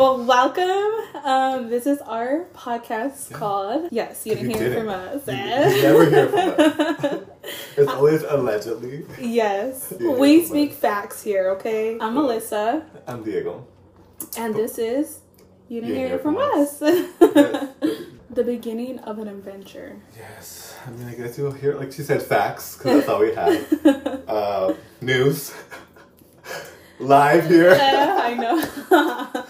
Well, 0.00 0.24
welcome. 0.24 1.20
Um, 1.26 1.68
this 1.68 1.84
is 1.86 1.98
our 2.00 2.46
podcast 2.54 3.30
Yeah. 3.30 3.36
called 3.36 3.88
Yes, 3.90 4.24
you 4.24 4.34
didn't 4.34 4.50
You 4.52 4.56
hear 4.56 4.68
didn't. 4.70 4.86
from 4.86 4.88
us. 4.88 5.26
You, 5.26 5.76
you 5.76 5.82
never 5.82 6.04
hear 6.08 6.26
from 6.28 6.48
us. 6.56 7.20
It's 7.76 7.90
always 7.90 8.22
allegedly. 8.22 9.04
yes, 9.20 9.92
we 10.00 10.42
speak 10.46 10.70
us. 10.72 10.76
facts 10.78 11.22
here. 11.22 11.50
Okay, 11.56 11.98
I'm 12.00 12.14
Melissa, 12.14 12.82
I'm 13.06 13.22
Diego. 13.24 13.66
and 14.38 14.54
this 14.54 14.78
is 14.78 15.20
you 15.68 15.82
didn't 15.82 15.90
You 15.90 16.00
hear, 16.00 16.08
didn't 16.16 16.22
from, 16.22 16.36
hear 16.36 16.50
us. 16.62 16.80
Yes. 16.80 17.96
the 18.30 18.44
beginning 18.44 19.00
of 19.00 19.18
an 19.18 19.28
adventure. 19.28 19.96
yes. 20.16 20.76
I 20.86 20.90
mean, 20.92 21.08
I 21.08 21.14
guess 21.14 21.36
you'll 21.36 21.52
hear, 21.62 21.74
like 21.76 21.92
she 21.92 22.02
said, 22.02 22.22
facts, 22.22 22.76
because 22.78 22.92
that's 23.04 23.08
all 23.10 23.20
we 23.20 23.34
have. 23.34 23.52
Uh, 24.30 24.74
news. 25.02 25.52
Live 27.00 27.46
here. 27.48 27.74
Yeah, 27.74 28.20
I 28.28 28.34
know. 28.42 29.44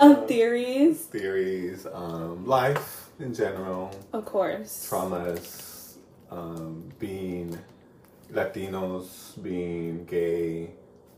Um, 0.00 0.26
theories, 0.26 0.98
Theories, 1.06 1.86
um, 1.92 2.46
life 2.46 3.10
in 3.18 3.34
general, 3.34 3.90
of 4.12 4.24
course. 4.24 4.88
traumas, 4.90 5.96
um, 6.30 6.84
being 6.98 7.58
Latinos, 8.32 9.40
being 9.42 10.04
gay, 10.04 10.70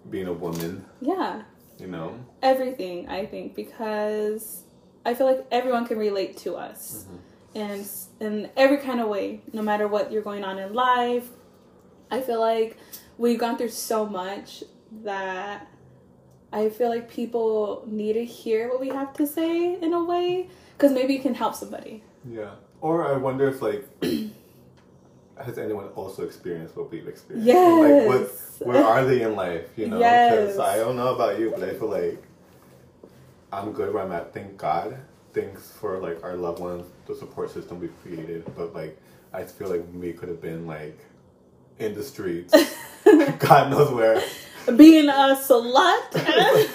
being 0.09 0.27
a 0.29 0.33
woman, 0.33 0.85
Yeah, 1.01 1.43
you 1.79 1.87
know? 1.89 2.15
everything. 2.43 3.09
I 3.09 3.27
think 3.27 3.55
because 3.55 4.63
I 5.05 5.15
feel 5.15 5.27
like 5.27 5.47
everyone 5.51 5.87
can 5.87 5.99
relate 5.99 6.37
to 6.39 6.55
us. 6.57 7.07
in 7.53 7.85
in 8.21 8.49
every 8.57 8.77
kind 8.79 9.01
of 9.01 9.09
way, 9.09 9.41
no 9.53 9.61
matter 9.63 9.89
what 9.89 10.13
you're 10.13 10.23
going 10.23 10.45
on 10.45 10.59
in 10.59 10.73
life. 10.73 11.29
I 12.11 12.21
feel 12.21 12.39
like 12.41 12.77
we've 13.19 13.39
gone 13.39 13.57
through 13.59 13.71
so 13.71 14.07
much 14.07 14.63
that 15.03 15.67
I 16.53 16.69
feel 16.69 16.89
like 16.89 17.11
people 17.11 17.85
need 17.87 18.15
to 18.15 18.25
hear 18.25 18.69
what 18.69 18.81
we 18.81 18.89
have 18.89 19.13
to 19.15 19.27
say 19.27 19.81
in 19.81 19.93
a 19.93 20.05
way 20.05 20.49
because 20.77 20.93
maybe 20.93 21.17
it 21.17 21.23
can 21.23 21.35
help 21.35 21.55
somebody. 21.55 22.03
Yeah. 22.29 22.51
Or 22.81 23.07
I 23.07 23.17
wonder 23.17 23.49
if 23.49 23.63
like 23.63 23.87
has 25.45 25.59
anyone 25.59 25.89
also 25.95 26.25
experienced 26.25 26.77
what 26.77 26.91
we've 26.91 27.07
experienced? 27.07 27.47
Yes. 27.47 28.09
Like 28.09 28.09
what 28.09 28.69
where 28.69 28.85
are 28.85 29.05
they 29.05 29.23
in 29.23 29.37
life? 29.37 29.69
You 29.77 29.87
know, 29.89 29.99
because 29.99 30.57
Yes. 30.57 30.59
I 30.59 30.77
don't 30.77 30.97
know 30.97 31.15
about 31.15 31.39
you, 31.39 31.51
but 31.51 31.63
I 31.69 31.75
feel 31.75 31.89
like 31.89 32.23
I'm 33.53 33.73
good 33.73 33.93
where 33.93 34.03
I'm 34.03 34.13
at. 34.13 34.33
Thank 34.35 34.57
God. 34.57 34.97
Thanks 35.33 35.71
for 35.71 35.99
like 35.99 36.23
our 36.25 36.35
loved 36.37 36.59
ones, 36.61 36.87
the 37.07 37.15
support 37.15 37.51
system 37.51 37.81
we've 37.81 38.03
created. 38.03 38.45
But 38.57 38.75
like 38.75 38.99
I 39.33 39.45
feel 39.45 39.69
like 39.69 39.85
we 39.95 40.13
could 40.13 40.29
have 40.29 40.43
been 40.43 40.67
like 40.67 40.99
in 41.79 41.95
the 41.95 42.03
streets, 42.03 42.53
God 43.39 43.71
knows 43.71 43.91
where, 43.93 44.23
Being 44.77 45.09
a 45.09 45.37
slut. 45.37 46.11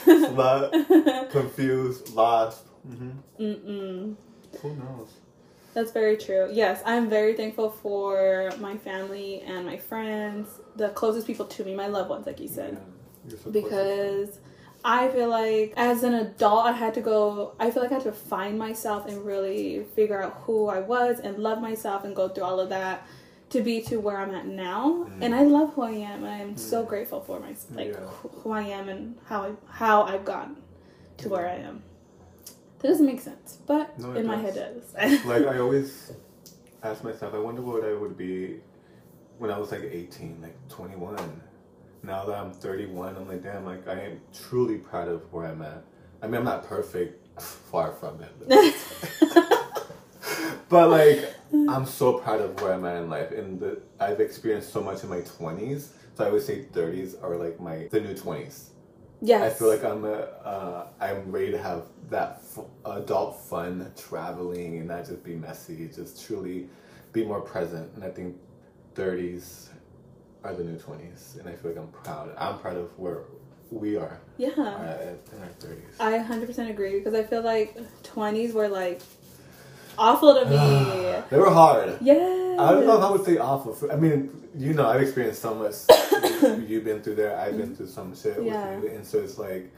slut, 0.05 1.29
confused, 1.31 2.13
lost. 2.13 2.63
hmm 2.85 3.11
Mm-mm. 3.39 4.15
Who 4.61 4.75
knows? 4.75 5.09
That's 5.73 5.91
very 5.91 6.15
true. 6.15 6.49
Yes, 6.51 6.81
I'm 6.85 7.09
very 7.09 7.33
thankful 7.33 7.69
for 7.69 8.51
my 8.59 8.77
family 8.77 9.41
and 9.41 9.65
my 9.65 9.77
friends, 9.77 10.47
the 10.77 10.89
closest 10.89 11.27
people 11.27 11.45
to 11.47 11.63
me, 11.65 11.75
my 11.75 11.87
loved 11.87 12.09
ones, 12.09 12.25
like 12.25 12.39
you 12.39 12.47
said. 12.47 12.73
Yeah. 12.73 13.29
Your 13.29 13.37
support 13.37 13.53
because 13.53 14.39
I 14.85 15.09
feel 15.09 15.29
like 15.29 15.73
as 15.75 16.03
an 16.03 16.13
adult, 16.13 16.65
I 16.65 16.71
had 16.71 16.93
to 16.93 17.01
go, 17.01 17.55
I 17.59 17.71
feel 17.71 17.83
like 17.83 17.91
I 17.91 17.95
had 17.95 18.03
to 18.03 18.11
find 18.13 18.57
myself 18.57 19.07
and 19.07 19.25
really 19.25 19.83
figure 19.95 20.21
out 20.21 20.43
who 20.45 20.67
I 20.67 20.79
was 20.79 21.19
and 21.19 21.39
love 21.39 21.59
myself 21.59 22.05
and 22.05 22.15
go 22.15 22.29
through 22.29 22.43
all 22.45 22.59
of 22.59 22.69
that 22.69 23.05
to 23.55 23.61
be 23.61 23.81
to 23.81 23.97
where 23.97 24.17
I'm 24.17 24.33
at 24.35 24.45
now. 24.47 25.07
Mm. 25.09 25.19
And 25.21 25.35
I 25.35 25.43
love 25.43 25.73
who 25.73 25.81
I 25.83 25.91
am. 25.91 26.23
And 26.23 26.33
I'm 26.41 26.57
so 26.57 26.83
grateful 26.83 27.21
for 27.21 27.39
my, 27.39 27.55
like, 27.73 27.93
Yeah. 27.93 27.99
who- 28.07 28.51
I 28.51 28.61
am 28.63 28.89
and 28.89 29.17
how, 29.25 29.43
I, 29.43 29.51
how 29.67 30.03
I've 30.03 30.25
gotten 30.25 30.57
to 31.17 31.29
where 31.29 31.47
I 31.47 31.55
am. 31.55 31.83
That 32.79 32.89
doesn't 32.89 33.05
make 33.05 33.21
sense, 33.21 33.57
but 33.65 33.97
No, 33.97 34.13
in 34.13 34.27
my 34.27 34.35
head 34.37 34.55
it 34.57 34.93
does. 34.95 35.25
like 35.25 35.47
I 35.47 35.57
always 35.65 36.11
ask 36.83 37.03
myself, 37.03 37.33
I 37.33 37.39
wonder 37.39 37.61
what 37.61 37.83
I 37.83 37.93
would 37.93 38.15
be 38.17 38.59
when 39.39 39.49
I 39.49 39.57
was 39.57 39.71
like 39.71 39.83
18, 39.83 40.39
like 40.41 40.55
21. 40.69 41.41
Now 42.03 42.25
that 42.25 42.35
I'm 42.37 42.51
31, 42.51 43.15
I'm 43.15 43.27
like, 43.27 43.41
damn, 43.41 43.65
like 43.65 43.87
I 43.87 43.99
am 44.01 44.21
truly 44.33 44.77
proud 44.77 45.07
of 45.07 45.21
where 45.33 45.47
I'm 45.47 45.61
at. 45.63 45.83
I 46.21 46.27
mean, 46.27 46.35
I'm 46.35 46.43
not 46.45 46.65
perfect, 46.67 47.41
far 47.71 47.91
from 47.93 48.21
it. 48.21 48.75
but 50.69 50.89
like, 50.97 51.33
I'm 51.69 51.85
so 51.85 52.19
proud 52.19 52.41
of 52.41 52.59
where 52.61 52.73
I'm 52.73 52.85
at 52.85 52.97
in 52.97 53.09
life, 53.09 53.31
and 53.31 53.59
the, 53.59 53.81
I've 53.99 54.19
experienced 54.19 54.71
so 54.71 54.81
much 54.81 55.03
in 55.03 55.09
my 55.09 55.21
20s. 55.21 55.89
So 56.15 56.25
I 56.25 56.29
would 56.29 56.41
say 56.41 56.65
30s 56.71 57.21
are 57.23 57.35
like 57.35 57.59
my 57.59 57.87
the 57.91 57.99
new 57.99 58.13
20s. 58.13 58.69
yes. 59.21 59.41
I 59.41 59.49
feel 59.49 59.67
like 59.67 59.83
I'm 59.83 60.05
a, 60.05 60.19
uh, 60.45 60.87
I'm 61.01 61.31
ready 61.31 61.51
to 61.51 61.57
have 61.57 61.83
that 62.09 62.41
f- 62.41 62.65
adult 62.85 63.41
fun 63.41 63.91
traveling 63.97 64.77
and 64.77 64.87
not 64.87 65.05
just 65.05 65.23
be 65.23 65.35
messy, 65.35 65.89
just 65.93 66.25
truly 66.25 66.69
be 67.11 67.25
more 67.25 67.41
present. 67.41 67.91
And 67.95 68.03
I 68.03 68.09
think 68.09 68.37
30s 68.93 69.69
are 70.43 70.53
the 70.53 70.63
new 70.63 70.77
20s, 70.77 71.39
and 71.39 71.49
I 71.49 71.53
feel 71.53 71.71
like 71.71 71.79
I'm 71.79 71.87
proud. 71.89 72.33
I'm 72.37 72.59
proud 72.59 72.77
of 72.77 72.97
where 72.97 73.23
we 73.71 73.97
are 73.97 74.21
yeah. 74.37 74.49
uh, 74.51 75.15
in 75.33 75.41
our 75.41 75.49
30s. 75.59 75.99
I 75.99 76.19
100% 76.19 76.69
agree 76.69 76.99
because 76.99 77.13
I 77.13 77.23
feel 77.23 77.41
like 77.41 77.77
20s 78.03 78.53
were 78.53 78.67
like 78.67 79.01
awful 79.97 80.33
to 80.35 80.45
me. 80.45 80.55
they 81.29 81.37
were 81.37 81.49
hard. 81.49 81.97
Yeah. 82.01 82.55
I 82.59 82.71
don't 82.71 82.85
know 82.85 82.97
if 82.97 83.03
I 83.03 83.11
would 83.11 83.25
say 83.25 83.37
awful. 83.37 83.77
I 83.91 83.95
mean, 83.95 84.29
you 84.57 84.73
know, 84.73 84.87
I've 84.87 85.01
experienced 85.01 85.41
so 85.41 85.53
much. 85.55 85.75
You've 86.69 86.83
been 86.85 87.01
through 87.01 87.15
there. 87.15 87.37
I've 87.37 87.57
been 87.57 87.75
through 87.75 87.87
some 87.87 88.15
shit 88.15 88.41
Yeah. 88.43 88.75
with 88.75 88.83
you, 88.85 88.89
and 88.97 89.05
so 89.05 89.19
it's 89.19 89.37
like 89.37 89.71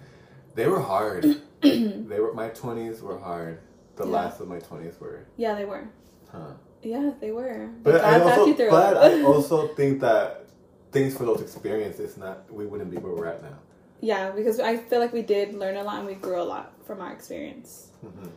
they 0.55 0.67
were 0.67 0.79
hard. 0.81 1.23
they 1.61 2.19
were 2.19 2.33
my 2.33 2.49
twenties 2.49 3.01
were 3.01 3.17
hard. 3.17 3.59
The 3.95 4.05
Yeah. 4.05 4.11
last 4.11 4.39
of 4.39 4.47
my 4.47 4.59
twenties 4.59 4.93
were, 4.99 5.25
Yeah, 5.37 5.55
they 5.55 5.65
were. 5.65 5.87
huh? 6.31 6.51
Yeah, 6.83 7.11
they 7.19 7.31
were. 7.31 7.69
But 7.81 8.01
God 8.01 8.03
I 8.03 8.19
also, 8.37 8.53
but. 8.69 8.97
I 8.97 9.23
also 9.33 9.67
think 9.69 9.99
that 10.01 10.45
things 10.91 11.17
for 11.17 11.25
those 11.25 11.41
experiences, 11.41 12.15
not 12.17 12.51
we 12.53 12.67
wouldn't 12.67 12.91
be 12.91 12.97
where 12.97 13.13
we're 13.13 13.25
at 13.25 13.41
now. 13.41 13.57
yeah, 14.01 14.29
because 14.29 14.59
I 14.59 14.77
feel 14.77 14.99
like 14.99 15.13
we 15.13 15.23
did 15.23 15.55
learn 15.55 15.75
a 15.77 15.83
lot 15.83 15.97
and 15.97 16.05
we 16.07 16.13
grew 16.13 16.39
a 16.39 16.45
lot 16.45 16.73
from 16.85 17.01
our 17.01 17.11
experience. 17.11 17.87
Mhm. 18.05 18.29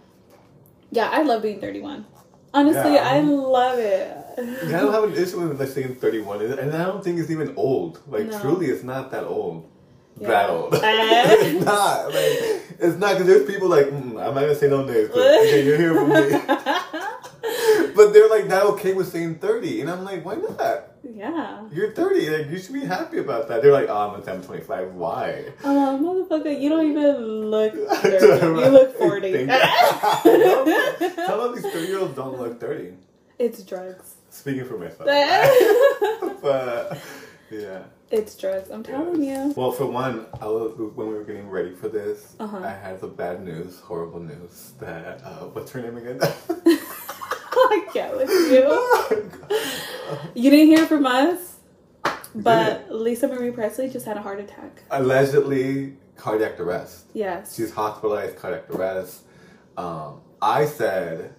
Yeah, 0.90 1.08
I 1.10 1.22
love 1.22 1.42
being 1.42 1.60
31. 1.60 2.04
Honestly, 2.52 2.94
Yeah, 2.94 3.08
I 3.08 3.16
I'm- 3.16 3.30
love 3.30 3.78
it. 3.78 4.16
I 4.38 4.70
don't 4.72 4.92
have 4.92 5.04
an 5.04 5.12
issue 5.14 5.40
with 5.46 5.60
like 5.60 5.68
saying 5.68 5.96
thirty-one, 5.96 6.40
and 6.40 6.74
I 6.74 6.84
don't 6.86 7.04
think 7.04 7.18
it's 7.18 7.30
even 7.30 7.52
old. 7.56 8.00
Like 8.08 8.26
No. 8.26 8.40
truly, 8.40 8.66
it's 8.66 8.82
not 8.82 9.10
that 9.10 9.24
old. 9.24 9.66
Yeah. 10.18 10.28
That 10.28 10.50
old. 10.50 10.74
Eh? 10.74 10.78
it's 10.82 11.64
not. 11.64 12.06
Like 12.06 12.32
it's 12.78 12.96
not 12.96 13.12
because 13.12 13.26
there's 13.26 13.46
people 13.46 13.68
like 13.68 13.86
mm, 13.86 14.10
I'm 14.18 14.34
not 14.34 14.40
gonna 14.40 14.54
say 14.54 14.68
no 14.68 14.84
names. 14.84 15.08
'cause, 15.08 15.18
okay, 15.18 15.64
you're 15.64 15.76
here 15.76 15.94
for 15.94 16.06
me. 16.06 16.14
but 18.00 18.12
they're 18.14 18.28
like 18.30 18.46
not 18.46 18.64
okay 18.64 18.94
with 18.94 19.08
saying 19.08 19.36
thirty, 19.36 19.80
and 19.80 19.90
I'm 19.90 20.04
like, 20.04 20.24
why 20.24 20.36
not? 20.36 20.84
yeah. 21.02 21.66
You're 21.72 21.92
thirty. 21.92 22.30
Like 22.30 22.50
you 22.50 22.58
should 22.58 22.72
be 22.74 22.80
happy 22.80 23.18
about 23.18 23.48
that. 23.48 23.62
They're 23.62 23.72
like, 23.72 23.88
oh, 23.88 24.14
I'm 24.14 24.28
I'm 24.28 24.42
25. 24.42 24.94
Why? 24.94 25.44
Oh, 25.64 25.98
motherfucker, 26.30 26.58
you 26.60 26.68
don't 26.70 26.90
even 26.90 27.16
look 27.50 27.74
30. 28.02 28.26
You 28.26 28.68
look 28.68 28.96
40. 28.96 29.46
Thank 29.46 29.50
you. 30.24 31.14
Some 31.26 31.40
of 31.44 31.54
these 31.54 31.64
30 31.72 31.86
year 31.86 31.98
olds 31.98 32.14
don't 32.16 32.38
look 32.38 32.58
30. 32.60 32.94
it's 33.38 33.62
drugs. 33.62 34.14
Speaking 34.30 34.64
for 34.64 34.78
myself. 34.78 35.06
but 36.42 36.98
yeah. 37.50 37.82
it's 38.10 38.36
drugs. 38.36 38.70
I'm 38.70 38.82
telling 38.84 39.22
you. 39.24 39.52
Well, 39.56 39.72
for 39.72 39.86
one, 39.86 40.26
I 40.40 40.46
was, 40.46 40.72
when 40.94 41.08
we 41.08 41.14
were 41.14 41.24
getting 41.24 41.48
ready 41.50 41.74
for 41.74 41.88
this, 41.88 42.36
Uh-huh. 42.38 42.58
I 42.58 42.70
had 42.70 43.00
the 43.00 43.08
bad 43.08 43.42
news, 43.44 43.80
horrible 43.80 44.20
news. 44.20 44.72
That 44.78 45.20
uh, 45.24 45.46
what's 45.52 45.72
her 45.72 45.80
name 45.82 45.96
again? 45.96 46.20
I 47.72 47.86
can't 47.92 48.16
with 48.16 48.30
you. 48.50 49.30
You 50.34 50.50
didn't 50.50 50.66
hear 50.66 50.86
from 50.86 51.06
us, 51.06 51.56
but 52.34 52.90
Lisa 52.92 53.28
Marie 53.28 53.50
Presley 53.52 53.88
just 53.88 54.06
had 54.06 54.16
a 54.16 54.22
heart 54.22 54.40
attack. 54.40 54.82
Allegedly 54.90 55.94
cardiac 56.16 56.58
arrest. 56.58 57.06
Yes. 57.14 57.54
She's 57.54 57.72
hospitalized, 57.72 58.36
cardiac 58.36 58.68
arrest. 58.70 59.22
Um, 59.76 60.20
I 60.42 60.66
said, 60.66 61.34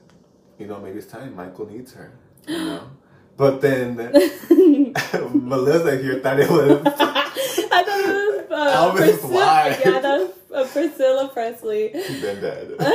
you 0.57 0.67
know, 0.67 0.79
maybe 0.79 0.99
it's 0.99 1.07
time. 1.07 1.35
Michael 1.35 1.67
needs 1.69 1.93
her. 1.93 2.11
You 2.47 2.57
know. 2.57 2.89
But 3.37 3.61
then 3.61 3.95
Melissa 5.33 5.97
here 5.97 6.19
thought 6.19 6.39
it 6.39 6.49
was 6.49 6.81
I 6.85 7.83
thought 7.83 7.87
it 7.87 8.49
was 8.49 8.51
uh, 8.51 8.91
Elvis. 8.91 9.23
Why? 9.31 9.81
Yeah, 9.83 10.27
uh, 10.53 10.65
Priscilla 10.67 11.29
Presley. 11.33 11.91
she's 11.93 12.21
been 12.21 12.41
dead. 12.41 12.75
I 12.79 12.85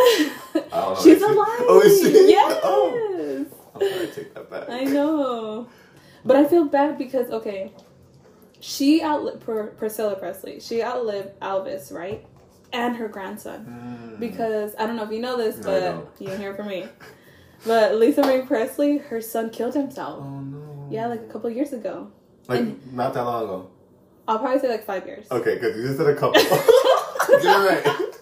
don't 0.54 0.70
know. 0.72 0.96
She's 1.02 1.22
alive. 1.22 1.36
Oh, 1.60 1.82
is 1.84 2.00
she? 2.00 2.12
Yes. 2.30 2.60
Oh, 2.62 3.46
I'm 3.74 3.80
sorry, 3.80 4.06
take 4.08 4.34
that 4.34 4.50
back. 4.50 4.68
I 4.68 4.84
know. 4.84 5.68
But 6.24 6.36
I 6.36 6.44
feel 6.44 6.64
bad 6.64 6.98
because 6.98 7.30
okay, 7.30 7.72
she 8.60 9.02
outlived 9.02 9.40
Pr- 9.42 9.74
Priscilla 9.78 10.16
Presley. 10.16 10.60
She 10.60 10.82
outlived 10.82 11.38
Elvis, 11.40 11.92
right? 11.92 12.24
And 12.72 12.96
her 12.96 13.08
grandson. 13.08 13.64
Mm. 14.16 14.20
Because 14.20 14.74
I 14.78 14.86
don't 14.86 14.96
know 14.96 15.04
if 15.04 15.10
you 15.12 15.20
know 15.20 15.36
this, 15.36 15.56
No, 15.58 16.08
but 16.10 16.20
you 16.20 16.34
hear 16.36 16.54
from 16.54 16.68
me. 16.68 16.86
But 17.64 17.94
Lisa 17.94 18.22
Marie 18.22 18.42
Presley, 18.42 18.98
her 18.98 19.20
son 19.20 19.50
killed 19.50 19.74
himself. 19.74 20.20
Oh 20.20 20.40
no. 20.40 20.88
Yeah, 20.90 21.06
like 21.06 21.20
a 21.20 21.26
couple 21.32 21.48
years 21.50 21.72
ago. 21.72 22.10
Like 22.48 22.60
and- 22.60 22.92
not 22.94 23.14
that 23.14 23.22
long 23.22 23.44
ago. 23.44 23.70
I'll 24.28 24.40
probably 24.40 24.58
say 24.58 24.68
like 24.68 24.84
five 24.84 25.06
years. 25.06 25.26
Okay, 25.30 25.58
good. 25.58 25.76
You 25.76 25.82
just 25.86 25.98
said 25.98 26.08
a 26.08 26.14
couple. 26.16 26.40
Get 27.46 27.86
it 27.86 28.20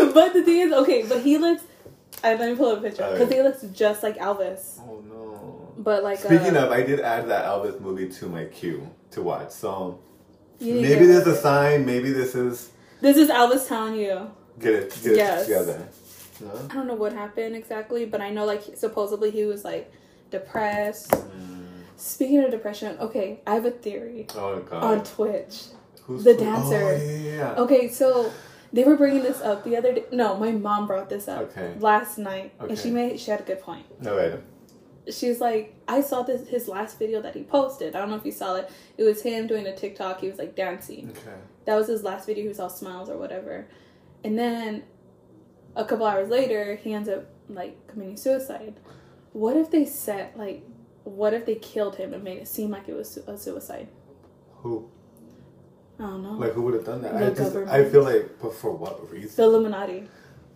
right. 0.00 0.14
but 0.14 0.32
the 0.32 0.42
thing 0.42 0.58
is, 0.58 0.72
okay, 0.72 1.04
but 1.08 1.22
he 1.22 1.38
looks. 1.38 1.62
I 2.22 2.34
let 2.34 2.50
me 2.50 2.56
pull 2.56 2.68
up 2.72 2.78
a 2.78 2.82
picture 2.82 2.96
because 3.04 3.20
Alright. 3.20 3.32
he 3.32 3.42
looks 3.42 3.62
just 3.76 4.02
like 4.02 4.18
Elvis, 4.18 4.78
Oh 4.80 5.02
no. 5.08 5.72
but 5.78 6.02
like. 6.02 6.18
Speaking 6.18 6.56
uh, 6.56 6.66
of, 6.66 6.70
I 6.72 6.82
did 6.82 7.00
add 7.00 7.28
that 7.28 7.46
Elvis 7.46 7.80
movie 7.80 8.08
to 8.08 8.26
my 8.26 8.44
queue 8.44 8.88
to 9.12 9.22
watch. 9.22 9.50
So 9.50 10.00
you 10.58 10.74
need 10.74 10.82
to 10.82 10.88
maybe 10.88 11.06
there's 11.06 11.26
a 11.26 11.36
sign. 11.36 11.86
Maybe 11.86 12.12
this 12.12 12.34
is 12.34 12.70
This 13.00 13.16
is 13.16 13.28
Elvis 13.30 13.66
telling 13.68 13.94
you. 13.96 14.30
get 14.58 14.74
it 14.74 14.98
get 15.02 15.16
Yes. 15.16 15.42
it 15.42 15.44
together. 15.46 15.88
No? 16.42 16.50
I 16.70 16.74
don't 16.74 16.86
know 16.86 16.94
what 16.94 17.12
happened 17.14 17.54
exactly, 17.56 18.04
but 18.04 18.20
I 18.20 18.30
know 18.30 18.44
like 18.44 18.62
supposedly 18.76 19.30
he 19.30 19.44
was 19.44 19.64
like 19.64 19.90
depressed. 20.30 21.10
Mm. 21.10 21.66
Speaking 21.96 22.42
of 22.44 22.50
depression, 22.50 22.96
okay, 23.00 23.40
I 23.46 23.54
have 23.54 23.64
a 23.66 23.70
theory 23.70 24.26
Oh 24.34 24.58
god. 24.60 24.82
on 24.84 25.04
Twitch. 25.04 25.64
Who's 26.04 26.24
the 26.24 26.32
who- 26.34 26.40
dancer. 26.40 26.76
Oh, 26.76 26.96
yeah, 26.96 27.16
yeah, 27.16 27.36
yeah. 27.36 27.54
Okay, 27.62 27.88
so 27.88 28.30
they 28.72 28.84
were 28.84 28.96
bringing 28.96 29.22
this 29.22 29.40
up 29.40 29.64
the 29.64 29.76
other 29.76 29.92
day. 29.94 30.04
No, 30.12 30.36
my 30.36 30.52
mom 30.52 30.86
brought 30.86 31.08
this 31.08 31.28
up 31.28 31.42
Okay. 31.56 31.74
last 31.78 32.18
night, 32.18 32.52
and 32.60 32.78
she 32.78 32.90
made 32.90 33.18
she 33.20 33.30
had 33.30 33.40
a 33.40 33.44
good 33.44 33.60
point. 33.60 33.86
No 34.02 34.16
wait. 34.16 34.34
She 35.12 35.28
was 35.28 35.40
like, 35.40 35.74
I 35.88 36.02
saw 36.02 36.22
this 36.22 36.48
his 36.48 36.68
last 36.68 36.98
video 36.98 37.20
that 37.22 37.34
he 37.34 37.42
posted. 37.42 37.96
I 37.96 38.00
don't 38.00 38.10
know 38.10 38.16
if 38.16 38.24
you 38.24 38.32
saw 38.32 38.56
it. 38.56 38.70
It 38.96 39.02
was 39.04 39.22
him 39.22 39.46
doing 39.46 39.66
a 39.66 39.74
TikTok. 39.74 40.20
He 40.20 40.28
was 40.28 40.38
like 40.38 40.54
dancing. 40.54 41.10
Okay. 41.10 41.36
That 41.64 41.74
was 41.74 41.88
his 41.88 42.02
last 42.04 42.26
video. 42.26 42.42
He 42.42 42.48
was 42.48 42.60
all 42.60 42.70
smiles 42.70 43.08
or 43.08 43.16
whatever. 43.16 43.66
And 44.22 44.38
then 44.38 44.84
a 45.74 45.84
couple 45.84 46.06
hours 46.06 46.28
later, 46.28 46.76
he 46.76 46.92
ends 46.92 47.08
up 47.08 47.24
like 47.48 47.88
committing 47.88 48.16
suicide. 48.16 48.74
What 49.32 49.56
if 49.56 49.70
they 49.70 49.84
set 49.84 50.36
like, 50.38 50.62
what 51.04 51.32
if 51.34 51.46
they 51.46 51.54
killed 51.56 51.96
him 51.96 52.12
and 52.14 52.22
made 52.22 52.38
it 52.38 52.46
seem 52.46 52.70
like 52.70 52.88
it 52.88 52.94
was 52.94 53.16
a 53.26 53.36
suicide? 53.38 53.88
Who? 54.58 54.88
I 56.00 56.04
don't 56.04 56.22
know. 56.22 56.32
Like 56.32 56.52
who 56.54 56.62
would 56.62 56.74
have 56.74 56.84
done 56.86 57.02
that? 57.02 57.12
The 57.12 57.26
I 57.26 57.28
just 57.28 57.40
government. 57.54 57.70
I 57.70 57.84
feel 57.90 58.02
like 58.04 58.40
but 58.40 58.54
for 58.54 58.72
what 58.72 59.10
reason? 59.12 59.30
the 59.36 59.42
Illuminati. 59.42 60.08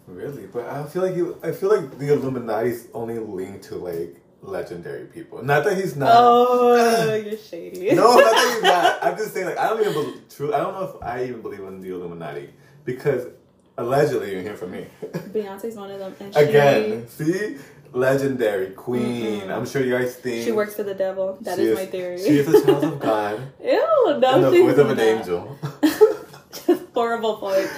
Really? 0.07 0.47
But 0.47 0.67
I 0.67 0.85
feel 0.85 1.03
like 1.03 1.15
you 1.15 1.39
I 1.43 1.53
feel 1.53 1.69
like 1.69 1.99
the 1.99 2.13
Illuminati's 2.13 2.89
only 2.95 3.19
linked 3.19 3.65
to 3.65 3.77
like 3.77 4.21
legendary 4.43 5.05
people. 5.07 5.45
Not 5.45 5.65
that 5.65 5.77
he's 5.77 5.97
not 5.97 6.11
Oh, 6.13 7.15
you're 7.15 7.37
shady. 7.51 7.95
No, 7.95 8.15
not 8.15 8.19
that 8.33 8.53
he's 8.55 8.63
not. 8.63 8.99
I'm 9.05 9.17
just 9.19 9.35
saying 9.35 9.47
like 9.47 9.59
I 9.59 9.69
don't 9.69 9.81
even 9.81 9.93
believe 9.93 10.29
true 10.35 10.55
I 10.55 10.59
don't 10.59 10.75
know 10.75 10.95
if 10.97 11.03
I 11.03 11.25
even 11.25 11.43
believe 11.43 11.61
in 11.61 11.81
the 11.81 11.91
Illuminati. 11.91 12.51
Because 12.87 13.27
allegedly 13.77 14.33
you 14.35 14.41
hear 14.41 14.57
from 14.57 14.71
me. 14.73 14.87
Beyonce's 15.13 15.77
one 15.77 15.91
of 15.91 15.99
them, 15.99 16.15
and 16.21 16.35
she, 16.35 16.41
Again, 16.41 17.09
see? 17.09 17.57
Legendary 17.95 18.71
queen. 18.71 19.43
Mm-mm. 19.43 19.57
I'm 19.57 19.65
sure 19.65 19.81
you 19.83 19.97
guys 19.97 20.17
think 20.17 20.45
she 20.45 20.51
works 20.51 20.75
for 20.75 20.83
the 20.83 20.95
devil. 20.95 21.39
That 21.43 21.61
is, 21.61 21.69
is, 21.69 21.79
my 21.79 21.87
theory. 21.87 22.19
She 22.19 22.39
is 22.39 22.49
a 22.49 22.65
child 22.65 22.83
of 22.83 22.99
God 23.01 23.53
Ew, 23.63 24.19
no, 24.19 24.51
the 24.51 24.63
voice 24.63 24.79
of 24.79 24.91
an 24.91 24.99
angel. 24.99 25.57
Just 26.67 26.83
horrible 26.93 27.37
point. 27.37 27.71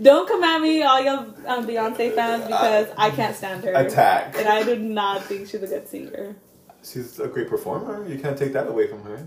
Don't 0.00 0.28
come 0.28 0.44
at 0.44 0.60
me, 0.60 0.82
all 0.82 1.02
y'all 1.02 1.18
um, 1.46 1.66
Beyonce 1.66 2.14
fans, 2.14 2.44
because 2.44 2.88
I 2.98 3.10
can't 3.10 3.34
stand 3.34 3.64
her. 3.64 3.72
Attack. 3.72 4.36
And 4.36 4.46
I 4.48 4.62
do 4.62 4.78
not 4.78 5.24
think 5.24 5.48
she's 5.48 5.62
a 5.62 5.66
good 5.66 5.88
singer. 5.88 6.36
She's 6.82 7.18
a 7.18 7.28
great 7.28 7.48
performer. 7.48 8.06
You 8.06 8.18
can't 8.18 8.36
take 8.36 8.52
that 8.52 8.66
away 8.66 8.88
from 8.88 9.02
her. 9.04 9.26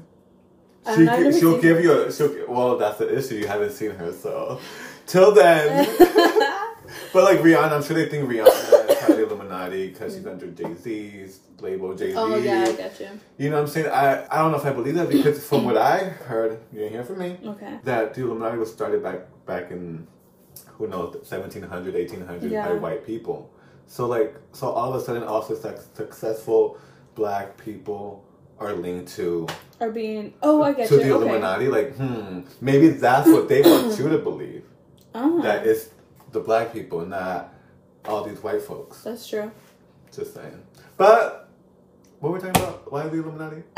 She, 0.96 1.40
she'll 1.40 1.60
give 1.60 1.78
her. 1.78 1.84
you 1.84 2.02
a. 2.04 2.14
She'll, 2.14 2.46
well, 2.48 2.78
that's 2.78 3.00
the 3.00 3.18
issue. 3.18 3.36
You 3.36 3.48
haven't 3.48 3.72
seen 3.72 3.92
her, 3.92 4.14
so 4.14 4.60
till 5.08 5.34
then. 5.34 5.88
but 7.14 7.24
like 7.24 7.40
Rihanna, 7.40 7.72
I'm 7.72 7.84
sure 7.84 7.96
they 7.96 8.08
think 8.08 8.30
Rihanna 8.30 8.85
is 9.26 9.40
part 9.40 9.48
of 9.48 9.56
the 9.56 9.58
Illuminati 9.66 9.88
because 9.90 10.16
she's 10.16 10.26
under 10.28 10.48
Jay 10.48 10.74
Z's 10.76 11.40
label. 11.60 11.96
Jay 11.96 12.12
Z. 12.12 12.18
oh 12.18 12.36
yeah, 12.36 12.66
I 12.68 12.72
got 12.74 13.00
you. 13.00 13.08
You 13.38 13.50
know 13.50 13.56
what 13.58 13.62
I'm 13.64 13.68
saying? 13.68 13.88
I 13.88 14.26
I 14.30 14.38
don't 14.42 14.52
know 14.52 14.58
if 14.58 14.66
I 14.66 14.74
believe 14.74 14.96
that 14.96 15.10
because 15.10 15.46
from 15.48 15.66
what 15.66 15.78
I 15.78 15.98
heard, 16.00 16.60
you 16.72 16.80
didn't 16.80 16.94
hear 16.94 17.04
from 17.04 17.20
me 17.20 17.38
Okay. 17.46 17.80
that 17.84 18.14
the 18.14 18.22
Illuminati 18.22 18.58
was 18.58 18.72
started 18.72 19.04
back 19.04 19.22
back 19.46 19.72
in 19.72 20.08
who 20.78 20.88
knows 20.88 21.16
1700 21.16 21.94
1800 21.94 22.52
Yeah. 22.52 22.68
by 22.68 22.74
white 22.74 23.06
people. 23.06 23.50
So 23.88 24.08
like 24.08 24.36
so 24.54 24.70
all 24.70 24.94
of 24.94 25.02
a 25.02 25.06
sudden 25.06 25.24
also 25.24 25.56
suc 25.56 25.78
successful 25.94 26.78
black 27.16 27.58
people 27.58 28.24
are 28.60 28.74
linked 28.74 29.14
to 29.16 29.48
are 29.82 29.92
being 29.92 30.34
oh 30.42 30.64
I 30.64 30.74
get 30.74 30.88
to 30.90 30.96
you. 30.96 31.02
the 31.02 31.06
okay. 31.16 31.26
Illuminati. 31.26 31.68
Like 31.68 31.96
hmm, 31.96 32.42
maybe 32.62 32.90
that's 32.90 33.28
what 33.30 33.48
they 33.48 33.62
want 33.62 33.98
you 34.00 34.10
to 34.10 34.18
believe 34.18 34.64
Oh, 35.16 35.42
that 35.44 35.66
it's 35.68 35.90
the 36.34 36.40
black 36.42 36.74
people, 36.74 37.06
not 37.06 37.54
all 38.08 38.24
these 38.24 38.42
white 38.42 38.62
folks. 38.62 39.04
that's 39.04 39.28
true. 39.28 39.52
Just 40.12 40.34
saying. 40.34 40.62
But 40.98 41.50
what 42.20 42.32
were 42.32 42.38
we 42.40 42.42
talking 42.46 42.62
about? 42.62 42.92
Why 42.92 43.04
the 43.08 43.18
Illuminati? 43.18 43.64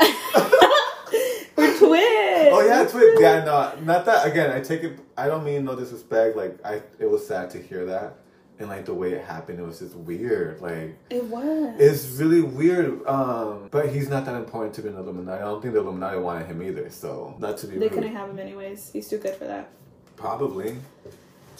We're 1.56 1.76
twins. 1.78 2.48
Oh 2.52 2.64
yeah, 2.66 2.86
twist. 2.86 3.20
Yeah, 3.20 3.44
no, 3.44 3.74
not 3.84 4.04
that. 4.06 4.26
Again, 4.26 4.50
I 4.52 4.60
take 4.60 4.84
it. 4.84 4.98
I 5.16 5.26
don't 5.26 5.44
mean 5.44 5.64
no 5.64 5.74
disrespect. 5.74 6.36
Like 6.36 6.58
I, 6.64 6.82
it 6.98 7.10
was 7.10 7.26
sad 7.26 7.50
to 7.50 7.58
hear 7.62 7.84
that, 7.86 8.18
and 8.60 8.68
like 8.68 8.84
the 8.84 8.94
way 8.94 9.12
it 9.12 9.24
happened, 9.24 9.58
it 9.58 9.62
was 9.66 9.80
just 9.80 9.96
weird. 9.96 10.60
Like 10.60 10.96
It 11.10 11.24
was. 11.24 11.74
it's 11.80 12.06
really 12.20 12.42
weird. 12.42 13.04
Um, 13.08 13.68
but 13.72 13.88
he's 13.88 14.08
not 14.08 14.24
that 14.26 14.36
important 14.36 14.74
to 14.74 14.82
be 14.82 14.88
an 14.90 14.96
Illuminati. 14.96 15.42
I 15.42 15.46
don't 15.46 15.60
think 15.60 15.74
the 15.74 15.80
Illuminati 15.80 16.18
wanted 16.20 16.46
him 16.46 16.62
either. 16.62 16.88
So 16.90 17.34
not 17.40 17.58
to 17.58 17.66
be 17.66 17.74
they 17.74 17.86
rude. 17.86 17.92
couldn't 17.92 18.12
have 18.14 18.30
him 18.30 18.38
anyways. 18.38 18.92
He's 18.92 19.08
too 19.08 19.18
good 19.18 19.34
for 19.34 19.46
that. 19.46 19.70
Probably. 20.14 20.76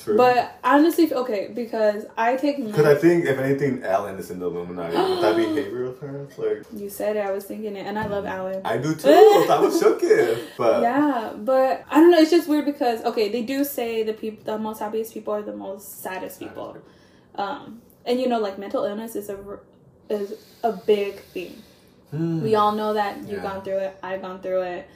True. 0.02 0.16
But 0.16 0.58
honestly, 0.62 1.12
okay, 1.12 1.50
because 1.52 2.04
I 2.16 2.36
take 2.36 2.64
because 2.64 2.86
I 2.86 2.94
think 2.94 3.24
if 3.26 3.36
anything, 3.38 3.82
Ellen 3.82 4.16
is 4.16 4.30
in 4.30 4.38
the 4.38 4.46
Illuminati. 4.46 4.96
With 4.96 5.20
that 5.22 5.36
behavior 5.44 5.84
of 5.86 5.98
hers, 5.98 6.38
like 6.38 6.62
you 6.72 6.88
said 6.88 7.16
it, 7.16 7.26
I 7.26 7.32
was 7.32 7.44
thinking 7.44 7.74
it, 7.74 7.84
and 7.84 7.98
I 7.98 8.06
love 8.06 8.24
Ellen. 8.24 8.60
I 8.64 8.78
do 8.78 8.94
too. 9.02 9.08
I 9.08 9.58
was 9.60 9.78
shook 9.80 10.00
it, 10.02 10.50
but 10.56 10.82
yeah, 10.82 11.32
but 11.36 11.84
I 11.90 11.98
don't 12.00 12.12
know. 12.12 12.18
It's 12.18 12.30
just 12.30 12.48
weird 12.48 12.64
because 12.64 13.02
okay, 13.04 13.28
they 13.28 13.42
do 13.42 13.64
say 13.64 14.04
the 14.04 14.12
people, 14.12 14.44
the 14.44 14.56
most 14.58 14.78
happiest 14.78 15.12
people 15.14 15.34
are 15.34 15.42
the 15.42 15.56
most 15.56 16.00
saddest 16.00 16.38
people, 16.38 16.76
um, 17.34 17.82
and 18.06 18.20
you 18.20 18.28
know, 18.28 18.38
like 18.38 18.56
mental 18.58 18.84
illness 18.84 19.16
is 19.16 19.28
a 19.28 19.58
is 20.08 20.34
a 20.62 20.72
big 20.72 21.18
thing. 21.34 21.60
Hmm. 22.12 22.40
We 22.42 22.54
all 22.54 22.72
know 22.72 22.94
that 22.94 23.18
you've 23.18 23.42
Yeah. 23.42 23.42
gone 23.42 23.62
through 23.62 23.78
it. 23.78 23.98
I've 24.02 24.22
gone 24.22 24.40
through 24.40 24.62
it. 24.62 24.88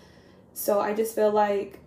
So 0.54 0.80
I 0.80 0.94
just 0.94 1.14
feel 1.14 1.30
like, 1.30 1.78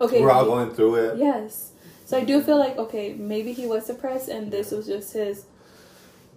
okay, 0.00 0.20
we're 0.20 0.30
all 0.30 0.44
going 0.44 0.70
through 0.72 0.94
it. 0.96 1.18
yes. 1.18 1.72
So 2.10 2.18
I 2.18 2.24
do 2.24 2.42
feel 2.42 2.58
like 2.58 2.76
okay, 2.76 3.12
maybe 3.12 3.52
he 3.52 3.66
was 3.66 3.86
depressed, 3.86 4.28
and 4.28 4.50
this 4.50 4.72
was 4.72 4.88
just 4.88 5.12
his 5.12 5.44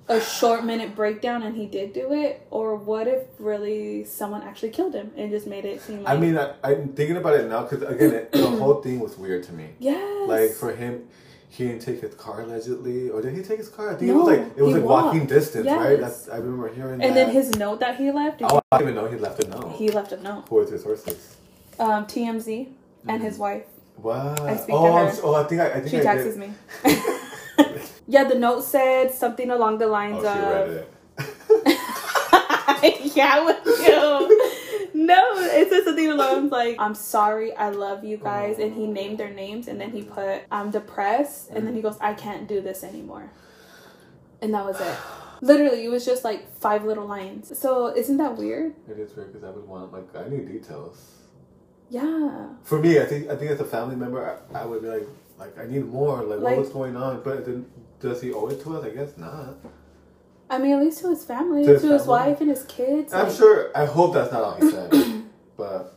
a 0.08 0.22
short 0.22 0.64
minute 0.64 0.96
breakdown, 0.96 1.42
and 1.42 1.56
he 1.58 1.66
did 1.66 1.94
do 1.94 2.14
it. 2.14 2.46
Or 2.52 2.76
what 2.76 3.08
if 3.08 3.24
really 3.40 4.04
someone 4.04 4.44
actually 4.44 4.70
killed 4.70 4.94
him 4.94 5.10
and 5.18 5.32
just 5.32 5.48
made 5.48 5.66
it 5.66 5.82
seem 5.82 6.04
like 6.04 6.16
I 6.16 6.20
mean, 6.20 6.38
I, 6.38 6.54
I'm 6.64 6.90
thinking 6.90 7.18
about 7.18 7.40
it 7.40 7.50
now 7.50 7.64
because 7.64 7.82
again, 7.82 8.14
it, 8.14 8.32
the 8.32 8.48
whole 8.62 8.84
thing 8.84 9.00
was 9.00 9.18
weird 9.18 9.42
to 9.46 9.54
me. 9.54 9.70
yes, 9.80 10.30
Like 10.30 10.52
for 10.52 10.76
him, 10.76 11.08
he 11.50 11.66
didn't 11.66 11.82
take 11.82 12.02
his 12.02 12.14
car 12.14 12.42
allegedly, 12.42 13.10
or 13.10 13.24
did 13.24 13.34
he 13.36 13.42
take 13.42 13.58
his 13.58 13.70
car? 13.70 13.90
I 13.90 13.96
think 13.96 14.12
No, 14.12 14.14
it 14.14 14.18
was 14.18 14.38
like 14.38 14.58
it 14.58 14.62
was 14.62 14.74
like 14.76 14.84
walking 14.84 15.22
walked. 15.22 15.32
distance, 15.32 15.66
right? 15.66 16.00
That's 16.00 16.30
I 16.30 16.38
remember 16.38 16.72
hearing. 16.72 17.02
and 17.02 17.02
that. 17.02 17.14
then 17.16 17.30
his 17.32 17.50
note 17.56 17.80
that 17.80 17.96
he 17.96 18.12
left, 18.12 18.44
Oh, 18.44 18.62
I 18.72 18.78
didn't 18.78 18.92
even 18.92 19.04
know 19.04 19.10
he 19.10 19.18
left 19.18 19.44
a 19.44 19.48
note. 19.48 19.72
he 19.72 19.90
left 19.90 20.12
a 20.12 20.22
note. 20.22 20.46
Who 20.50 20.56
was 20.58 20.70
his 20.70 20.84
sources? 20.84 21.36
Um, 21.80 22.06
TMZ 22.06 22.68
and 23.08 23.24
his 23.24 23.40
wife. 23.40 23.64
What? 23.96 24.40
I 24.42 24.56
speak 24.56 24.68
to 24.68 24.74
oh, 24.74 24.94
I'm 24.96 25.06
her. 25.06 25.12
s- 25.12 25.22
oh, 25.24 25.34
I 25.36 25.44
think 25.44 25.62
I, 25.62 25.68
I 25.70 25.74
think 25.80 25.90
She 25.90 26.00
I 26.00 26.04
texts 26.04 26.36
did. 26.36 26.40
me. 26.40 26.54
yeah, 28.08 28.24
the 28.26 28.36
note 28.36 28.64
said 28.64 29.12
something 29.14 29.50
along 29.50 29.78
the 29.78 29.88
lines 29.88 30.18
Oh, 30.26 30.34
she 30.34 30.40
read 30.40 30.70
of. 30.70 30.76
it. 30.76 30.90
yeah, 33.16 33.46
with 33.46 33.66
you. 33.66 34.50
No, 34.96 35.32
it 35.38 35.70
said 35.70 35.84
something 35.86 36.10
along 36.10 36.50
like, 36.50 36.76
"I'm 36.80 36.96
sorry, 36.96 37.56
I 37.56 37.70
love 37.70 38.04
you 38.04 38.18
guys," 38.18 38.60
and 38.60 38.74
he 38.74 38.88
named 38.88 39.18
their 39.18 39.30
names, 39.34 39.68
and 39.68 39.80
then 39.80 39.92
he 39.92 40.02
put, 40.04 40.42
"I'm 40.52 40.72
depressed," 40.72 41.50
and 41.52 41.66
then 41.68 41.74
he 41.76 41.82
goes, 41.82 41.98
"I 42.02 42.14
can't 42.14 42.48
do 42.48 42.62
this 42.62 42.84
anymore," 42.84 43.32
and 44.42 44.54
that 44.54 44.66
was 44.66 44.80
it. 44.80 44.96
Literally, 45.42 45.84
it 45.86 45.90
was 45.90 46.06
just 46.06 46.24
like 46.24 46.50
five 46.58 46.86
little 46.86 47.06
lines. 47.06 47.58
So 47.58 47.94
isn't 47.96 48.18
that 48.18 48.38
weird? 48.38 48.76
It 48.90 48.98
is 49.00 49.16
weird 49.16 49.34
because 49.34 49.44
I 49.48 49.52
would 49.52 49.68
want 49.68 49.92
like 49.94 50.16
I 50.16 50.30
need 50.30 50.48
details. 50.48 50.98
Yeah. 51.90 52.48
For 52.64 52.80
me, 52.80 53.00
I 53.00 53.06
think 53.06 53.30
I 53.30 53.36
think 53.36 53.52
as 53.52 53.60
a 53.60 53.66
family 53.66 53.96
member, 53.96 54.40
I, 54.54 54.62
I 54.62 54.66
would 54.66 54.82
be 54.82 54.88
like 54.88 55.08
like 55.40 55.58
I 55.60 55.66
need 55.66 55.86
more. 55.86 56.24
Like, 56.24 56.40
Like- 56.40 56.58
what's 56.58 56.70
going 56.70 56.96
on? 56.96 57.22
But 57.24 57.46
then 57.46 57.66
does 58.00 58.22
he 58.22 58.32
owe 58.34 58.48
it 58.48 58.62
to 58.64 58.78
us? 58.78 58.84
I 58.86 58.90
guess 58.90 59.18
not. 59.18 59.56
I 60.50 60.58
mean, 60.60 60.74
at 60.74 60.82
least 60.82 61.00
to 61.02 61.10
his 61.10 61.24
family, 61.26 61.62
To 61.62 61.68
to 61.68 61.74
his 61.74 61.82
his, 61.84 61.92
family. 62.02 62.08
wife 62.10 62.42
and 62.42 62.50
his 62.50 62.64
kids. 62.64 63.14
I'm 63.14 63.28
like- 63.28 63.36
sure. 63.36 63.72
I 63.76 63.86
hope 63.86 64.14
that's 64.14 64.32
not 64.32 64.44
all 64.44 64.56
he 64.56 64.70
said. 64.70 64.92
but 65.58 65.96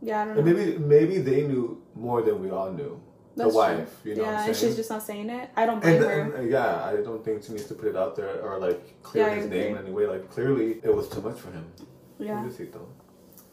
Yeah, 0.00 0.22
I 0.22 0.24
don't 0.26 0.36
know. 0.36 0.42
maybe 0.42 0.78
maybe 0.78 1.18
they 1.18 1.42
knew 1.46 1.80
more 1.94 2.22
than 2.22 2.40
we 2.42 2.50
all 2.50 2.70
knew. 2.72 3.00
That's 3.36 3.50
the 3.50 3.56
wife, 3.56 4.00
true. 4.02 4.12
you 4.12 4.16
know. 4.16 4.22
yeah, 4.22 4.30
what 4.32 4.40
I'm 4.42 4.48
and 4.48 4.56
she's 4.56 4.76
just 4.76 4.90
not 4.90 5.02
saying 5.02 5.28
it. 5.28 5.50
I 5.56 5.66
don't 5.66 5.80
blame 5.82 5.96
And, 5.96 6.04
her. 6.04 6.34
and, 6.36 6.50
yeah, 6.50 6.84
I 6.84 6.96
don't 7.02 7.24
think 7.24 7.42
she 7.42 7.50
needs 7.52 7.66
to 7.66 7.74
put 7.74 7.88
it 7.88 7.96
out 7.96 8.14
there 8.14 8.40
or 8.40 8.58
like 8.60 9.02
clear 9.02 9.26
Yeah, 9.26 9.34
his 9.34 9.46
name 9.50 9.76
in 9.76 9.82
any 9.84 9.90
way. 9.90 10.06
Like 10.06 10.30
clearly, 10.30 10.78
it 10.84 10.94
was 10.94 11.08
too 11.08 11.20
much 11.20 11.38
for 11.40 11.50
him. 11.50 11.66
Yeah. 12.20 12.46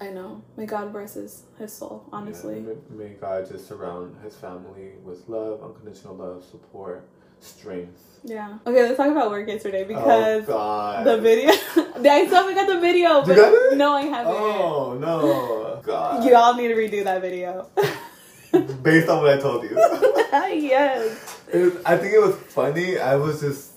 I 0.01 0.09
know. 0.09 0.41
May 0.57 0.65
God 0.65 0.91
bless 0.91 1.13
his, 1.13 1.43
his 1.59 1.71
soul, 1.71 2.09
honestly. 2.11 2.55
Yeah, 2.55 2.73
may, 2.89 3.09
may 3.09 3.13
God 3.13 3.47
just 3.47 3.67
surround 3.67 4.15
his 4.23 4.35
family 4.35 4.93
with 5.03 5.29
love, 5.29 5.61
unconditional 5.61 6.15
love, 6.15 6.43
support, 6.43 7.07
strength. 7.39 8.19
Yeah. 8.23 8.57
Okay, 8.65 8.81
let's 8.81 8.97
talk 8.97 9.11
about 9.11 9.29
work 9.29 9.47
yesterday 9.47 9.83
oh, 9.83 9.87
because 9.87 10.45
oh 10.47 11.03
the 11.03 11.21
video. 11.21 11.51
I 11.51 12.25
still 12.25 12.35
haven't 12.35 12.55
got 12.55 12.67
the 12.67 12.79
video, 12.79 13.23
but 13.23 13.35
got 13.35 13.53
it? 13.53 13.77
no, 13.77 13.93
I 13.93 14.01
haven't. 14.01 14.33
Oh 14.33 14.97
no, 14.99 15.81
God. 15.83 16.25
You 16.25 16.35
all 16.35 16.55
need 16.55 16.69
to 16.69 16.75
redo 16.75 17.03
that 17.03 17.21
video. 17.21 17.69
Based 18.81 19.07
on 19.07 19.21
what 19.21 19.37
I 19.37 19.39
told 19.39 19.63
you. 19.63 19.69
yes. 19.75 21.39
Was, 21.53 21.77
I 21.85 21.95
think 21.97 22.13
it 22.13 22.21
was 22.21 22.35
funny. 22.35 22.97
I 22.97 23.15
was 23.15 23.41
just 23.41 23.73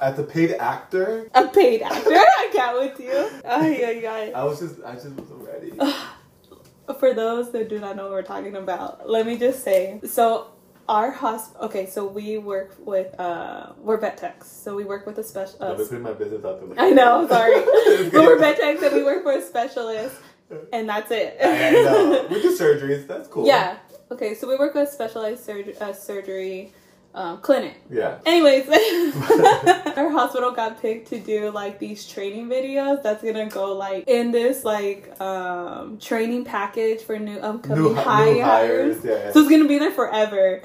as 0.00 0.18
a 0.18 0.22
paid 0.24 0.52
actor. 0.52 1.28
A 1.34 1.46
paid 1.48 1.82
actor? 1.82 2.10
I 2.14 2.50
can't 2.52 2.78
with 2.78 3.00
you. 3.00 3.30
Ay, 3.44 3.84
ay, 3.84 4.06
ay. 4.06 4.32
I 4.34 4.44
was 4.44 4.60
just 4.60 4.76
I 4.84 4.94
just 4.94 5.08
wasn't 5.10 5.42
ready. 5.46 5.72
For 6.98 7.14
those 7.14 7.52
that 7.52 7.68
do 7.68 7.78
not 7.78 7.94
know 7.96 8.04
what 8.04 8.12
we're 8.12 8.22
talking 8.22 8.56
about, 8.56 9.08
let 9.08 9.24
me 9.24 9.38
just 9.38 9.62
say 9.62 10.00
so 10.04 10.48
our 10.90 11.12
hospital 11.12 11.66
okay 11.66 11.86
so 11.86 12.04
we 12.04 12.36
work 12.36 12.74
with 12.80 13.18
uh 13.20 13.70
we're 13.78 13.96
vet 13.96 14.16
techs 14.18 14.50
so 14.50 14.74
we 14.74 14.82
work 14.82 15.06
with 15.06 15.16
a 15.18 15.22
special 15.22 15.56
uh, 15.62 15.74
put 15.76 16.00
my 16.00 16.12
business 16.12 16.44
out 16.44 16.58
there. 16.60 16.84
i 16.84 16.90
know 16.90 17.28
sorry 17.28 17.54
but 18.10 18.22
we're 18.24 18.38
vet 18.38 18.58
techs 18.58 18.82
and 18.82 18.96
we 18.96 19.04
work 19.04 19.22
for 19.22 19.30
a 19.30 19.40
specialist 19.40 20.16
and 20.72 20.88
that's 20.88 21.12
it 21.12 21.36
I 21.40 21.70
know. 21.70 22.26
We 22.30 22.42
do 22.42 22.58
surgeries. 22.58 23.06
That's 23.06 23.28
cool. 23.28 23.46
yeah 23.46 23.76
okay 24.10 24.34
so 24.34 24.48
we 24.48 24.56
work 24.56 24.74
with 24.74 24.88
specialized 24.88 25.48
uh, 25.48 25.92
surgery 25.92 26.72
um, 27.14 27.38
clinic 27.38 27.74
Yeah. 27.90 28.18
anyways 28.24 28.68
our 29.96 30.10
hospital 30.10 30.52
got 30.52 30.80
picked 30.80 31.08
to 31.08 31.18
do 31.18 31.50
like 31.50 31.78
these 31.78 32.06
training 32.06 32.48
videos 32.48 33.02
that's 33.02 33.22
gonna 33.22 33.48
go 33.48 33.72
like 33.74 34.04
in 34.06 34.30
this 34.30 34.64
like 34.64 35.20
um 35.20 35.98
training 35.98 36.44
package 36.44 37.02
for 37.02 37.18
new 37.18 37.38
upcoming 37.38 37.82
New, 37.82 37.94
high 37.94 38.32
new 38.34 38.42
hires 38.42 39.02
hires. 39.02 39.04
Yeah. 39.04 39.32
so 39.32 39.40
it's 39.40 39.50
gonna 39.50 39.66
be 39.68 39.78
there 39.78 39.90
forever. 39.90 40.62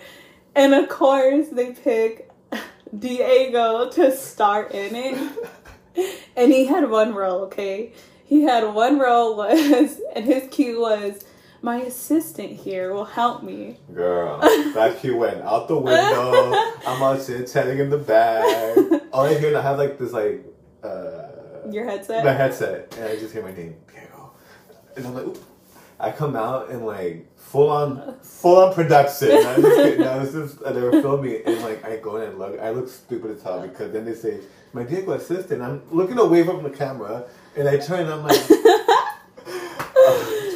And 0.55 0.73
of 0.73 0.87
course, 0.87 1.47
they 1.49 1.73
pick 1.73 2.29
Diego 2.97 3.89
to 3.89 4.15
star 4.15 4.63
in 4.67 4.95
it. 4.95 6.11
And 6.37 6.51
he 6.51 6.65
had 6.65 6.89
one 6.89 7.13
role, 7.13 7.41
okay? 7.45 7.91
He 8.25 8.43
had 8.43 8.73
one 8.73 8.97
role 8.99 9.35
was, 9.35 9.99
and 10.15 10.25
his 10.25 10.47
cue 10.49 10.79
was, 10.81 11.23
my 11.65 11.77
assistant 11.77 12.51
here 12.51 12.93
will 12.93 13.05
help 13.05 13.41
me. 13.41 13.79
Girl, 13.91 14.39
that 14.75 14.99
cue 15.01 15.17
went 15.17 15.41
out 15.41 15.67
the 15.67 15.75
window. 15.75 16.53
I'm 16.85 17.01
out 17.01 17.25
shit 17.25 17.51
chatting 17.51 17.79
in 17.79 17.89
the 17.89 17.97
bag. 17.97 19.01
All 19.11 19.25
I 19.25 19.33
hear, 19.33 19.57
I 19.57 19.61
have 19.61 19.79
like 19.79 19.97
this 19.97 20.13
like 20.13 20.45
uh 20.83 21.23
Your 21.71 21.85
headset? 21.85 22.23
my 22.23 22.33
headset, 22.33 22.95
and 22.97 23.05
I 23.05 23.15
just 23.15 23.33
hear 23.33 23.41
my 23.41 23.51
name, 23.51 23.75
Diego, 23.91 24.31
and 24.95 25.07
I'm 25.07 25.15
like, 25.15 25.25
Oop. 25.25 25.43
I 25.99 26.11
come 26.11 26.35
out 26.35 26.69
and 26.69 26.85
like 26.85 27.25
full 27.35 27.69
on, 27.69 28.19
full 28.21 28.57
on 28.57 28.73
production. 28.75 29.31
I 29.31 29.55
was 29.57 29.63
just, 29.63 29.99
no, 29.99 30.19
this 30.23 30.35
is 30.35 30.57
they 30.57 30.81
were 30.81 31.01
filming, 31.01 31.41
and 31.47 31.61
like 31.63 31.83
I 31.83 31.97
go 31.97 32.17
in 32.17 32.29
and 32.29 32.37
look, 32.37 32.59
I 32.59 32.69
look 32.69 32.87
stupid 32.87 33.31
as 33.31 33.41
hell 33.41 33.61
because 33.61 33.91
then 33.91 34.05
they 34.05 34.13
say 34.13 34.39
my 34.73 34.83
Diego 34.83 35.13
assistant. 35.13 35.63
I'm 35.63 35.81
looking 35.89 36.19
away 36.19 36.43
from 36.43 36.61
the 36.61 36.69
camera, 36.69 37.25
and 37.57 37.67
I 37.67 37.77
turn, 37.77 38.01
and 38.01 38.11
I'm 38.11 38.23
like, 38.23 38.39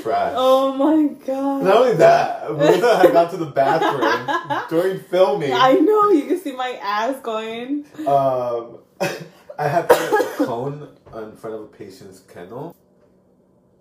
trash. 0.01 0.33
Oh 0.35 0.73
my 0.73 1.13
god. 1.25 1.63
Not 1.63 1.77
only 1.77 1.95
that, 1.97 2.51
Melissa 2.51 2.97
had 2.97 3.13
gone 3.13 3.29
to 3.31 3.37
the 3.37 3.45
bathroom 3.47 4.61
during 4.69 4.99
filming. 4.99 5.53
I 5.53 5.73
know, 5.73 6.09
you 6.11 6.25
can 6.25 6.39
see 6.39 6.51
my 6.53 6.79
ass 6.81 7.19
going. 7.21 7.85
Um, 8.07 8.79
I 9.59 9.67
had 9.67 9.91
a 9.91 10.33
cone 10.37 10.89
in 11.15 11.35
front 11.35 11.55
of 11.55 11.61
a 11.61 11.67
patient's 11.67 12.19
kennel. 12.19 12.75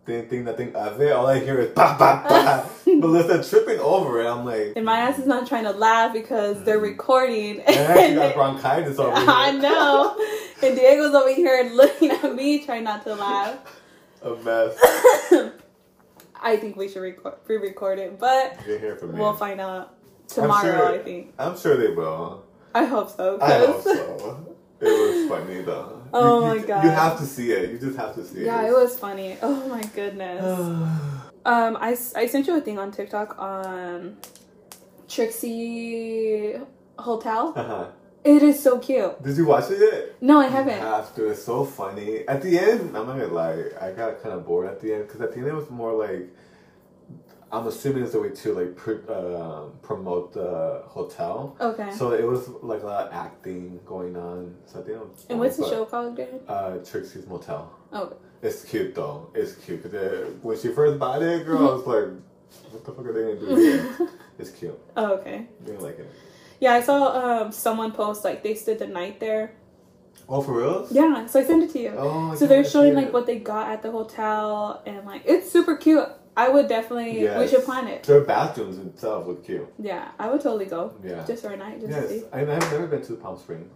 Didn't 0.07 0.31
think 0.31 0.47
nothing 0.47 0.75
of 0.75 0.99
it. 1.03 1.13
All 1.13 1.27
I 1.27 1.39
hear 1.39 1.59
is 1.61 1.69
ba 1.75 1.95
ba 1.99 2.25
ba. 2.27 2.71
Melissa 2.91 3.47
tripping 3.49 3.79
over 3.79 4.23
it. 4.23 4.27
I'm 4.27 4.43
like, 4.45 4.73
And 4.75 4.87
my 4.87 5.01
ass 5.01 5.19
is 5.19 5.27
not 5.27 5.47
trying 5.47 5.65
to 5.65 5.71
laugh 5.73 6.15
because 6.15 6.65
they're 6.65 6.79
recording. 6.79 7.61
and 7.61 8.17
got 8.17 8.35
bronchitis 8.35 8.99
over 8.99 9.15
here. 9.15 9.27
I 9.29 9.51
know. 9.53 10.17
And 10.63 10.77
Diego's 10.79 11.15
over 11.15 11.33
here 11.35 11.71
looking 11.75 12.11
at 12.11 12.35
me, 12.35 12.65
trying 12.65 12.85
not 12.85 13.05
to 13.05 13.15
laugh. 13.15 13.59
A 14.23 14.35
mess. 14.37 15.55
I 16.42 16.57
think 16.57 16.76
we 16.76 16.88
should 16.88 17.00
record, 17.02 17.45
pre-record 17.45 17.99
it, 17.99 18.18
but 18.18 18.59
we'll 19.02 19.33
find 19.35 19.61
out 19.61 19.95
tomorrow. 20.28 20.62
sure- 20.62 20.92
I 20.95 20.99
think. 20.99 21.35
I'm 21.38 21.57
sure 21.59 21.76
they 21.76 21.88
will. 21.95 22.45
I 22.75 22.85
hope 22.85 23.11
so. 23.11 23.38
I 23.40 23.59
hope 23.59 23.83
so. 23.83 24.57
It 24.80 24.85
was 24.85 25.28
funny 25.28 25.62
though. 25.62 25.95
Oh 26.12 26.38
You- 26.40 26.47
my 26.47 26.54
you- 26.54 26.66
God. 26.66 26.85
You 26.85 26.90
have 26.90 27.18
to 27.18 27.26
see 27.26 27.50
it. 27.52 27.71
You 27.71 27.78
just 27.78 27.99
have 27.99 28.14
to 28.14 28.25
see 28.25 28.45
Yeah, 28.45 28.61
it. 28.61 28.64
Yeah, 28.64 28.68
it 28.71 28.73
was 28.73 28.99
funny. 28.99 29.37
Oh 29.42 29.68
my 29.68 29.83
goodness. 29.95 30.42
Um, 31.47 31.78
I, 31.80 31.90
I 32.14 32.26
sent 32.26 32.47
you 32.47 32.57
a 32.59 32.61
thing 32.61 32.78
on 32.78 32.90
TikTok 32.92 33.38
on 33.38 34.18
Trixie 35.09 36.54
Hotel. 36.99 37.52
uh-huh. 37.57 37.87
It 38.25 38.43
is 38.43 38.63
so 38.63 38.79
cute. 38.79 39.23
Did 39.23 39.37
you 39.37 39.47
watch 39.47 39.71
it 39.71 39.79
yet? 39.81 40.21
No, 40.21 40.39
I 40.41 40.47
haven't. 40.49 40.79
have 40.81 41.15
to. 41.15 41.29
It's 41.29 41.43
so 41.43 41.65
funny. 41.65 42.27
At 42.29 42.43
the 42.43 42.59
end, 42.59 42.97
I'm 42.97 43.07
not 43.07 43.19
gonna 43.19 43.29
lie, 43.29 43.65
I 43.81 43.93
got 43.93 44.21
kind 44.23 44.35
of 44.35 44.45
bored 44.47 44.67
at 44.69 44.81
the 44.81 44.93
end 44.95 45.07
because 45.07 45.21
at 45.21 45.31
the 45.33 45.39
end 45.39 45.47
it 45.49 45.55
was 45.55 45.71
more 45.71 45.93
like 45.93 46.29
I'm 47.51 47.67
assuming 47.67 48.05
it's 48.05 48.13
a 48.15 48.21
way 48.21 48.29
to 48.31 48.53
like 48.53 48.77
pr- 48.77 49.11
uh, 49.11 49.63
promote 49.83 50.35
the 50.35 50.83
hotel. 50.87 51.57
Okay. 51.61 51.91
So 51.93 52.11
it 52.13 52.25
was 52.25 52.49
like 52.63 52.83
a 52.83 52.87
lot 52.87 53.07
of 53.07 53.13
acting 53.15 53.81
going 53.87 54.17
on. 54.17 54.55
So 54.67 54.81
I 54.81 54.83
think 54.83 54.99
and 55.31 55.39
what's 55.39 55.57
the 55.57 55.65
show 55.69 55.85
called 55.87 56.13
again? 56.19 56.41
Uh, 56.47 56.79
Trixie's 56.85 57.27
Motel. 57.27 57.73
Oh, 57.93 58.13
It's 58.43 58.65
cute 58.65 58.95
though. 58.95 59.31
It's 59.35 59.55
cute 59.55 59.83
because 59.83 60.35
when 60.43 60.59
she 60.59 60.69
first 60.69 60.99
bought 60.99 61.23
it, 61.23 61.47
girl, 61.47 61.69
I 61.69 61.73
was 61.73 61.87
like, 61.95 62.09
"What 62.73 62.85
the 62.85 62.93
fuck 62.93 63.07
are 63.07 63.13
they 63.15 63.35
gonna 63.35 63.57
do?" 63.57 64.09
it's 64.39 64.51
cute. 64.51 64.79
oh, 64.97 65.13
okay. 65.15 65.47
You're 65.65 65.77
gonna 65.77 65.87
like 65.89 65.99
it? 66.01 66.11
Yeah, 66.61 66.75
I 66.75 66.81
saw 66.81 67.43
um 67.43 67.53
someone 67.53 67.93
post 67.93 68.25
like 68.25 68.43
they 68.43 68.55
stood 68.55 68.79
the 68.79 68.87
night 68.87 69.21
there. 69.21 69.53
Oh, 70.29 70.43
for 70.43 70.53
real? 70.59 70.87
Yeah, 70.91 71.25
so 71.27 71.41
I 71.41 71.45
sent 71.45 71.62
it 71.62 71.71
to 71.73 71.79
you. 71.79 71.95
Oh, 71.97 72.35
so 72.35 72.47
they're 72.47 72.65
showing 72.65 72.95
like 72.95 73.12
what 73.12 73.27
they 73.27 73.38
got 73.38 73.71
at 73.71 73.83
the 73.83 73.91
hotel 73.91 74.83
and 74.85 75.07
like 75.07 75.23
it's 75.25 75.50
super 75.50 75.77
cute. 75.77 76.07
I 76.37 76.49
would 76.49 76.69
definitely 76.69 77.27
we 77.38 77.49
should 77.49 77.65
plan 77.65 77.88
it. 77.88 78.03
Their 78.05 78.21
bathrooms 78.21 78.79
itself 78.79 79.27
look 79.27 79.45
cute. 79.45 79.67
Yeah, 79.79 80.11
I 80.19 80.29
would 80.31 80.41
totally 80.41 80.67
go 80.67 80.93
Yeah. 81.03 81.25
just 81.27 81.43
for 81.43 81.50
a 81.50 81.57
night 81.57 81.81
just 81.81 81.93
to 81.93 82.00
Yes, 82.00 82.09
see. 82.11 82.23
I, 82.33 82.41
I've 82.43 82.49
never 82.49 82.87
been 82.87 83.03
to 83.03 83.15
Palm 83.17 83.38
Springs. 83.38 83.73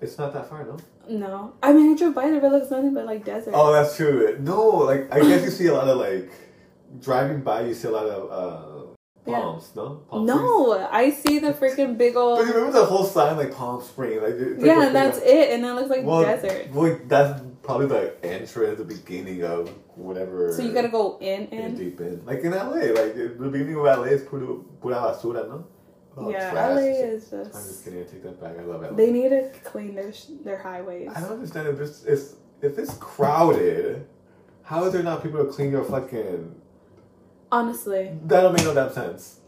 It's 0.00 0.16
not 0.16 0.32
that 0.32 0.48
far, 0.48 0.64
no. 0.64 0.76
No, 1.08 1.54
I 1.62 1.72
mean 1.72 1.92
I 1.92 1.96
drove 1.98 2.14
by 2.14 2.30
there, 2.30 2.40
but 2.40 2.46
it 2.48 2.52
looks 2.52 2.70
nothing 2.70 2.94
but 2.94 3.04
like 3.04 3.24
desert. 3.24 3.52
Oh, 3.54 3.72
that's 3.72 3.96
true. 3.96 4.36
No, 4.40 4.60
like 4.68 5.12
I 5.12 5.18
guess 5.20 5.42
you 5.44 5.50
see 5.50 5.66
a 5.66 5.74
lot 5.74 5.88
of 5.88 5.98
like 5.98 6.30
driving 7.00 7.40
by. 7.40 7.62
You 7.62 7.74
see 7.74 7.88
a 7.88 7.90
lot 7.90 8.06
of 8.06 8.30
uh, 8.30 8.87
Yeah. 9.28 9.58
no? 9.76 10.02
Palm 10.10 10.26
trees. 10.26 10.36
no, 10.36 10.88
I 10.90 11.10
see 11.10 11.38
the 11.38 11.52
freaking 11.52 11.96
big 11.98 12.14
But 12.18 12.20
old. 12.20 12.46
you 12.46 12.52
remember 12.54 12.78
the 12.80 12.84
whole 12.86 13.04
sign 13.04 13.36
like 13.36 13.54
Palm 13.54 13.82
Springs, 13.82 14.22
like 14.22 14.34
like 14.34 14.64
Yeah, 14.66 14.86
and 14.86 14.94
that's 14.94 15.18
big- 15.20 15.28
it, 15.28 15.50
and 15.54 15.64
then 15.64 15.72
it 15.72 15.74
looks 15.76 15.90
like 15.90 16.04
well, 16.04 16.22
desert. 16.22 16.70
Well, 16.72 16.98
that's 17.06 17.42
probably 17.62 17.86
the 17.86 18.24
entrance, 18.24 18.78
the 18.78 18.84
beginning 18.84 19.42
of 19.44 19.68
whatever. 19.96 20.52
So 20.52 20.62
you 20.62 20.72
gotta 20.72 20.88
go 20.88 21.18
in 21.20 21.46
in 21.48 21.58
and 21.58 21.76
deep 21.76 22.00
in, 22.00 22.24
like 22.24 22.40
in 22.40 22.52
LA, 22.52 22.92
like 23.00 23.14
the 23.14 23.48
beginning 23.50 23.76
of 23.76 23.84
LA 23.84 24.04
is 24.04 24.22
pura, 24.22 24.56
pura 24.80 24.96
basura, 24.96 25.48
no? 25.48 25.66
Oh, 26.20 26.30
yeah, 26.30 26.50
trash. 26.50 26.74
LA 26.76 26.80
is 26.82 27.30
just. 27.30 27.54
I'm 27.54 27.62
just 27.62 27.84
kidding. 27.84 28.00
I 28.00 28.04
take 28.04 28.22
that 28.24 28.40
back. 28.40 28.58
I 28.58 28.62
love 28.64 28.82
LA. 28.82 28.90
They 28.92 29.12
need 29.12 29.28
to 29.28 29.50
clean 29.62 29.94
their 29.94 30.12
sh- 30.12 30.24
their 30.42 30.58
highways. 30.58 31.10
I 31.14 31.20
don't 31.20 31.32
understand 31.32 31.68
if 31.68 31.78
this 31.78 32.02
is 32.04 32.36
if 32.60 32.76
it's 32.78 32.94
crowded. 32.94 34.06
How 34.62 34.84
is 34.84 34.92
there 34.92 35.02
not 35.02 35.22
people 35.22 35.44
to 35.44 35.50
clean 35.52 35.70
your 35.70 35.84
fucking? 35.84 36.57
Honestly, 37.50 38.10
That 38.26 38.42
don't 38.42 38.52
make 38.54 38.64
no 38.64 38.74
damn 38.74 38.92
sense. 38.92 39.40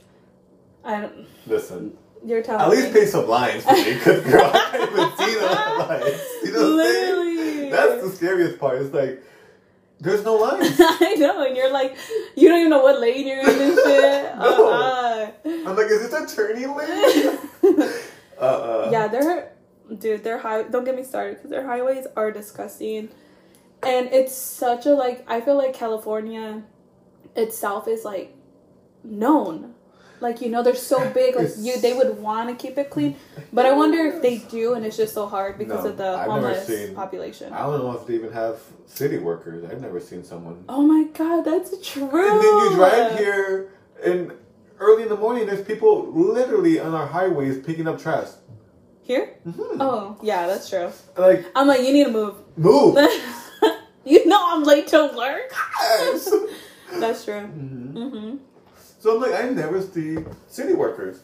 I 0.84 1.00
don't. 1.02 1.26
Listen, 1.46 1.96
You're 2.24 2.42
telling 2.42 2.62
at 2.62 2.70
least 2.70 2.94
me. 2.94 3.00
pay 3.00 3.06
some 3.06 3.28
lines 3.28 3.62
for 3.64 3.72
me, 3.72 3.98
cause 4.00 4.22
girl, 4.24 4.50
I 4.52 4.68
can't 4.72 4.90
even 4.92 5.10
see 5.18 5.34
the 5.34 5.46
lines. 5.78 6.20
You 6.44 6.52
know? 6.52 6.60
Literally. 6.76 7.70
That's 7.70 8.02
the 8.02 8.10
scariest 8.10 8.58
part. 8.58 8.80
It's 8.80 8.94
like 8.94 9.22
there's 10.00 10.24
no 10.24 10.36
lines. 10.36 10.76
I 10.80 11.14
know, 11.18 11.44
and 11.46 11.54
you're 11.56 11.70
like, 11.72 11.94
you 12.36 12.48
don't 12.48 12.60
even 12.60 12.70
know 12.70 12.82
what 12.82 13.00
lane 13.00 13.26
you're 13.26 13.40
in 13.40 13.48
and 13.48 13.74
shit. 13.76 14.34
No. 14.36 14.70
Uh-uh. 14.70 15.30
I'm 15.44 15.76
like, 15.76 15.86
is 15.90 16.08
this 16.10 16.32
a 16.32 16.34
turning 16.36 16.74
lane? 16.74 17.38
uh, 18.40 18.44
uh. 18.44 18.88
yeah, 18.90 19.06
they're, 19.08 19.52
dude, 19.98 20.24
they're 20.24 20.38
high. 20.38 20.62
Don't 20.62 20.84
get 20.84 20.96
me 20.96 21.04
started 21.04 21.36
because 21.36 21.50
their 21.50 21.66
highways 21.66 22.06
are 22.16 22.30
disgusting, 22.32 23.10
and 23.82 24.06
it's 24.10 24.34
such 24.34 24.86
a 24.86 24.90
like. 24.94 25.24
I 25.28 25.42
feel 25.42 25.58
like 25.58 25.74
California 25.74 26.62
itself 27.36 27.88
is 27.88 28.04
like 28.04 28.34
known. 29.04 29.74
Like 30.20 30.42
you 30.42 30.50
know, 30.50 30.62
they're 30.62 30.74
so 30.74 31.08
big. 31.14 31.34
Like 31.36 31.48
you, 31.58 31.80
they 31.80 31.94
would 31.94 32.18
want 32.18 32.50
to 32.50 32.54
keep 32.62 32.76
it 32.76 32.90
clean, 32.90 33.16
but 33.52 33.64
I 33.64 33.72
wonder 33.72 33.98
if 34.04 34.20
they 34.20 34.36
do, 34.38 34.74
and 34.74 34.84
it's 34.84 34.96
just 34.96 35.14
so 35.14 35.26
hard 35.26 35.56
because 35.56 35.84
No, 35.84 35.90
of 35.90 35.96
the 35.96 36.04
I've 36.08 36.28
never 36.28 36.40
homeless 36.48 36.66
seen- 36.66 36.94
population. 36.94 37.52
I 37.52 37.60
don't 37.62 37.78
know 37.78 37.92
if 37.92 38.06
they 38.06 38.14
even 38.14 38.32
have 38.32 38.60
city 38.86 39.16
workers. 39.18 39.64
I've 39.64 39.80
never 39.80 39.98
seen 39.98 40.22
someone. 40.22 40.64
Oh 40.68 40.82
my 40.82 41.04
god, 41.14 41.42
that's 41.42 41.70
true. 41.86 42.02
And 42.04 42.42
then 42.42 42.70
you 42.70 42.74
drive 42.76 43.18
here, 43.18 43.72
and 44.04 44.32
early 44.78 45.04
in 45.04 45.08
the 45.08 45.16
morning, 45.16 45.46
there's 45.46 45.64
people 45.64 46.12
literally 46.12 46.78
on 46.80 46.94
our 46.94 47.06
highways 47.06 47.58
picking 47.64 47.88
up 47.88 47.98
trash. 47.98 48.28
Here? 49.02 49.36
Mhm. 49.48 49.78
Oh, 49.80 50.18
yeah, 50.22 50.46
that's 50.46 50.68
true. 50.68 50.90
Like, 51.16 51.46
I'm 51.56 51.66
like, 51.66 51.80
you 51.80 51.92
need 51.94 52.04
to 52.04 52.10
move. 52.12 52.34
move. 52.56 52.94
you 54.04 54.26
know 54.26 54.38
I'm 54.40 54.62
late 54.64 54.86
to 54.88 55.10
work. 55.16 55.50
That's 56.98 57.24
true. 57.24 57.34
Mhm. 57.34 57.92
hmm 58.10 58.36
So 59.00 59.14
I'm 59.16 59.20
like, 59.22 59.34
I 59.44 59.48
never 59.50 59.80
see 59.80 60.18
city 60.48 60.74
workers. 60.74 61.20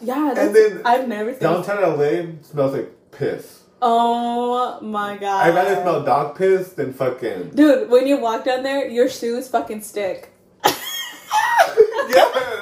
Yeah, 0.00 0.32
And 0.36 0.54
then 0.54 0.80
I've 0.84 1.06
never 1.08 1.32
seen. 1.32 1.40
Downtown 1.42 1.82
LA 1.82 2.42
smells 2.42 2.72
like 2.74 2.90
piss. 3.10 3.64
Oh 3.82 4.78
my 4.80 5.16
god. 5.16 5.46
I'd 5.46 5.54
rather 5.54 5.74
smell 5.82 6.02
dog 6.04 6.36
piss 6.36 6.72
than 6.72 6.92
fucking. 6.92 7.50
Dude, 7.50 7.88
when 7.90 8.06
you 8.06 8.18
walk 8.18 8.44
down 8.44 8.62
there, 8.62 8.86
your 8.88 9.08
shoes 9.08 9.48
fucking 9.48 9.82
stick. 9.82 10.32
yeah, 10.64 10.72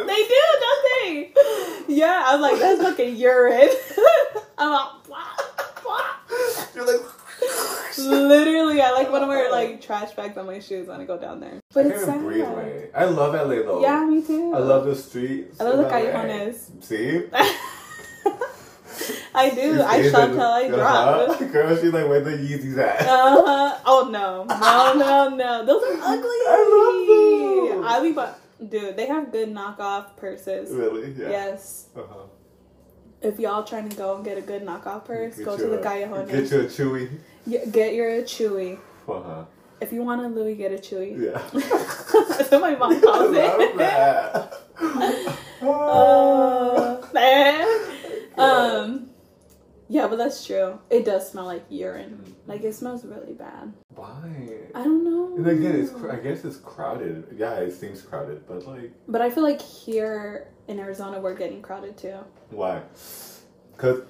They 0.07 0.23
do, 0.26 0.43
don't 0.61 0.85
they? 1.05 1.33
yeah, 1.88 2.23
I 2.26 2.37
was 2.37 2.40
like, 2.40 2.59
that's 2.61 2.83
fucking 2.83 3.17
urine. 3.17 3.69
I'm 4.59 4.71
like, 4.73 5.05
blah, 5.07 5.26
blah. 5.83 6.07
You're 6.75 6.87
like. 6.87 7.00
Literally, 7.99 8.81
I 8.81 8.93
like 8.93 9.11
want 9.11 9.25
to 9.25 9.28
wear 9.28 9.50
like 9.50 9.81
trash 9.81 10.12
bags 10.12 10.37
on 10.37 10.47
my 10.47 10.59
shoes 10.61 10.88
when 10.88 11.00
I 11.00 11.05
go 11.05 11.19
down 11.19 11.40
there. 11.40 11.61
But 11.73 11.87
I 11.87 11.88
it's 11.90 12.02
even 12.02 12.23
breathe 12.23 12.45
sad. 12.45 12.90
I 12.95 13.05
love 13.05 13.35
LA 13.35 13.62
though. 13.62 13.83
Yeah, 13.83 14.05
me 14.07 14.23
too. 14.23 14.55
I 14.55 14.59
love 14.59 14.87
the 14.87 14.97
streets. 14.97 15.61
I 15.61 15.64
love 15.64 15.78
the 15.78 15.85
callejones. 15.85 16.85
See? 16.85 17.25
I 19.35 19.50
do. 19.50 19.83
I 19.83 20.11
shop 20.11 20.31
till 20.31 20.40
I 20.40 20.64
uh-huh. 20.64 21.26
drop. 21.37 21.38
Girl, 21.52 21.76
she's 21.76 21.93
like, 21.93 22.09
where 22.09 22.21
the 22.21 22.33
Yeezys 22.33 22.78
at? 22.78 23.02
Uh-huh. 23.02 23.78
Oh 23.87 24.09
no, 24.11 24.45
no, 24.45 24.95
no, 24.95 25.37
no! 25.37 25.64
Those 25.64 25.83
are 25.85 26.00
ugly. 26.02 26.40
I 26.49 27.76
love 27.76 27.76
those. 27.76 27.85
I 27.85 28.02
be, 28.02 28.12
bu- 28.12 28.69
dude. 28.69 28.97
They 28.97 29.07
have 29.07 29.31
good 29.31 29.50
knockoff 29.55 30.17
purses. 30.17 30.75
really? 30.75 31.12
Yeah. 31.12 31.31
Yes. 31.31 31.88
Uh-huh. 31.97 32.26
If 33.21 33.38
y'all 33.40 33.64
trying 33.64 33.88
to 33.88 33.97
go 33.97 34.17
and 34.17 34.25
get 34.25 34.38
a 34.38 34.43
good 34.43 34.62
knockoff 34.62 35.05
purse, 35.05 35.37
Get 35.37 35.45
go 35.45 35.57
to 35.57 35.67
the 35.67 35.78
Callejones. 35.78 36.31
Get 36.31 36.50
you 36.50 36.61
a 36.61 36.64
chewy. 36.64 37.11
Yeah, 37.49 37.64
get 37.64 37.95
your 37.95 38.11
Chewy. 38.23 38.78
Uh-huh. 39.09 39.45
If 39.81 39.93
you 39.93 40.02
want 40.02 40.21
a 40.21 40.28
Louis, 40.28 40.55
get 40.55 40.71
a 40.73 40.76
Chewy. 40.76 41.17
Yeah. 41.19 41.40
That's 42.37 42.50
what 42.50 42.61
my 42.61 42.75
mom 42.76 43.00
calls 43.02 43.35
it. 43.35 43.81
Uh, 45.62 47.07
man. 47.14 47.67
um, 48.37 49.11
yeah, 49.88 50.07
but 50.07 50.17
that's 50.17 50.45
true. 50.47 50.78
It 50.90 51.05
does 51.07 51.31
smell 51.31 51.47
like 51.47 51.64
urine. 51.71 52.37
Like 52.47 52.62
it 52.62 52.75
smells 52.75 53.05
really 53.05 53.33
bad. 53.33 53.73
Why? 53.95 54.50
I 54.75 54.85
don't 54.85 55.02
know. 55.05 55.37
And 55.37 55.47
again, 55.47 55.75
it's 55.76 55.90
cr- 55.90 56.11
I 56.12 56.17
guess 56.17 56.45
it's 56.45 56.59
crowded. 56.59 57.35
Yeah, 57.37 57.55
it 57.55 57.73
seems 57.73 58.02
crowded, 58.02 58.47
but 58.47 58.67
like, 58.67 58.93
But 59.09 59.23
I 59.23 59.31
feel 59.31 59.43
like 59.43 59.62
here 59.62 60.49
in 60.69 60.78
Arizona 60.78 61.19
we're 61.21 61.35
getting 61.35 61.62
crowded 61.62 61.97
too. 61.97 62.19
why? 62.50 62.83
Because 63.75 64.02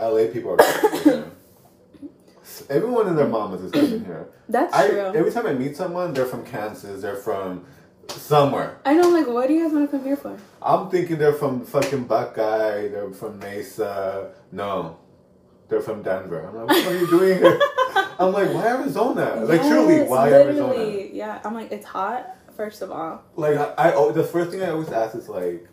LA 0.00 0.32
people 0.32 0.52
are. 0.58 1.24
Everyone 2.68 3.08
and 3.08 3.16
their 3.18 3.28
mamas 3.28 3.62
is 3.62 3.72
coming 3.72 4.04
here. 4.04 4.28
That's 4.48 4.72
I 4.74 4.88
true. 4.88 4.98
every 5.14 5.32
time 5.32 5.46
I 5.46 5.54
meet 5.54 5.76
someone, 5.76 6.12
they're 6.12 6.26
from 6.26 6.44
Kansas. 6.44 7.00
They're 7.02 7.16
from 7.16 7.64
somewhere. 8.08 8.78
I 8.84 8.94
know. 8.94 9.08
Like, 9.08 9.26
what 9.26 9.48
do 9.48 9.54
you 9.54 9.64
guys 9.64 9.72
want 9.72 9.90
to 9.90 9.96
come 9.96 10.04
here 10.06 10.16
for? 10.16 10.36
I'm 10.62 10.90
thinking 10.90 11.18
they're 11.18 11.32
from 11.32 11.64
fucking 11.64 12.04
Buckeye. 12.04 12.88
They're 12.88 13.10
from 13.12 13.38
Mesa. 13.38 14.32
No, 14.52 14.98
they're 15.68 15.80
from 15.80 16.02
Denver. 16.02 16.46
I'm 16.46 16.66
like, 16.66 16.68
what 16.84 16.86
are 16.94 16.98
you 16.98 17.06
doing 17.06 17.38
here? 17.38 17.58
I'm 18.18 18.32
like, 18.32 18.52
why 18.52 18.66
Arizona? 18.68 19.36
Like, 19.44 19.60
truly, 19.62 19.96
Yes, 19.96 20.08
why 20.10 20.28
literally. 20.30 20.60
Arizona? 20.78 21.08
Yeah, 21.12 21.40
I'm 21.44 21.54
like, 21.54 21.72
it's 21.72 21.86
hot. 21.86 22.36
First 22.56 22.82
of 22.82 22.92
all, 22.92 23.24
Like, 23.34 23.56
I, 23.56 23.88
I 23.90 23.92
oh, 23.94 24.12
the 24.12 24.22
first 24.22 24.52
thing 24.52 24.62
I 24.62 24.70
always 24.70 24.90
ask 24.90 25.16
is 25.16 25.28
like, 25.28 25.66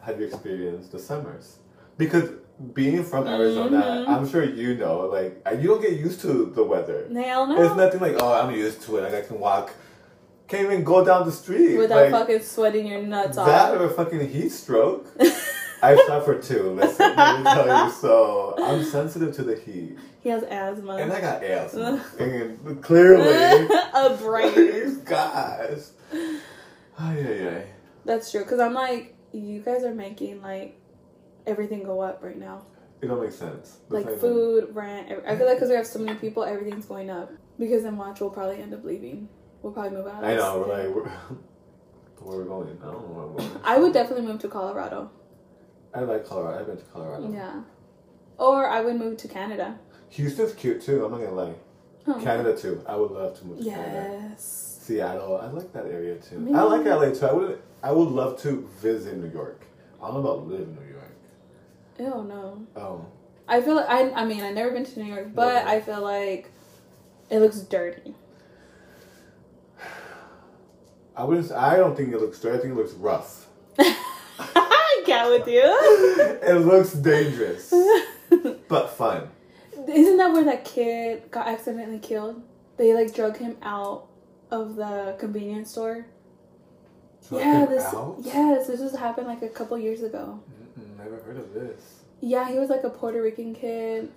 have 0.00 0.18
you 0.18 0.26
experienced 0.26 0.90
the 0.90 0.98
summers? 0.98 1.58
Because 1.98 2.30
being 2.74 3.02
from 3.04 3.26
Arizona, 3.26 4.04
Mhm. 4.06 4.08
I'm 4.08 4.28
sure 4.28 4.44
you 4.44 4.74
know, 4.76 5.06
like, 5.06 5.40
you 5.60 5.68
don't 5.68 5.80
get 5.80 5.92
used 5.92 6.20
to 6.22 6.52
the 6.54 6.62
weather. 6.62 7.08
hell 7.12 7.46
no. 7.46 7.60
It's 7.62 7.74
nothing 7.76 8.00
like, 8.00 8.16
oh, 8.22 8.32
I'm 8.32 8.54
used 8.54 8.82
to 8.82 8.98
it. 8.98 9.02
Like, 9.02 9.14
I 9.14 9.22
can 9.26 9.40
walk, 9.40 9.72
can't 10.48 10.64
even 10.66 10.84
go 10.84 11.04
down 11.04 11.24
the 11.26 11.32
street 11.32 11.76
Without 11.78 12.02
like, 12.02 12.10
fucking 12.10 12.42
sweating 12.42 12.86
your 12.86 13.02
nuts 13.02 13.36
that 13.36 13.72
off. 13.72 13.80
or 13.80 13.84
a 13.84 13.90
fucking 13.90 14.28
heat 14.28 14.50
stroke. 14.50 15.06
I've 15.82 15.98
suffered 16.06 16.42
too. 16.42 16.72
Listen, 16.72 17.16
let 17.16 17.38
me 17.38 17.44
tell 17.44 17.86
you. 17.86 17.90
So 17.92 18.54
I'm 18.58 18.84
sensitive 18.84 19.34
to 19.36 19.42
the 19.42 19.56
heat, 19.56 19.96
he 20.20 20.28
has 20.28 20.42
asthma. 20.42 20.96
and 20.96 21.10
I 21.10 21.20
got 21.22 21.42
asthma. 21.42 22.04
and 22.18 22.82
clearly, 22.82 23.66
a 23.94 24.10
brain. 24.20 25.02
gosh, 25.06 25.78
ay 26.98 27.16
ay 27.24 27.48
ay. 27.48 27.64
That's 28.04 28.30
true. 28.30 28.44
Cause 28.44 28.60
I'm 28.60 28.74
like, 28.74 29.14
you 29.32 29.60
guys 29.60 29.82
are 29.84 29.94
making 29.94 30.42
like 30.42 30.76
everything 31.46 31.82
go 31.82 32.00
up 32.00 32.22
right 32.22 32.38
now. 32.38 32.62
It 33.02 33.06
don't 33.08 33.22
make 33.22 33.32
sense. 33.32 33.78
That's 33.88 34.04
Like 34.06 34.18
food, 34.18 34.74
rent. 34.74 35.08
every- 35.10 35.26
I 35.26 35.36
feel 35.36 35.46
like 35.46 35.56
because 35.56 35.70
we 35.70 35.76
have 35.76 35.86
so 35.86 35.98
many 35.98 36.18
people, 36.18 36.44
everything's 36.44 36.84
going 36.86 37.08
up. 37.10 37.30
Because 37.58 37.82
then 37.82 37.96
watch, 37.96 38.20
we'll 38.20 38.30
probably 38.30 38.60
end 38.60 38.74
up 38.74 38.84
leaving. 38.84 39.28
We'll 39.62 39.72
probably 39.72 39.90
move 39.96 40.06
out. 40.06 40.24
I 40.24 40.34
know. 40.36 40.64
We're 40.66 40.84
like, 40.84 40.94
we're, 40.94 41.08
where 42.20 42.38
we're 42.38 42.44
going? 42.44 42.78
I 42.82 42.86
don't 42.86 43.08
know 43.08 43.34
where. 43.36 43.50
I 43.64 43.78
would 43.78 43.92
definitely 43.92 44.26
move 44.26 44.40
to 44.40 44.48
Colorado. 44.48 45.10
I 45.94 46.00
like 46.00 46.26
Colorado. 46.26 46.60
I've 46.60 46.66
been 46.66 46.76
to 46.76 46.84
Colorado. 46.84 47.32
Yeah. 47.32 47.62
Or 48.38 48.68
I 48.68 48.80
would 48.80 48.96
move 48.96 49.16
to 49.18 49.28
Canada. 49.28 49.78
Houston's 50.10 50.54
cute 50.54 50.80
too. 50.82 51.04
I'm 51.04 51.10
not 51.12 51.18
gonna 51.20 51.32
lie. 51.34 51.54
Oh. 52.06 52.14
Canada 52.22 52.56
too. 52.56 52.82
I 52.86 52.96
would 52.96 53.10
love 53.10 53.38
to 53.40 53.46
move 53.46 53.58
to 53.58 53.64
Canada. 53.70 54.28
Yes. 54.30 54.78
Seattle. 54.82 55.36
I 55.36 55.48
like 55.48 55.72
that 55.74 55.86
area 55.86 56.16
too. 56.16 56.38
Me 56.38 56.54
I 56.54 56.62
like. 56.62 56.84
LA 56.86 57.10
too. 57.10 57.26
I 57.26 57.32
would. 57.32 57.62
I 57.82 57.92
would 57.92 58.08
love 58.08 58.40
to 58.42 58.66
visit 58.80 59.16
New 59.18 59.30
York. 59.30 59.64
I 60.02 60.06
don't 60.08 60.22
know 60.22 60.30
about 60.30 60.48
live 60.48 60.60
in 60.60 60.74
New 60.74 60.80
York. 60.82 60.89
Ew, 62.00 62.24
no. 62.24 62.66
Oh. 62.76 63.04
I 63.46 63.60
feel 63.60 63.74
like 63.74 63.88
I. 63.88 64.10
I 64.12 64.24
mean, 64.24 64.40
I've 64.42 64.54
never 64.54 64.70
been 64.70 64.84
to 64.84 65.00
New 65.00 65.12
York, 65.12 65.34
but. 65.34 65.66
I 65.66 65.80
feel 65.80 66.00
like 66.00 66.50
it 67.28 67.40
looks 67.40 67.60
dirty. 67.60 68.14
I 71.14 71.24
wouldn't. 71.24 71.52
I 71.52 71.76
don't 71.76 71.94
think 71.94 72.14
it 72.14 72.20
looks 72.20 72.40
dirty. 72.40 72.56
I 72.56 72.60
think 72.62 72.72
it 72.72 72.76
looks 72.76 72.92
rough. 72.94 73.48
I 73.78 75.02
get 75.04 75.28
with 75.28 75.46
you. 75.46 75.62
it 76.42 76.64
looks 76.64 76.92
dangerous, 76.94 77.72
but 78.68 78.90
fun. 78.90 79.28
Isn't 79.86 80.16
that 80.16 80.32
where 80.32 80.44
that 80.44 80.64
kid 80.64 81.30
got 81.30 81.48
accidentally 81.48 81.98
killed? 81.98 82.42
They 82.78 82.94
like 82.94 83.14
drug 83.14 83.36
him 83.36 83.58
out 83.60 84.06
of 84.50 84.76
the 84.76 85.16
convenience 85.18 85.70
store. 85.72 86.06
Drug 87.28 87.42
yeah, 87.42 87.66
this. 87.66 87.84
out? 87.84 88.16
Yes, 88.22 88.68
this 88.68 88.80
just 88.80 88.96
happened 88.96 89.26
like 89.26 89.42
a 89.42 89.48
couple 89.48 89.76
years 89.78 90.02
ago. 90.02 90.40
Never 91.02 91.16
heard 91.22 91.36
of 91.38 91.54
this. 91.54 92.00
Yeah, 92.20 92.50
he 92.50 92.58
was 92.58 92.68
like 92.68 92.84
a 92.84 92.90
Puerto 92.90 93.22
Rican 93.22 93.54
kid, 93.54 94.10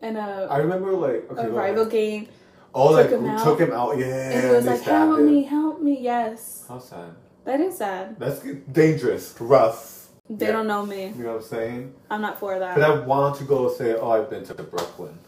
and 0.00 0.16
a, 0.16 0.48
I 0.50 0.56
remember 0.58 0.92
like 0.92 1.30
okay, 1.30 1.42
a 1.46 1.50
rival 1.50 1.84
gang, 1.84 2.28
Oh, 2.74 2.88
took 2.88 2.96
like 2.96 3.10
him 3.10 3.26
out. 3.26 3.44
took 3.44 3.58
him 3.60 3.72
out. 3.72 3.98
Yeah, 3.98 4.30
and 4.30 4.46
he 4.48 4.54
was 4.56 4.64
like, 4.66 4.80
"Help 4.80 5.18
him. 5.18 5.26
me, 5.26 5.42
help 5.44 5.80
me!" 5.82 6.00
Yes, 6.00 6.64
How 6.68 6.78
sad. 6.78 7.14
that 7.44 7.60
is 7.60 7.76
sad. 7.76 8.18
That's 8.18 8.40
dangerous, 8.72 9.34
rough. 9.38 10.08
They 10.30 10.46
Yeah. 10.46 10.52
don't 10.52 10.66
know 10.66 10.86
me. 10.86 11.08
You 11.08 11.24
know 11.24 11.32
what 11.34 11.42
I'm 11.42 11.48
saying? 11.48 11.94
I'm 12.08 12.22
not 12.22 12.40
for 12.40 12.58
that. 12.58 12.74
But 12.76 12.84
I 12.84 12.98
want 13.00 13.36
to 13.36 13.44
go 13.44 13.68
say, 13.70 13.94
oh, 13.96 14.12
I've 14.12 14.30
been 14.30 14.44
to 14.44 14.54
Brooklyn. 14.54 15.18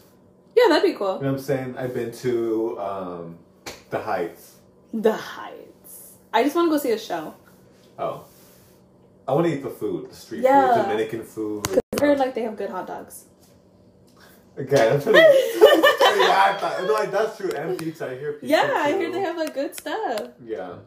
yeah, 0.55 0.63
that'd 0.69 0.89
be 0.89 0.97
cool. 0.97 1.17
You 1.17 1.23
know 1.25 1.31
what 1.33 1.37
I'm 1.39 1.43
saying? 1.43 1.75
I've 1.77 1.93
been 1.93 2.11
to 2.25 2.79
um, 2.79 3.37
the 3.91 3.99
Heights. 3.99 4.55
The 4.93 5.11
Heights. 5.13 6.13
I 6.33 6.43
just 6.43 6.55
want 6.55 6.67
to 6.67 6.71
go 6.71 6.77
see 6.81 6.91
a 6.93 6.97
show. 6.97 7.35
Oh. 7.99 8.23
I 9.27 9.33
want 9.33 9.47
to 9.47 9.53
eat 9.53 9.63
the 9.63 9.69
food, 9.69 10.09
the 10.11 10.15
street 10.15 10.41
Yeah. 10.41 10.75
food, 10.75 10.83
Dominican 10.83 11.23
food. 11.23 11.67
I 11.99 12.05
heard 12.05 12.19
like 12.19 12.35
they 12.35 12.43
have 12.43 12.57
good 12.57 12.69
hot 12.69 12.87
dogs. 12.87 13.25
Again, 14.57 15.01
I'm 15.05 15.13
yeah, 15.13 16.57
I 16.61 16.85
no, 16.87 16.93
like, 16.93 17.11
that's 17.11 17.35
true. 17.37 17.51
And 17.51 17.77
pizza, 17.77 18.07
I 18.09 18.17
hear 18.17 18.33
pizza. 18.33 18.47
Yeah, 18.47 18.71
I 18.73 18.93
hear 18.93 19.11
they 19.11 19.19
have 19.19 19.35
like 19.35 19.53
good 19.53 19.75
stuff. 19.75 20.29
Yeah. 20.43 20.77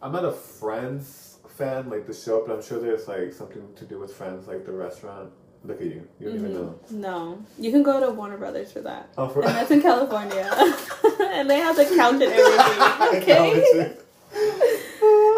I'm 0.00 0.12
not 0.12 0.24
a 0.24 0.32
Friends 0.32 1.38
fan, 1.56 1.90
like 1.90 2.06
the 2.06 2.14
show, 2.14 2.44
but 2.46 2.56
I'm 2.56 2.62
sure 2.62 2.80
there's 2.80 3.08
like 3.08 3.32
something 3.32 3.62
to 3.76 3.84
do 3.84 3.98
with 3.98 4.14
Friends, 4.14 4.48
like 4.48 4.64
the 4.64 4.72
restaurant. 4.72 5.30
Look 5.64 5.80
at 5.80 5.86
you. 5.86 6.08
You 6.18 6.28
don't 6.28 6.36
even 6.38 6.52
mm-hmm. 6.52 7.00
know. 7.00 7.34
No, 7.36 7.44
you 7.58 7.70
can 7.70 7.82
go 7.84 8.00
to 8.00 8.10
Warner 8.10 8.36
Brothers 8.36 8.72
for 8.72 8.80
that, 8.80 9.10
Oh, 9.16 9.28
for 9.28 9.44
and 9.44 9.54
that's 9.54 9.70
in 9.70 9.80
California, 9.90 10.50
and 11.20 11.48
they 11.48 11.58
have 11.58 11.76
the 11.76 11.84
couch 11.84 12.14
and 12.14 12.22
everything. 12.22 13.22
Okay. 13.22 13.96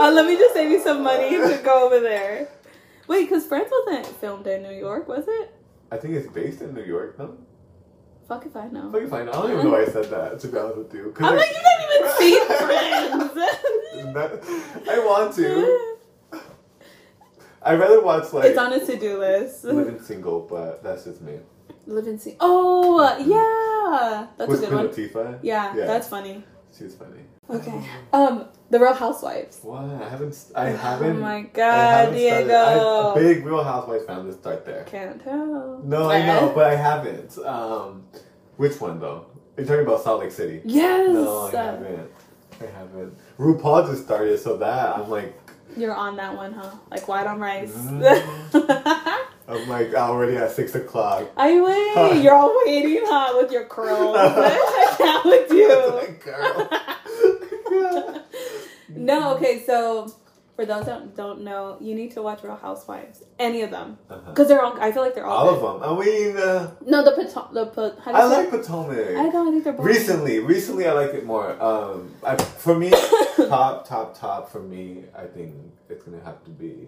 Uh, 0.00 0.10
let 0.14 0.26
me 0.26 0.36
just 0.36 0.54
save 0.54 0.70
you 0.70 0.80
some 0.80 1.02
money 1.02 1.30
to 1.30 1.60
go 1.64 1.86
over 1.86 2.00
there. 2.00 2.48
Wait, 3.08 3.28
because 3.28 3.46
Friends 3.46 3.70
wasn't 3.70 4.06
filmed 4.06 4.46
in 4.46 4.62
New 4.62 4.72
York, 4.72 5.08
was 5.08 5.24
it? 5.28 5.54
I 5.90 5.96
think 5.98 6.14
it's 6.14 6.30
based 6.32 6.60
in 6.62 6.74
New 6.74 6.82
York, 6.84 7.18
no? 7.18 7.36
Fuck 8.28 8.46
if 8.46 8.56
I 8.56 8.68
know. 8.68 8.90
Fuck 8.90 9.02
if 9.02 9.12
I 9.12 9.22
know. 9.24 9.32
I 9.32 9.34
don't 9.34 9.50
even 9.52 9.64
know 9.66 9.72
why 9.72 9.82
I 9.82 9.86
said 9.86 10.06
that, 10.06 10.40
to 10.40 10.48
be 10.48 10.56
honest 10.58 10.78
with 10.78 10.94
you. 10.94 11.14
I'm 11.18 11.24
I- 11.26 11.36
like, 11.36 11.50
you 11.50 11.62
didn't 11.62 11.84
even 11.94 12.16
see 12.16 12.34
Friends. 12.64 13.34
That- 14.14 14.88
I 14.90 14.98
want 15.00 15.34
to. 15.36 15.90
I'd 17.62 17.78
rather 17.80 18.02
watch 18.02 18.32
like 18.32 18.44
it's 18.46 18.58
on 18.58 18.72
a 18.72 18.84
to-do 18.84 19.18
list. 19.18 19.64
Living 19.64 20.00
Single, 20.02 20.40
but 20.40 20.82
that's 20.82 21.04
just 21.04 21.22
me. 21.22 21.38
Live 21.86 22.06
and 22.06 22.20
see. 22.20 22.36
Oh, 22.40 23.00
yeah, 23.18 24.26
that's 24.38 24.48
With 24.50 24.58
a 24.64 24.66
good 24.66 24.68
Queen 24.94 25.14
one. 25.14 25.26
Latifah. 25.34 25.38
Yeah, 25.42 25.74
Yeah. 25.76 25.86
that's 25.86 26.08
funny. 26.08 26.44
She's 26.76 26.94
funny. 26.94 27.20
Okay. 27.50 27.84
Um, 28.12 28.46
The 28.70 28.80
Real 28.80 28.94
Housewives. 28.94 29.60
Why? 29.62 29.84
I 29.84 30.08
haven't. 30.08 30.36
I 30.54 30.64
haven't. 30.70 31.16
Oh 31.16 31.20
my 31.20 31.42
God, 31.42 31.62
haven't 32.08 32.18
started- 32.18 32.44
Diego. 32.46 33.10
I'm 33.10 33.16
a 33.16 33.20
big 33.20 33.44
Real 33.44 33.62
Housewives 33.62 34.04
fan. 34.06 34.24
Let's 34.26 34.38
start 34.38 34.64
there. 34.64 34.84
Can't 34.84 35.22
tell. 35.22 35.80
No, 35.84 36.10
I 36.10 36.24
know, 36.26 36.52
but 36.54 36.66
I 36.66 36.74
haven't. 36.76 37.36
Um, 37.38 38.04
which 38.56 38.80
one 38.80 38.98
though? 39.00 39.26
You're 39.56 39.66
talking 39.66 39.84
about 39.86 40.02
Salt 40.02 40.20
Lake 40.20 40.32
City. 40.32 40.62
Yes. 40.64 41.12
No, 41.12 41.46
I 41.46 41.50
haven't. 41.50 42.10
I 42.60 42.66
haven't. 42.66 43.16
RuPaul 43.38 43.88
just 43.90 44.04
started, 44.04 44.38
so 44.40 44.56
that 44.56 44.96
I'm 44.96 45.10
like, 45.10 45.36
You're 45.76 45.94
on 45.94 46.16
that 46.16 46.34
one, 46.36 46.52
huh? 46.54 46.70
Like 46.90 47.06
white 47.06 47.26
on 47.26 47.38
rice. 47.40 47.72
Mm. 47.72 49.18
I'm 49.46 49.68
like 49.68 49.94
already 49.94 50.36
at 50.36 50.50
six 50.52 50.74
o'clock. 50.74 51.30
I 51.36 51.60
wait. 51.60 52.22
You're 52.22 52.34
all 52.34 52.56
waiting, 52.64 53.02
huh? 53.04 53.34
With 53.40 53.52
your 53.52 53.66
curls. 53.66 54.16
I 54.18 54.94
can't 54.96 55.24
with 55.26 55.50
you. 55.50 55.90
Like, 55.94 56.24
girl. 56.24 56.70
No, 58.94 59.34
okay, 59.36 59.62
so 59.66 60.12
For 60.56 60.64
those 60.64 60.86
that 60.86 61.16
don't 61.16 61.40
know, 61.42 61.76
you 61.80 61.96
need 61.96 62.12
to 62.12 62.22
watch 62.22 62.44
Real 62.44 62.54
Housewives. 62.54 63.24
Any 63.40 63.62
of 63.62 63.72
them, 63.72 63.98
Uh-huh. 64.08 64.20
because 64.30 64.46
they're 64.46 64.62
all. 64.62 64.78
I 64.80 64.92
feel 64.92 65.02
like 65.02 65.14
they're 65.16 65.26
all. 65.26 65.48
All 65.48 65.54
good. 65.56 65.64
of 65.64 65.80
them. 65.80 65.98
I 65.98 66.04
mean, 66.04 66.36
uh, 66.36 66.70
No, 66.86 67.02
the 67.02 67.10
Pot- 67.10 67.52
the 67.52 67.66
Pot- 67.66 67.98
I 68.06 68.24
like? 68.24 68.50
Potomac. 68.50 69.16
I 69.16 69.28
don't 69.30 69.50
think 69.50 69.64
they're 69.64 69.72
both. 69.72 69.84
Recently, 69.84 70.38
recently 70.38 70.86
I 70.86 70.92
like 70.92 71.12
it 71.12 71.24
more. 71.26 71.60
Um, 71.60 72.14
I, 72.22 72.36
for 72.36 72.78
me, 72.78 72.90
top, 73.36 73.88
top, 73.88 74.16
top 74.16 74.48
for 74.52 74.60
me, 74.60 75.06
I 75.18 75.26
think 75.26 75.56
it's 75.88 76.04
gonna 76.04 76.22
have 76.24 76.44
to 76.44 76.50
be 76.50 76.86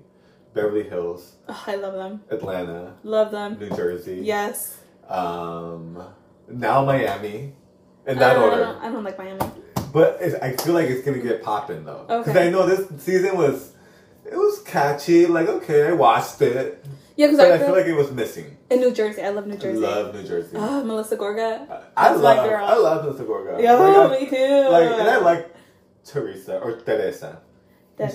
Beverly 0.54 0.84
Hills, 0.84 1.34
Oh, 1.48 1.64
I 1.66 1.74
love 1.74 1.94
them. 1.94 2.22
Atlanta, 2.30 2.94
Love 3.02 3.32
them. 3.32 3.58
New 3.58 3.70
Jersey. 3.70 4.20
Yes. 4.22 4.78
Um, 5.08 6.02
now 6.48 6.84
Miami, 6.84 7.52
in 8.06 8.18
that 8.20 8.36
Uh, 8.36 8.40
I 8.40 8.42
order. 8.44 8.56
don't, 8.64 8.78
I 8.84 8.92
don't 8.92 9.02
like 9.02 9.18
Miami. 9.18 9.40
But 9.96 10.18
it's, 10.20 10.34
I 10.36 10.52
feel 10.62 10.74
like 10.74 10.88
it's 10.90 11.04
gonna 11.06 11.20
get 11.30 11.42
popping 11.42 11.84
though, 11.86 12.04
because 12.06 12.28
Okay. 12.28 12.48
I 12.48 12.50
know 12.50 12.66
this 12.66 12.82
season 13.02 13.34
was, 13.38 13.72
it 14.30 14.36
was 14.36 14.60
catchy. 14.62 15.24
Like 15.24 15.48
okay, 15.48 15.88
I 15.88 15.92
watched 15.92 16.42
it, 16.42 16.84
Yeah, 17.16 17.28
because 17.28 17.40
I, 17.40 17.54
I 17.54 17.58
feel, 17.58 17.72
like 17.72 17.86
it 17.86 17.94
was 17.94 18.10
missing. 18.12 18.58
in 18.68 18.80
New 18.80 18.92
Jersey. 18.92 19.22
I 19.22 19.30
love 19.30 19.46
New 19.46 19.54
I 19.54 19.56
Jersey. 19.56 19.80
love 19.80 20.14
New 20.14 20.22
Jersey. 20.22 20.56
Oh, 20.60 20.84
Melissa 20.84 21.16
Gorga. 21.16 21.66
I 21.96 22.10
my 22.10 22.16
love. 22.16 22.50
I 22.74 22.76
love 22.76 23.04
Melissa 23.06 23.24
Gorga. 23.24 23.62
Yeah, 23.62 23.72
Like, 23.74 24.20
me 24.20 24.26
too. 24.28 24.68
Like, 24.76 24.90
and 25.00 25.08
I 25.08 25.16
like 25.30 25.54
Teresa 26.04 26.58
or 26.58 26.72
Teresa. 26.80 27.40
Uh, 27.98 28.08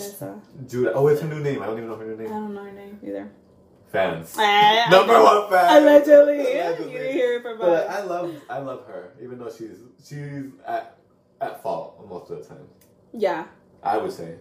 Judah. 0.67 0.93
Oh, 0.93 1.07
it's 1.07 1.21
her 1.21 1.27
new 1.27 1.39
name. 1.39 1.63
I 1.63 1.65
don't 1.65 1.77
even 1.77 1.89
know 1.89 1.95
her 1.95 2.05
new 2.05 2.15
name. 2.15 2.27
I 2.27 2.35
don't 2.41 2.53
know 2.53 2.63
her 2.63 2.71
name 2.71 2.99
either. 3.03 3.31
Fans. 3.91 4.35
I- 4.37 4.87
Number 4.91 5.17
one 5.19 5.49
fan. 5.49 5.81
Allegedly. 5.81 6.39
Allegedly. 6.59 6.93
You 6.93 6.99
hear 7.11 7.37
it 7.37 7.41
from 7.41 7.57
But 7.57 7.69
us. 7.69 7.95
I 7.95 8.01
love, 8.03 8.35
I 8.51 8.59
love 8.59 8.85
her, 8.85 9.13
even 9.23 9.39
though 9.39 9.49
she's 9.49 9.77
she's 10.07 10.51
at 10.67 10.95
at 11.41 11.61
fault 11.63 12.05
most 12.09 12.29
of 12.31 12.37
the 12.39 12.45
time. 12.45 12.67
Yeah, 13.13 13.45
I 13.83 13.97
would 13.97 14.11
say, 14.13 14.35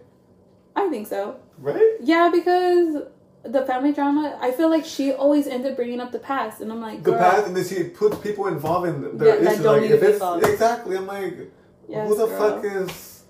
I 0.75 0.87
think 0.89 1.07
so. 1.07 1.37
right? 1.57 1.95
Yeah, 2.01 2.29
because 2.31 3.03
the 3.43 3.65
family 3.65 3.91
drama, 3.91 4.37
I 4.39 4.51
feel 4.51 4.69
like 4.69 4.85
she 4.85 5.11
always 5.11 5.47
ended 5.47 5.75
bringing 5.75 5.99
up 5.99 6.11
the 6.11 6.19
past, 6.19 6.61
and 6.61 6.71
I'm 6.71 6.79
like, 6.79 7.03
The 7.03 7.13
past, 7.13 7.47
and 7.47 7.55
then 7.57 7.65
she 7.65 7.83
puts 7.85 8.17
people 8.19 8.47
involved 8.47 8.87
in 8.87 9.17
their 9.17 9.41
Yeah, 9.43 9.49
issues. 9.51 9.63
don't 9.63 9.81
Like 9.81 9.91
if 9.91 10.03
it's 10.03 10.13
involved. 10.13 10.45
exactly, 10.45 10.95
I'm 10.95 11.07
like, 11.07 11.51
Yes, 11.89 12.07
who 12.07 12.15
the 12.15 12.27
girl. 12.27 12.61
fuck 12.61 12.63
is? 12.65 13.23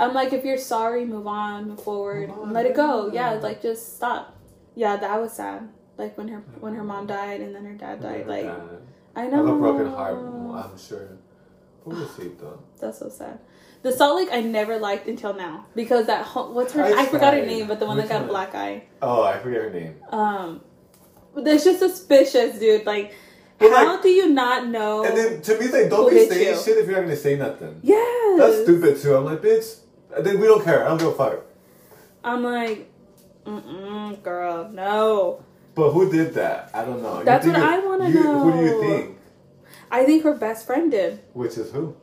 I'm 0.00 0.14
like, 0.14 0.32
if 0.32 0.44
you're 0.44 0.58
sorry, 0.58 1.04
move 1.04 1.26
on, 1.26 1.68
move 1.68 1.82
forward, 1.82 2.28
Move 2.30 2.38
on, 2.38 2.52
let 2.52 2.66
it 2.66 2.74
go. 2.74 3.08
yeah. 3.12 3.34
Yeah, 3.34 3.40
like 3.40 3.60
just 3.62 3.96
stop. 3.96 4.34
Yeah, 4.74 4.96
that 4.96 5.20
was 5.20 5.32
sad. 5.32 5.68
Like 5.98 6.16
when 6.16 6.28
her 6.28 6.38
when 6.60 6.74
her 6.74 6.84
mom 6.84 7.06
died 7.08 7.40
and 7.40 7.52
then 7.54 7.64
her 7.64 7.74
dad 7.74 8.00
died. 8.00 8.26
Like 8.28 8.44
I 8.46 8.48
know. 8.48 8.78
I 9.16 9.22
have 9.24 9.46
a 9.48 9.58
broken 9.58 9.86
heart. 9.88 10.16
I'm 10.16 10.78
sure. 10.78 11.18
Pobrecito. 11.90 12.58
That's 12.80 12.98
so 12.98 13.08
sad. 13.08 13.38
The 13.82 13.92
Salt 13.92 14.16
Lake 14.16 14.28
I 14.32 14.40
never 14.40 14.78
liked 14.78 15.06
until 15.06 15.34
now 15.34 15.66
because 15.74 16.06
that 16.06 16.24
ho- 16.24 16.50
what's 16.50 16.72
her 16.72 16.82
I 16.82 17.02
I 17.02 17.06
forgot 17.06 17.34
her 17.34 17.44
name, 17.46 17.68
but 17.68 17.78
the 17.78 17.86
one 17.86 17.96
Which 17.96 18.06
that 18.08 18.12
got 18.12 18.18
a 18.20 18.24
one? 18.24 18.28
black 18.30 18.54
eye. 18.54 18.84
Oh, 19.00 19.22
I 19.22 19.38
forget 19.38 19.62
her 19.62 19.70
name. 19.70 19.94
Um, 20.10 20.60
it's 21.36 21.64
just 21.64 21.78
suspicious, 21.78 22.58
dude. 22.58 22.84
Like, 22.86 23.12
But, 23.58 23.70
how 23.70 23.92
like- 23.92 24.02
do 24.02 24.08
you 24.08 24.28
not 24.30 24.66
know? 24.66 25.04
And 25.04 25.16
then 25.16 25.42
to 25.42 25.58
me, 25.58 25.66
it's 25.66 25.72
like, 25.74 25.90
don't 25.90 26.10
be 26.10 26.26
saying 26.28 26.56
you? 26.56 26.60
shit 26.62 26.78
if 26.78 26.86
you're 26.86 26.96
not 26.96 27.02
gonna 27.04 27.16
say 27.16 27.36
nothing. 27.36 27.78
yes, 27.82 28.38
That's 28.38 28.62
stupid 28.62 29.00
too. 29.00 29.14
I'm 29.16 29.24
like, 29.24 29.40
bitch. 29.42 29.76
Then 30.20 30.40
we 30.40 30.46
don't 30.46 30.64
care. 30.64 30.84
I 30.84 30.88
don't 30.88 30.98
give 30.98 31.08
a 31.08 31.12
fuck. 31.12 31.40
I'm 32.24 32.42
like, 32.42 32.90
mm 33.46 34.22
girl, 34.22 34.68
no. 34.72 35.44
But 35.74 35.92
who 35.92 36.10
did 36.10 36.34
that? 36.34 36.70
I 36.74 36.84
don't 36.84 37.00
know. 37.02 37.22
That's 37.22 37.46
what 37.46 37.54
I 37.56 37.78
wanna 37.78 38.08
know. 38.08 38.40
Who 38.40 38.52
do 38.52 38.64
you 38.64 38.80
think? 38.80 39.17
I 39.90 40.04
think 40.04 40.22
her 40.24 40.34
best 40.34 40.66
friend 40.66 40.90
did. 40.90 41.20
Which 41.32 41.56
is 41.58 41.72
who? 41.72 41.96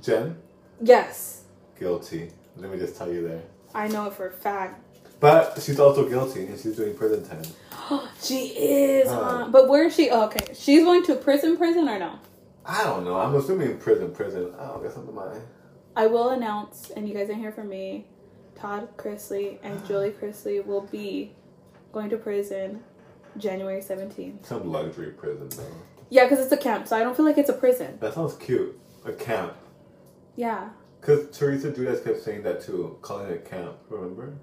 Jen? 0.00 0.36
Yes, 0.80 1.44
Guilty. 1.78 2.30
Let 2.56 2.70
me 2.70 2.78
just 2.78 2.96
tell 2.96 3.10
you 3.12 3.26
there. 3.26 3.42
I 3.74 3.88
know 3.88 4.06
it 4.06 4.12
for 4.14 4.28
a 4.28 4.32
fact. 4.32 4.80
But 5.20 5.60
she's 5.62 5.78
also 5.78 6.08
guilty 6.08 6.46
and 6.46 6.58
she's 6.58 6.76
doing 6.76 6.94
prison 6.96 7.24
time. 7.24 8.00
she 8.22 8.48
is, 8.48 9.08
Uh. 9.08 9.48
But 9.50 9.68
where 9.68 9.86
is 9.86 9.94
she? 9.94 10.10
Oh, 10.10 10.24
okay, 10.26 10.52
she's 10.54 10.82
going 10.84 11.04
to 11.04 11.14
prison, 11.14 11.56
prison 11.56 11.88
or 11.88 11.98
no? 11.98 12.18
I 12.66 12.84
don't 12.84 13.04
know. 13.04 13.16
I'm 13.18 13.34
assuming 13.34 13.78
prison, 13.78 14.12
prison. 14.12 14.52
I 14.58 14.66
don't 14.66 14.82
guess 14.82 14.96
I'm 14.96 15.12
my. 15.14 15.36
I 15.96 16.06
will 16.06 16.30
announce, 16.30 16.90
and 16.90 17.08
you 17.08 17.14
guys 17.14 17.26
didn't 17.28 17.40
hear 17.40 17.52
from 17.52 17.68
me. 17.68 18.06
Todd 18.54 18.88
Chrisley 18.96 19.58
and 19.62 19.84
Julie 19.88 20.10
Chrisley 20.10 20.64
will 20.64 20.82
be 20.82 21.32
going 21.92 22.10
to 22.10 22.16
prison 22.16 22.82
January 23.36 23.80
17th. 23.80 24.44
Some 24.46 24.70
luxury 24.70 25.10
prison 25.10 25.48
though. 25.50 25.76
Yeah, 26.12 26.24
because 26.24 26.40
it's 26.44 26.52
a 26.52 26.58
camp, 26.58 26.86
so 26.86 26.94
I 26.94 27.00
don't 27.00 27.16
feel 27.16 27.24
like 27.24 27.38
it's 27.38 27.48
a 27.48 27.54
prison. 27.54 27.96
That 28.00 28.12
sounds 28.12 28.34
cute. 28.36 28.78
A 29.06 29.12
camp. 29.12 29.54
Yeah. 30.36 30.68
Because 31.00 31.34
Teresa 31.36 31.72
Giudice 31.72 32.04
kept 32.04 32.20
saying 32.20 32.42
that 32.42 32.60
too, 32.60 32.98
calling 33.00 33.30
it 33.30 33.48
camp. 33.48 33.76
Remember? 33.88 34.34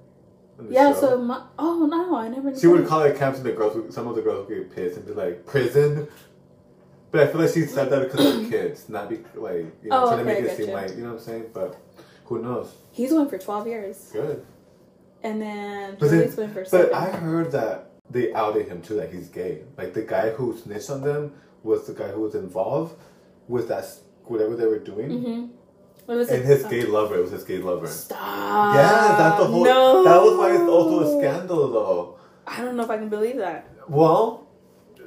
Yeah, 0.68 0.94
show? 0.94 1.00
so 1.00 1.18
my, 1.22 1.46
oh 1.60 1.86
no, 1.86 2.16
I 2.18 2.28
never. 2.28 2.58
She 2.60 2.66
would 2.66 2.88
call 2.88 3.04
it 3.04 3.18
camps, 3.20 3.38
and 3.38 3.46
the 3.46 3.52
girls, 3.52 3.76
would, 3.76 3.94
some 3.94 4.08
of 4.08 4.16
the 4.16 4.24
girls 4.24 4.50
would 4.50 4.58
get 4.58 4.76
pissed 4.76 4.98
and 4.98 5.06
be 5.06 5.14
like, 5.14 5.46
"Prison." 5.46 6.08
But 7.12 7.22
I 7.22 7.28
feel 7.32 7.42
like 7.42 7.54
she 7.54 7.62
said 7.68 7.92
that 7.92 8.02
because 8.12 8.26
of 8.26 8.42
the 8.44 8.50
kids, 8.58 8.90
not 8.90 9.08
be 9.08 9.18
like 9.36 9.68
you 9.84 9.90
know 9.92 10.06
Oh, 10.06 10.08
trying 10.08 10.20
to 10.20 10.26
make 10.26 10.40
it 10.40 10.58
seem 10.58 10.68
getcha. 10.70 10.74
like 10.74 10.90
you 10.98 11.04
know 11.04 11.12
what 11.14 11.20
I'm 11.20 11.26
saying. 11.26 11.46
But 11.54 11.80
who 12.26 12.42
knows? 12.42 12.74
He's 12.92 13.12
going 13.12 13.30
for 13.30 13.38
twelve 13.38 13.68
years, 13.68 14.10
Good. 14.12 14.44
and 15.22 15.40
then 15.40 15.98
But 16.00 16.10
Julie's 16.10 16.36
then, 16.36 16.48
going 16.48 16.54
for 16.56 16.62
but 16.62 16.70
seven. 16.70 16.94
I 16.96 17.10
heard 17.12 17.52
that 17.52 17.92
they 18.10 18.34
outed 18.34 18.68
him 18.68 18.82
too, 18.82 18.96
that 18.96 19.14
he's 19.14 19.30
gay. 19.30 19.62
Like 19.78 19.94
the 19.94 20.02
guy 20.02 20.32
who 20.32 20.58
snitched 20.58 20.90
on 20.90 21.02
them 21.02 21.34
was 21.64 21.88
the 21.88 21.94
guy 21.94 22.08
who 22.10 22.22
was 22.22 22.36
involved 22.36 22.96
with 23.48 23.68
that 23.68 23.86
whatever 24.26 24.56
they 24.56 24.66
were 24.66 24.80
doing, 24.80 25.10
mm-hmm. 25.10 25.46
What 26.06 26.18
was 26.18 26.30
and 26.30 26.42
it? 26.42 26.46
his 26.46 26.64
gay 26.66 26.84
lover. 26.84 27.18
It 27.18 27.22
was 27.22 27.32
his 27.32 27.44
gay 27.44 27.58
lover. 27.60 27.86
Stop. 27.88 28.76
Yeah, 28.76 29.16
that's 29.18 29.40
the 29.40 29.46
whole. 29.46 29.64
No. 29.64 30.04
That 30.04 30.22
was 30.22 30.38
why 30.38 30.52
it's 30.54 30.62
also 30.62 31.00
a 31.02 31.20
scandal, 31.20 31.72
though. 31.72 32.20
I 32.48 32.62
don't 32.64 32.76
know 32.76 32.84
if 32.84 32.90
I 32.90 32.98
can 32.98 33.10
believe 33.10 33.38
that. 33.38 33.68
Well, 33.88 34.48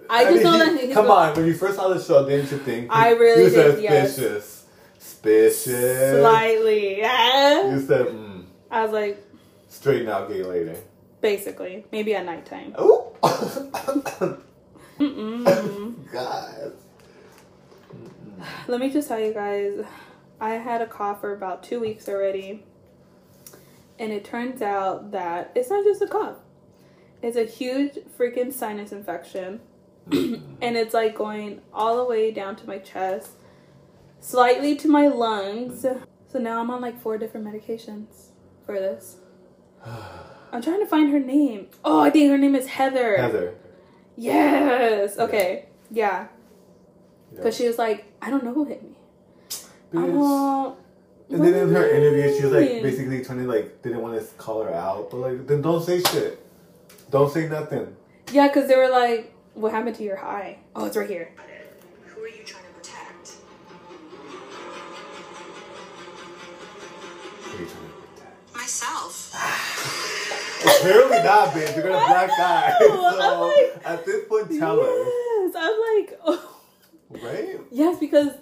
I 0.09 0.25
just 0.25 0.35
mean, 0.35 0.43
know 0.45 0.77
he- 0.77 0.87
that 0.87 0.95
Come 0.95 1.07
go- 1.07 1.13
on, 1.13 1.35
when 1.35 1.47
you 1.47 1.55
first 1.55 1.75
saw 1.77 1.89
the 1.89 2.01
show, 2.01 2.29
didn't 2.29 2.51
you 2.53 2.59
think? 2.59 2.89
I 2.95 3.11
really 3.13 3.45
you 3.45 3.51
said 3.51 3.75
did, 3.77 3.83
yes. 3.83 4.15
suspicious, 4.15 4.65
suspicious. 4.99 6.21
Slightly. 6.21 6.99
Yeah. 6.99 7.73
You 7.75 7.81
said 7.81 8.07
mm, 8.07 8.45
I 8.71 8.83
was 8.85 8.93
like, 8.93 9.25
straighten 9.69 10.09
out 10.09 10.29
gay 10.29 10.43
later. 10.45 10.77
basically, 11.21 11.85
maybe 11.91 12.15
at 12.15 12.25
nighttime. 12.27 12.75
Oh. 12.79 13.13
God. 16.13 16.73
Let 18.67 18.81
me 18.81 18.91
just 18.91 19.09
tell 19.09 19.21
you 19.21 19.33
guys, 19.33 19.85
I 20.41 20.55
had 20.55 20.83
a 20.83 20.87
cough 20.87 21.21
for 21.21 21.33
about 21.33 21.63
two 21.63 21.81
weeks 21.81 22.09
already. 22.09 22.65
And 23.99 24.13
it 24.13 24.25
turns 24.25 24.63
out 24.63 25.13
that 25.13 25.53
it's 25.55 25.71
not 25.71 25.85
just 25.85 26.03
a 26.03 26.07
cough. 26.07 26.39
It's 27.23 27.37
a 27.37 27.45
huge 27.45 27.99
freaking 28.19 28.53
sinus 28.53 28.93
infection. 28.93 29.61
Mm. 30.09 30.57
and 30.61 30.77
it's 30.77 30.95
like 30.95 31.15
going 31.15 31.61
all 31.73 31.97
the 31.97 32.05
way 32.05 32.33
down 32.33 32.57
to 32.57 32.67
my 32.67 32.79
chest, 32.79 33.33
slightly 34.19 34.75
to 34.77 34.89
my 34.89 35.07
lungs. 35.07 35.85
Mm. 35.85 36.03
So 36.29 36.39
now 36.39 36.61
I'm 36.61 36.71
on 36.71 36.81
like 36.81 37.01
four 37.01 37.19
different 37.19 37.47
medications 37.47 38.31
for 38.67 38.79
this. 38.79 39.17
I'm 40.53 40.61
trying 40.61 40.81
to 40.81 40.87
find 40.87 41.11
her 41.13 41.21
name. 41.21 41.69
Oh, 41.85 42.01
I 42.01 42.11
think 42.11 42.31
her 42.31 42.39
name 42.39 42.55
is 42.55 42.67
Heather. 42.67 43.17
Heather. 43.17 43.55
Yes. 44.17 45.19
Okay. 45.19 45.67
Yeah. 45.91 46.27
Yeah. 47.33 47.37
Because 47.37 47.57
she 47.57 47.67
was 47.67 47.79
like, 47.79 48.05
I 48.21 48.31
don't 48.31 48.45
know 48.45 48.53
who 48.53 48.65
hit 48.65 48.83
me. 48.83 48.97
Bitch. 49.93 50.77
And 51.31 51.43
then 51.43 51.55
in 51.55 51.75
her 51.75 51.89
interview, 51.89 52.37
she 52.37 52.45
was 52.45 52.53
like 52.53 52.83
basically 52.83 53.25
trying 53.25 53.39
to 53.39 53.49
like 53.49 53.81
didn't 53.83 54.03
want 54.03 54.21
to 54.21 54.27
call 54.35 54.63
her 54.65 54.75
out, 54.75 55.11
but 55.11 55.17
like 55.19 55.47
then 55.47 55.63
don't 55.63 55.83
say 55.83 56.03
shit, 56.03 56.45
don't 57.11 57.33
say 57.33 57.49
nothing. 57.49 57.97
Yeah, 58.31 58.49
because 58.49 58.69
they 58.69 58.77
were 58.77 58.91
like, 58.91 59.33
what 59.55 59.73
happened 59.73 59.97
to 59.97 60.03
your 60.03 60.23
eye? 60.23 60.59
Oh, 60.77 60.85
it's 60.85 60.97
right 60.97 61.09
here. 61.09 61.33
Who 62.07 62.23
are 62.23 62.29
you 62.29 62.45
trying 62.45 62.65
to 62.65 62.71
protect? 62.71 63.29
What 67.41 67.55
are 67.55 67.63
you 67.63 67.67
trying 67.67 67.89
to 67.89 67.95
protect? 68.15 68.55
Myself. 68.55 69.35
Apparently 70.65 71.23
not, 71.23 71.49
bitch. 71.49 71.77
You're 71.77 71.85
gonna 71.85 72.07
black 72.07 72.31
eye. 72.31 72.75
So 72.81 73.47
like- 73.47 73.87
at 73.87 74.05
this 74.07 74.27
point, 74.29 74.49
tell 74.59 74.77
yes. 74.77 75.55
I'm 75.57 75.97
like, 75.97 76.21
oh. 76.25 76.59
right? 77.11 77.61
Yes, 77.71 77.99
because, 77.99 78.33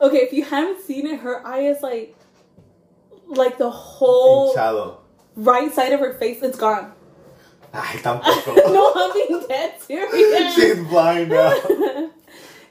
okay, 0.00 0.18
if 0.18 0.32
you 0.32 0.44
haven't 0.44 0.82
seen 0.82 1.06
it, 1.06 1.20
her 1.20 1.46
eye 1.46 1.62
is 1.62 1.82
like, 1.82 2.16
like 3.26 3.58
the 3.58 3.70
whole 3.70 4.54
Shallow. 4.54 5.00
right 5.36 5.72
side 5.72 5.92
of 5.92 6.00
her 6.00 6.14
face, 6.14 6.42
it's 6.42 6.58
gone. 6.58 6.92
Ay, 7.72 7.98
tampoco. 8.02 8.54
no, 8.56 8.92
I'm 8.94 9.12
being 9.12 9.46
dead 9.48 9.80
serious. 9.80 10.54
She's 10.54 10.82
blind 10.84 11.30
now. 11.30 11.50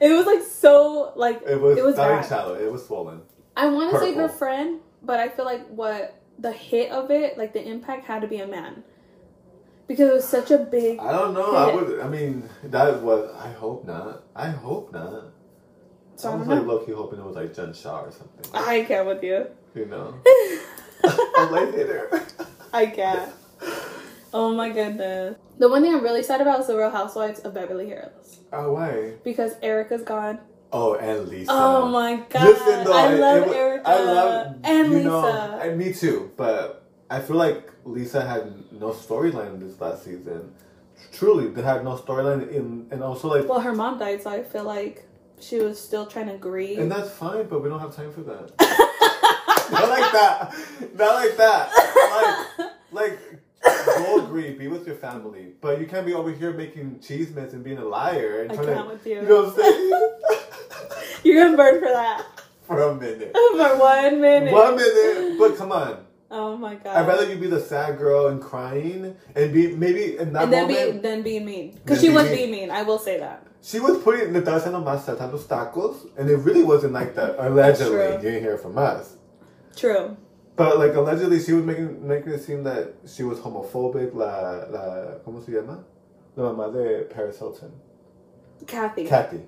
it 0.00 0.12
was 0.12 0.26
like 0.26 0.42
so, 0.42 1.12
like, 1.16 1.42
It 1.46 1.60
was, 1.60 1.78
It 1.78 1.84
was 1.84 1.96
not 1.96 2.26
shallow. 2.26 2.54
It 2.54 2.70
was 2.70 2.86
swollen. 2.86 3.22
I 3.56 3.68
want 3.68 3.92
to 3.92 3.98
say 4.00 4.14
her 4.14 4.28
friend, 4.28 4.80
but 5.02 5.18
I 5.20 5.28
feel 5.28 5.44
like 5.44 5.66
what 5.68 6.20
the 6.38 6.52
hit 6.52 6.90
of 6.90 7.10
it, 7.10 7.36
like 7.38 7.52
the 7.52 7.66
impact, 7.66 8.06
had 8.06 8.22
to 8.22 8.28
be 8.28 8.38
a 8.38 8.46
man, 8.46 8.84
because 9.88 10.10
it 10.10 10.12
was 10.14 10.28
such 10.28 10.50
a 10.52 10.58
big. 10.58 10.98
I 11.00 11.10
don't 11.10 11.34
know. 11.34 11.54
I 11.56 11.74
would. 11.74 12.00
I 12.00 12.08
mean, 12.08 12.48
that 12.64 13.02
was. 13.02 13.34
I 13.34 13.48
hope 13.52 13.84
not. 13.86 14.22
I 14.36 14.48
hope 14.50 14.92
not. 14.92 15.24
So 16.16 16.30
I 16.30 16.32
I 16.32 16.36
was 16.36 16.48
like 16.48 16.64
low 16.66 16.78
key 16.84 16.92
hoping 16.92 17.18
it 17.18 17.24
was 17.24 17.36
like 17.36 17.54
Jen 17.54 17.72
Shah 17.72 18.02
or 18.02 18.10
something. 18.12 18.50
I 18.54 18.84
can't 18.84 19.06
with 19.06 19.22
you. 19.24 19.46
You 19.74 19.86
know, 19.86 20.14
a 21.38 21.44
late 21.50 21.74
hitter. 21.74 22.22
I 22.72 22.86
can't. 22.86 23.32
Oh 24.34 24.52
my 24.54 24.70
goodness. 24.70 25.36
The 25.58 25.68
one 25.68 25.82
thing 25.82 25.94
I'm 25.94 26.02
really 26.02 26.22
sad 26.22 26.40
about 26.40 26.60
is 26.60 26.66
the 26.66 26.76
Real 26.76 26.90
Housewives 26.90 27.40
of 27.40 27.54
Beverly 27.54 27.88
Hills 27.88 28.40
Oh, 28.52 28.72
why? 28.74 29.14
because 29.24 29.52
Erika's 29.62 30.02
gone. 30.02 30.38
Oh, 30.72 30.94
and 30.96 31.28
Lisa. 31.28 31.50
Oh 31.52 31.88
my 31.88 32.16
god! 32.28 32.44
Listen, 32.44 32.84
though, 32.84 32.92
I 32.92 33.12
it- 33.14 33.20
love 33.20 33.48
it 33.48 33.54
Erika 33.56 33.88
I 33.88 34.02
love 34.02 34.56
and 34.64 34.88
you 34.92 34.98
Lisa. 34.98 35.08
Know, 35.10 35.58
and 35.62 35.78
me 35.78 35.92
too, 35.94 36.30
but 36.36 36.84
I 37.08 37.20
feel 37.20 37.36
like 37.36 37.70
Lisa 37.88 38.24
had 38.26 38.52
no 38.72 38.90
storyline 38.90 39.58
this 39.60 39.80
last 39.80 40.04
season. 40.04 40.52
Truly, 41.12 41.48
they 41.48 41.62
had 41.62 41.84
no 41.84 41.96
storyline 41.96 42.50
in, 42.52 42.86
and 42.90 43.02
also 43.02 43.28
like, 43.28 43.48
well, 43.48 43.60
her 43.60 43.74
mom 43.74 43.98
died, 43.98 44.22
so 44.22 44.30
I 44.30 44.42
feel 44.42 44.64
like 44.64 45.06
she 45.40 45.58
was 45.60 45.80
still 45.80 46.06
trying 46.06 46.26
to 46.26 46.36
grieve. 46.36 46.78
and 46.78 46.90
that's 46.90 47.10
fine, 47.10 47.46
but 47.48 47.62
we 47.62 47.68
don't 47.68 47.80
have 47.80 47.94
time 47.94 48.12
for 48.12 48.22
that. 48.22 48.52
Not 49.70 49.88
like 49.88 50.12
that. 50.12 50.54
Not 50.96 51.14
like 51.14 51.36
that. 51.36 52.46
Like, 52.50 52.70
like, 52.90 53.18
go 53.86 54.24
agree, 54.24 54.52
be 54.54 54.66
with 54.68 54.86
your 54.86 54.96
family, 54.96 55.52
but 55.60 55.78
you 55.80 55.86
can't 55.86 56.06
be 56.06 56.14
over 56.14 56.32
here 56.32 56.52
making 56.52 57.00
cheese 57.00 57.34
mints 57.34 57.52
and 57.54 57.62
being 57.62 57.78
a 57.78 57.84
liar 57.84 58.42
and 58.42 58.52
I 58.52 58.54
trying 58.54 58.66
can't 58.68 58.88
to, 58.88 58.92
with 58.94 59.06
you. 59.06 59.16
you 59.16 59.22
know 59.28 59.42
what 59.44 59.54
I'm 59.54 59.60
saying? 59.60 60.10
You're 61.24 61.44
gonna 61.44 61.56
burn 61.56 61.80
for 61.80 61.88
that 61.88 62.24
for 62.66 62.80
a 62.80 62.94
minute. 62.94 63.32
for 63.34 63.76
one 63.78 64.20
minute. 64.20 64.52
One 64.52 64.76
minute, 64.76 65.38
but 65.38 65.56
come 65.56 65.72
on. 65.72 66.04
Oh 66.30 66.56
my 66.56 66.74
god! 66.74 66.96
I'd 66.96 67.06
rather 67.08 67.28
you 67.28 67.36
be 67.36 67.46
the 67.46 67.60
sad 67.60 67.98
girl 67.98 68.28
and 68.28 68.40
crying 68.40 69.16
and 69.34 69.52
be 69.52 69.74
maybe 69.74 70.18
in 70.18 70.32
that 70.34 70.44
and 70.44 70.52
then 70.52 70.68
moment 70.68 70.92
be 70.94 70.98
then 71.00 71.22
being 71.22 71.44
mean 71.44 71.72
because 71.72 72.00
she 72.00 72.08
be 72.08 72.14
was 72.14 72.24
mean. 72.24 72.34
being 72.34 72.50
mean. 72.50 72.70
I 72.70 72.82
will 72.82 72.98
say 72.98 73.18
that. 73.18 73.46
she 73.62 73.80
was 73.80 73.98
putting 73.98 74.32
the 74.32 74.42
haciendo 74.42 74.82
más 74.84 75.04
saltar 75.04 75.32
los 75.32 75.46
tacos 75.46 76.10
and 76.16 76.28
it 76.28 76.36
really 76.36 76.62
wasn't 76.62 76.92
like 76.92 77.14
that. 77.14 77.36
Allegedly, 77.38 78.12
you 78.16 78.18
didn't 78.20 78.42
hear 78.42 78.58
from 78.58 78.76
us. 78.78 79.16
True. 79.74 80.16
But 80.56 80.78
like 80.78 80.94
allegedly, 80.94 81.40
she 81.40 81.52
was 81.52 81.64
making 81.64 82.06
making 82.06 82.32
it 82.32 82.42
seem 82.42 82.64
that 82.64 82.94
she 83.06 83.22
was 83.22 83.38
homophobic. 83.38 84.14
La 84.14 84.66
la 84.68 85.18
¿cómo 85.24 85.44
se 85.44 85.52
llama? 85.52 85.84
La 86.36 86.52
mamá 86.52 86.72
de 86.72 87.04
Paris 87.14 87.38
Hilton, 87.38 87.72
Kathy. 88.66 89.06
Kathy. 89.06 89.40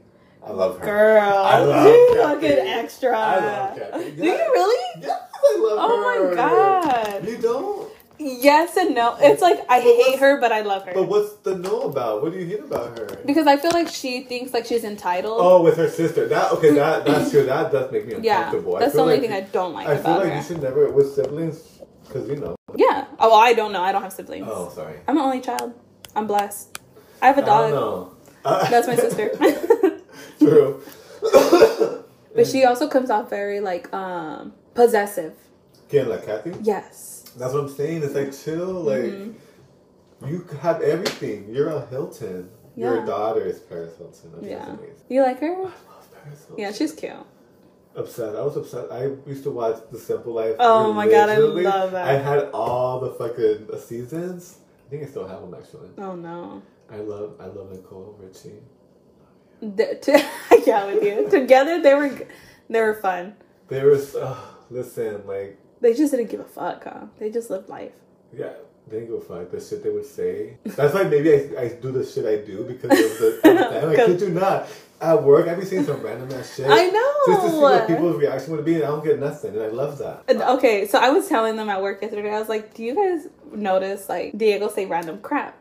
I 0.42 0.52
love 0.52 0.78
her. 0.78 0.84
Girl, 0.84 1.20
I 1.22 1.58
love 1.60 1.86
you 1.86 2.16
fucking 2.16 2.50
extra. 2.66 3.16
I 3.16 3.36
love 3.38 3.76
Kathy. 3.78 4.10
Do 4.12 4.24
you 4.24 4.32
Yeah. 4.32 4.46
really? 4.48 5.02
Yes, 5.02 5.20
I 5.34 5.58
love 5.58 5.78
her. 5.78 5.84
Oh 5.84 6.20
her. 6.20 6.28
my 6.30 6.34
god. 6.34 7.28
You 7.28 7.36
don't. 7.38 7.88
Yes 8.22 8.76
and 8.76 8.94
no. 8.94 9.16
It's 9.20 9.40
like 9.40 9.60
I 9.68 9.78
But 9.80 9.82
hate 9.84 10.18
her, 10.18 10.40
but 10.40 10.52
I 10.52 10.60
love 10.60 10.84
her 10.84 10.92
But 10.92 11.04
what's 11.08 11.32
the 11.36 11.54
no 11.56 11.82
about? 11.82 12.22
What 12.22 12.32
do 12.32 12.38
you 12.38 12.46
hate 12.46 12.60
about 12.60 12.98
her? 12.98 13.06
because 13.24 13.46
I 13.46 13.56
feel 13.56 13.70
like 13.72 13.88
she 13.88 14.22
thinks 14.24 14.52
like 14.52 14.66
she's 14.66 14.84
entitled. 14.84 15.38
Oh, 15.40 15.62
with 15.62 15.76
her 15.78 15.88
sister. 15.88 16.28
That 16.28 16.52
okay. 16.52 16.72
That 16.74 17.04
that's 17.06 17.30
true. 17.30 17.44
That 17.44 17.72
does 17.72 17.90
make 17.92 18.06
me 18.06 18.14
uncomfortable. 18.14 18.76
I 18.76 18.80
that's 18.80 18.92
the 18.94 19.00
only 19.00 19.14
like 19.14 19.22
thing 19.22 19.32
I 19.32 19.40
don't 19.42 19.72
like 19.72 19.88
I 19.88 19.96
feel 19.96 20.16
like 20.16 20.28
her. 20.28 20.36
you 20.36 20.42
should 20.42 20.62
never 20.62 20.90
with 20.90 21.14
siblings 21.14 21.80
because 22.06 22.28
you 22.28 22.36
know. 22.36 22.56
Yeah. 22.76 23.06
Oh, 23.18 23.30
well, 23.30 23.40
I 23.40 23.52
don't 23.54 23.72
know. 23.72 23.82
I 23.82 23.90
don't 23.92 24.02
have 24.02 24.12
siblings. 24.12 24.46
Oh, 24.48 24.68
sorry. 24.70 24.96
I'm 25.08 25.16
an 25.16 25.22
only 25.24 25.40
child. 25.40 25.72
I'm 26.14 26.26
blessed. 26.26 26.78
I 27.22 27.26
have 27.28 27.38
a 27.38 27.42
I 27.42 27.44
don't 27.46 27.70
dog. 27.70 27.72
know. 27.72 28.12
Uh, 28.44 28.68
That's 28.70 28.86
my 28.86 28.96
sister. 28.96 29.30
True. 30.40 30.82
but 32.34 32.46
she 32.46 32.64
also 32.64 32.88
comes 32.88 33.10
off 33.10 33.30
very 33.30 33.60
like 33.60 33.92
um 33.92 34.52
possessive. 34.74 35.34
Again, 35.88 36.08
like 36.08 36.24
Kathy. 36.26 36.52
Yes. 36.62 37.24
That's 37.36 37.52
what 37.52 37.64
I'm 37.64 37.68
saying. 37.68 38.02
It's 38.02 38.14
like 38.14 38.32
chill. 38.32 38.72
Like 38.72 39.02
Mm-hmm. 40.22 40.26
you 40.28 40.46
have 40.60 40.82
everything. 40.82 41.48
You're 41.54 41.68
a 41.70 41.86
Hilton. 41.86 42.50
Your 42.76 43.04
daughter 43.04 43.42
is 43.42 43.58
Paris 43.60 43.96
Hilton. 43.98 44.32
That's 44.34 44.46
Yeah. 44.46 44.66
amazing. 44.70 44.94
You 45.08 45.22
like 45.22 45.40
her? 45.40 45.52
I 45.54 45.60
love 45.62 45.74
Paris 46.22 46.38
Hilton. 46.46 46.58
Yeah, 46.58 46.72
she's 46.72 46.92
cute. 46.92 47.12
upset. 47.96 48.36
I 48.36 48.42
was 48.42 48.56
upset. 48.56 48.90
I 48.92 49.10
used 49.26 49.42
to 49.44 49.50
watch 49.50 49.76
The 49.90 49.98
Simple 49.98 50.32
Life. 50.32 50.56
Oh 50.58 50.92
my 50.92 51.06
God, 51.08 51.28
I 51.28 51.38
love 51.38 51.90
that. 51.92 52.06
I 52.08 52.12
had 52.14 52.50
all 52.54 53.00
the 53.00 53.10
fucking 53.10 53.68
seasons. 53.80 54.58
I 54.86 54.90
think 54.90 55.02
I 55.02 55.06
still 55.06 55.26
have 55.26 55.40
them 55.42 55.54
actually. 55.54 55.90
Oh 55.98 56.14
no. 56.14 56.62
I 56.90 56.96
love 56.98 57.34
I 57.40 57.46
love 57.46 57.70
Nicole 57.72 58.16
Richie. 58.20 58.60
The, 59.60 59.94
to, 60.02 60.62
yeah, 60.66 60.86
with 60.86 61.02
you 61.04 61.28
together 61.30 61.80
they 61.82 61.94
were 61.94 62.10
they 62.68 62.80
were 62.80 62.94
fun. 62.94 63.34
They 63.68 63.82
were 63.84 63.98
listen 64.70 65.26
like 65.26 65.58
They 65.80 65.94
just 65.94 66.12
didn't 66.12 66.30
give 66.30 66.40
a 66.40 66.44
fuck, 66.44 66.84
huh? 66.84 67.06
They 67.18 67.30
just 67.30 67.50
lived 67.50 67.68
life. 67.68 67.92
yeah. 68.36 68.52
They 68.88 69.00
didn't 69.00 69.10
go 69.10 69.20
fuck 69.20 69.50
the 69.52 69.60
shit 69.60 69.84
they 69.84 69.90
would 69.90 70.06
say. 70.06 70.56
That's 70.64 70.92
why 70.94 71.04
maybe 71.04 71.32
I, 71.32 71.62
I 71.62 71.68
do 71.68 71.92
the 71.92 72.04
shit 72.04 72.24
I 72.26 72.44
do 72.44 72.64
because 72.64 72.90
of 72.90 73.18
the. 73.20 73.40
at 73.44 73.58
the 73.72 73.80
time. 73.80 73.90
I 73.90 73.94
kid 73.94 74.20
you 74.20 74.30
not. 74.30 74.66
At 75.00 75.22
work, 75.22 75.46
I'd 75.46 75.60
be 75.60 75.64
seeing 75.64 75.84
some 75.84 76.00
random 76.02 76.32
ass 76.36 76.56
shit. 76.56 76.66
I 76.68 76.86
know. 76.88 77.12
Just 77.28 77.42
to 77.46 77.50
see 77.52 77.58
what 77.58 77.86
people's 77.86 78.16
reaction 78.16 78.52
would 78.56 78.64
be, 78.64 78.74
and 78.76 78.84
I 78.84 78.88
don't 78.88 79.04
get 79.04 79.20
nothing, 79.20 79.54
and 79.54 79.62
I 79.62 79.68
love 79.68 79.98
that. 79.98 80.24
Okay, 80.28 80.88
so 80.88 80.98
I 80.98 81.10
was 81.10 81.28
telling 81.28 81.54
them 81.56 81.68
at 81.68 81.80
work 81.80 82.02
yesterday. 82.02 82.34
I 82.34 82.40
was 82.40 82.48
like, 82.48 82.74
"Do 82.74 82.82
you 82.82 82.94
guys 82.96 83.28
notice 83.52 84.08
like 84.08 84.36
Diego 84.36 84.68
say 84.68 84.86
random 84.86 85.20
crap?" 85.20 85.56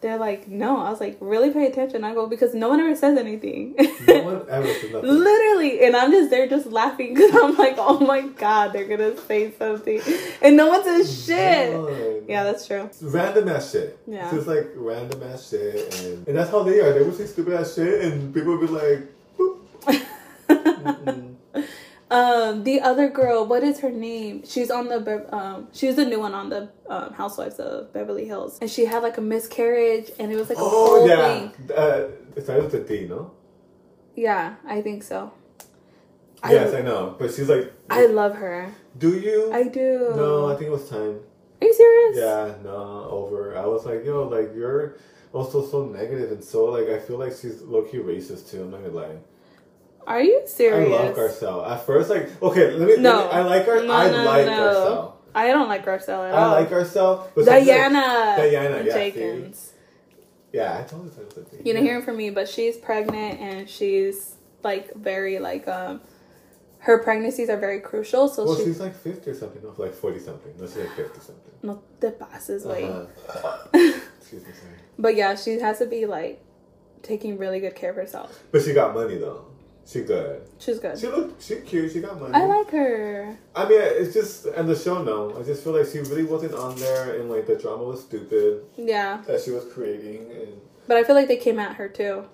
They're 0.00 0.18
like, 0.18 0.46
"No." 0.48 0.78
I 0.80 0.90
was 0.90 1.00
like, 1.00 1.16
"Really 1.20 1.50
pay 1.50 1.66
attention." 1.66 2.04
I 2.04 2.14
go 2.14 2.26
because 2.26 2.54
no 2.54 2.68
one 2.68 2.80
ever 2.80 2.94
says 2.94 3.18
anything. 3.18 3.74
No 4.06 4.22
one 4.22 4.46
ever 4.48 4.66
said 4.66 4.92
nothing. 4.92 5.10
Literally, 5.10 5.84
and 5.84 5.96
I'm 5.96 6.10
just 6.10 6.30
there, 6.30 6.46
just 6.48 6.66
laughing 6.66 7.14
because 7.14 7.34
I'm 7.34 7.56
like, 7.56 7.76
"Oh 7.78 7.98
my 8.00 8.22
god, 8.22 8.72
they're 8.72 8.86
gonna 8.86 9.16
say 9.22 9.52
something," 9.58 10.00
and 10.42 10.56
no 10.56 10.68
one 10.68 10.84
says 10.84 11.24
shit. 11.26 12.24
Yeah, 12.28 12.44
that's 12.44 12.66
true. 12.66 12.90
random 13.02 13.48
ass 13.48 13.72
shit. 13.72 13.98
Yeah. 14.06 14.24
It's 14.24 14.34
just 14.34 14.46
like 14.46 14.68
random 14.74 15.22
ass 15.22 15.48
shit, 15.50 15.94
and, 16.04 16.28
and 16.28 16.36
that's 16.36 16.50
how 16.50 16.62
they 16.62 16.80
are. 16.80 16.92
They 16.92 17.02
would 17.02 17.16
say 17.16 17.26
stupid 17.26 17.54
ass 17.54 17.74
shit, 17.74 18.02
and 18.04 18.34
people 18.34 18.56
would 18.56 18.66
be 18.66 18.72
like. 18.72 20.02
Um, 22.08 22.62
the 22.62 22.80
other 22.80 23.08
girl, 23.08 23.44
what 23.46 23.64
is 23.64 23.80
her 23.80 23.90
name? 23.90 24.44
She's 24.46 24.70
on 24.70 24.86
the 24.88 25.34
um, 25.34 25.68
she's 25.72 25.96
the 25.96 26.04
new 26.04 26.20
one 26.20 26.34
on 26.34 26.50
the 26.50 26.70
um, 26.88 27.12
Housewives 27.14 27.58
of 27.58 27.92
Beverly 27.92 28.26
Hills, 28.26 28.58
and 28.60 28.70
she 28.70 28.84
had 28.84 29.02
like 29.02 29.18
a 29.18 29.20
miscarriage, 29.20 30.12
and 30.18 30.30
it 30.30 30.36
was 30.36 30.48
like 30.48 30.58
a 30.58 30.60
oh 30.60 30.68
whole 30.68 31.08
yeah, 31.08 31.48
thing. 31.48 31.70
uh, 31.76 32.08
it 32.36 32.44
started 32.44 32.64
with 32.64 32.74
a 32.74 32.80
D, 32.80 33.08
no? 33.08 33.32
Yeah, 34.14 34.54
I 34.64 34.82
think 34.82 35.02
so. 35.02 35.32
yes, 36.48 36.74
I, 36.74 36.78
I 36.78 36.82
know, 36.82 37.16
but 37.18 37.34
she's 37.34 37.48
like, 37.48 37.72
I 37.90 38.06
love 38.06 38.36
her. 38.36 38.72
do 38.96 39.18
you? 39.18 39.50
I 39.52 39.64
do. 39.64 40.12
no, 40.14 40.46
I 40.48 40.54
think 40.54 40.68
it 40.68 40.72
was 40.72 40.88
time. 40.88 41.18
Are 41.60 41.66
you 41.66 41.74
serious? 41.74 42.16
Yeah, 42.18 42.54
no, 42.62 43.08
over. 43.10 43.56
I 43.56 43.66
was 43.66 43.84
like, 43.84 44.04
yo, 44.04 44.28
like 44.28 44.52
you're 44.54 44.96
also 45.32 45.66
so 45.66 45.86
negative 45.86 46.30
and 46.30 46.44
so 46.44 46.66
like 46.66 46.88
I 46.88 46.98
feel 46.98 47.18
like 47.18 47.32
she's 47.32 47.62
low 47.62 47.82
key 47.82 47.98
racist 47.98 48.50
too. 48.50 48.62
I'm 48.62 48.70
not 48.70 48.82
gonna 48.82 48.94
lie. 48.94 49.16
Are 50.06 50.22
you 50.22 50.42
serious? 50.46 50.88
I 50.92 51.04
love 51.06 51.16
Garcelle. 51.16 51.68
At 51.70 51.84
first, 51.84 52.10
like, 52.10 52.42
okay, 52.42 52.72
let 52.72 52.88
me. 52.88 52.96
No. 52.98 53.16
let 53.18 53.26
me- 53.26 53.32
I 53.32 53.42
like 53.42 53.66
her. 53.66 53.84
No, 53.84 53.92
I 53.92 54.10
no, 54.10 54.24
like 54.24 54.46
no. 54.46 54.52
Garcelle. 54.52 55.12
I 55.34 55.48
don't 55.48 55.68
like 55.68 55.84
Garcelle 55.84 56.28
at 56.28 56.34
all. 56.34 56.54
I 56.54 56.60
like 56.60 56.70
Garcelle. 56.70 57.28
But 57.34 57.44
Diana. 57.44 58.34
Diana, 58.38 58.82
yeah, 58.84 58.92
see? 58.94 59.10
Jenkins. 59.10 59.72
Yeah, 60.52 60.78
I 60.78 60.82
told 60.84 61.04
you 61.04 61.10
that 61.10 61.36
was 61.36 61.52
a. 61.52 61.56
You 61.58 61.64
didn't 61.64 61.84
hear 61.84 62.00
from 62.00 62.16
me, 62.16 62.30
but 62.30 62.48
she's 62.48 62.76
pregnant 62.76 63.40
and 63.40 63.68
she's 63.68 64.36
like 64.62 64.94
very 64.94 65.38
like 65.38 65.68
um 65.68 66.00
her 66.78 66.98
pregnancies 67.02 67.50
are 67.50 67.58
very 67.58 67.80
crucial. 67.80 68.28
So 68.28 68.44
Well, 68.46 68.56
she 68.56 68.64
she's 68.64 68.80
like 68.80 68.94
50 68.94 69.30
or 69.30 69.34
something, 69.34 69.62
like 69.76 69.92
40 69.92 70.20
something. 70.20 70.52
No, 70.58 70.66
she's 70.66 70.76
like 70.76 70.92
50 70.92 71.20
something. 71.20 71.52
no 71.62 71.82
te 72.00 72.10
pases, 72.10 72.64
like. 72.64 72.84
Uh-huh. 72.84 73.68
Excuse 74.20 74.46
me, 74.46 74.52
sorry. 74.52 74.74
But 74.98 75.16
yeah, 75.16 75.34
she 75.34 75.58
has 75.60 75.78
to 75.78 75.86
be 75.86 76.06
like 76.06 76.42
taking 77.02 77.38
really 77.38 77.60
good 77.60 77.74
care 77.74 77.90
of 77.90 77.96
herself. 77.96 78.42
But 78.52 78.62
she 78.62 78.72
got 78.72 78.94
money 78.94 79.16
though. 79.18 79.44
She 79.86 80.00
good. 80.02 80.42
She's 80.58 80.80
good. 80.80 80.98
She 80.98 81.06
look, 81.06 81.40
she 81.40 81.56
cute. 81.60 81.92
She 81.92 82.00
got 82.00 82.20
money. 82.20 82.34
I 82.34 82.44
like 82.44 82.70
her. 82.70 83.38
I 83.54 83.68
mean, 83.68 83.78
it's 83.80 84.12
just 84.12 84.46
and 84.46 84.68
the 84.68 84.74
show. 84.74 85.00
No, 85.02 85.38
I 85.38 85.44
just 85.44 85.62
feel 85.62 85.74
like 85.74 85.86
she 85.86 86.00
really 86.00 86.24
wasn't 86.24 86.54
on 86.54 86.74
there, 86.76 87.20
and 87.20 87.30
like 87.30 87.46
the 87.46 87.54
drama 87.54 87.84
was 87.84 88.00
stupid 88.02 88.62
Yeah, 88.76 89.22
that 89.28 89.40
she 89.42 89.52
was 89.52 89.64
creating, 89.72 90.28
and 90.32 90.60
but 90.88 90.96
I 90.96 91.04
feel 91.04 91.14
like 91.14 91.28
they 91.28 91.36
came 91.36 91.60
at 91.60 91.76
her 91.76 91.88
too. 91.88 92.24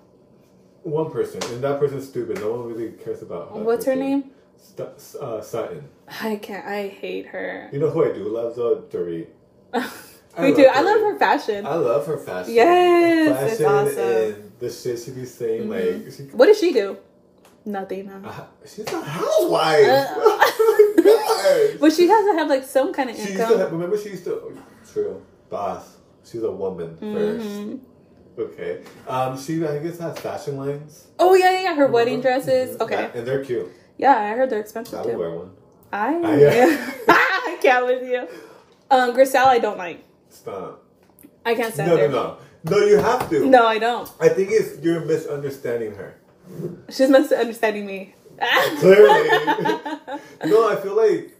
one 0.81 1.11
person, 1.11 1.41
and 1.53 1.63
that 1.63 1.79
person's 1.79 2.07
stupid. 2.09 2.39
No 2.39 2.53
one 2.53 2.73
really 2.73 2.91
cares 2.93 3.21
about. 3.21 3.49
Her 3.55 3.63
What's 3.63 3.85
her 3.85 3.95
name? 3.95 4.31
St- 4.57 4.89
uh, 5.21 5.41
Sutton. 5.41 5.87
I 6.21 6.37
can't. 6.37 6.65
I 6.65 6.87
hate 6.87 7.27
her. 7.27 7.69
You 7.71 7.79
know 7.79 7.89
who 7.91 8.03
I 8.03 8.13
do 8.13 8.23
love 8.29 8.55
though? 8.55 8.81
Dorit. 8.89 9.27
I 10.35 10.47
love 10.47 10.55
too. 10.55 10.65
I 10.65 10.81
love 10.81 11.01
her 11.01 11.19
fashion. 11.19 11.65
I 11.67 11.75
love 11.75 12.07
her 12.07 12.17
fashion. 12.17 12.53
Yes, 12.55 13.51
it's 13.51 13.61
fashion 13.61 13.65
awesome. 13.67 13.95
Mm-hmm. 13.95 14.41
and 14.41 14.51
the 14.59 14.69
shit 14.71 14.99
she 14.99 15.11
be 15.11 15.25
saying. 15.25 15.69
Like 15.69 16.11
she, 16.11 16.23
What 16.35 16.47
does 16.47 16.59
she 16.59 16.73
do? 16.73 16.97
Nothing. 17.65 18.07
Huh? 18.07 18.19
uh, 18.29 18.45
she's 18.65 18.85
a 18.91 19.01
housewife. 19.01 19.87
Uh. 19.87 20.07
oh 20.17 20.93
my 20.97 21.03
god. 21.03 21.79
But 21.79 21.93
she 21.93 22.07
has 22.07 22.25
to 22.25 22.33
have 22.37 22.49
like 22.49 22.63
some 22.63 22.93
kind 22.93 23.09
of 23.09 23.15
She 23.15 23.21
used 23.23 23.33
income. 23.35 23.51
to 23.53 23.57
have, 23.59 23.71
remember 23.71 23.97
she 23.97 24.09
used 24.09 24.25
to 24.25 24.57
true 24.91 25.21
boss. 25.49 25.97
She's 26.23 26.43
a 26.43 26.51
woman 26.51 26.95
first. 26.97 27.45
Mhm. 27.47 27.79
Okay. 28.39 28.81
Um, 29.07 29.37
she 29.39 29.63
I 29.65 29.79
guess 29.79 29.99
has 29.99 30.17
fashion 30.19 30.57
lines. 30.57 31.07
Oh 31.19 31.35
yeah, 31.35 31.51
yeah, 31.51 31.61
yeah. 31.63 31.75
Her 31.75 31.87
wedding 31.87 32.21
dresses. 32.21 32.77
Mhm. 32.77 32.81
Okay. 32.81 33.11
and 33.13 33.25
they're 33.27 33.43
cute. 33.43 33.69
Yeah, 33.97 34.15
I 34.17 34.29
heard 34.35 34.49
they're 34.49 34.59
expensive 34.61 34.99
I 34.99 35.01
would 35.03 35.11
too. 35.13 35.19
wear 35.19 35.31
one. 35.31 35.51
I. 35.91 36.19
Ah, 36.23 36.33
yeah. 36.45 36.91
I 37.07 37.57
can't 37.61 37.85
with 37.85 38.03
you. 38.03 38.27
Um, 38.89 39.13
Garcelle, 39.15 39.45
I 39.47 39.59
don't 39.59 39.77
like. 39.77 40.03
Stop. 40.29 40.83
I 41.45 41.55
can't 41.55 41.73
stand 41.73 41.89
No, 41.91 41.95
no, 41.97 42.01
her. 42.03 42.09
no. 42.09 42.37
No, 42.65 42.77
you 42.85 42.97
have 42.97 43.29
to. 43.29 43.45
No, 43.45 43.67
I 43.67 43.77
don't. 43.77 44.09
I 44.19 44.29
think 44.29 44.49
it's 44.51 44.81
you're 44.83 45.01
misunderstanding 45.05 45.95
her. 45.95 46.15
She's 46.89 47.09
misunderstanding 47.09 47.85
me. 47.85 48.15
Clearly. 48.79 49.29
no, 50.45 50.69
I 50.69 50.75
feel 50.81 50.95
like 50.95 51.37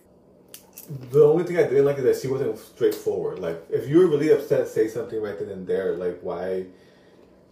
the 1.11 1.23
only 1.23 1.43
thing 1.43 1.57
I 1.57 1.63
didn't 1.63 1.85
like 1.85 1.97
is 1.97 2.03
that 2.03 2.19
she 2.21 2.27
wasn't 2.27 2.57
straightforward. 2.57 3.39
Like, 3.39 3.63
if 3.69 3.87
you 3.87 3.99
were 3.99 4.07
really 4.07 4.31
upset, 4.31 4.67
say 4.67 4.87
something 4.87 5.21
right 5.21 5.37
then 5.37 5.49
and 5.49 5.67
there. 5.67 5.95
Like, 5.95 6.19
why 6.21 6.65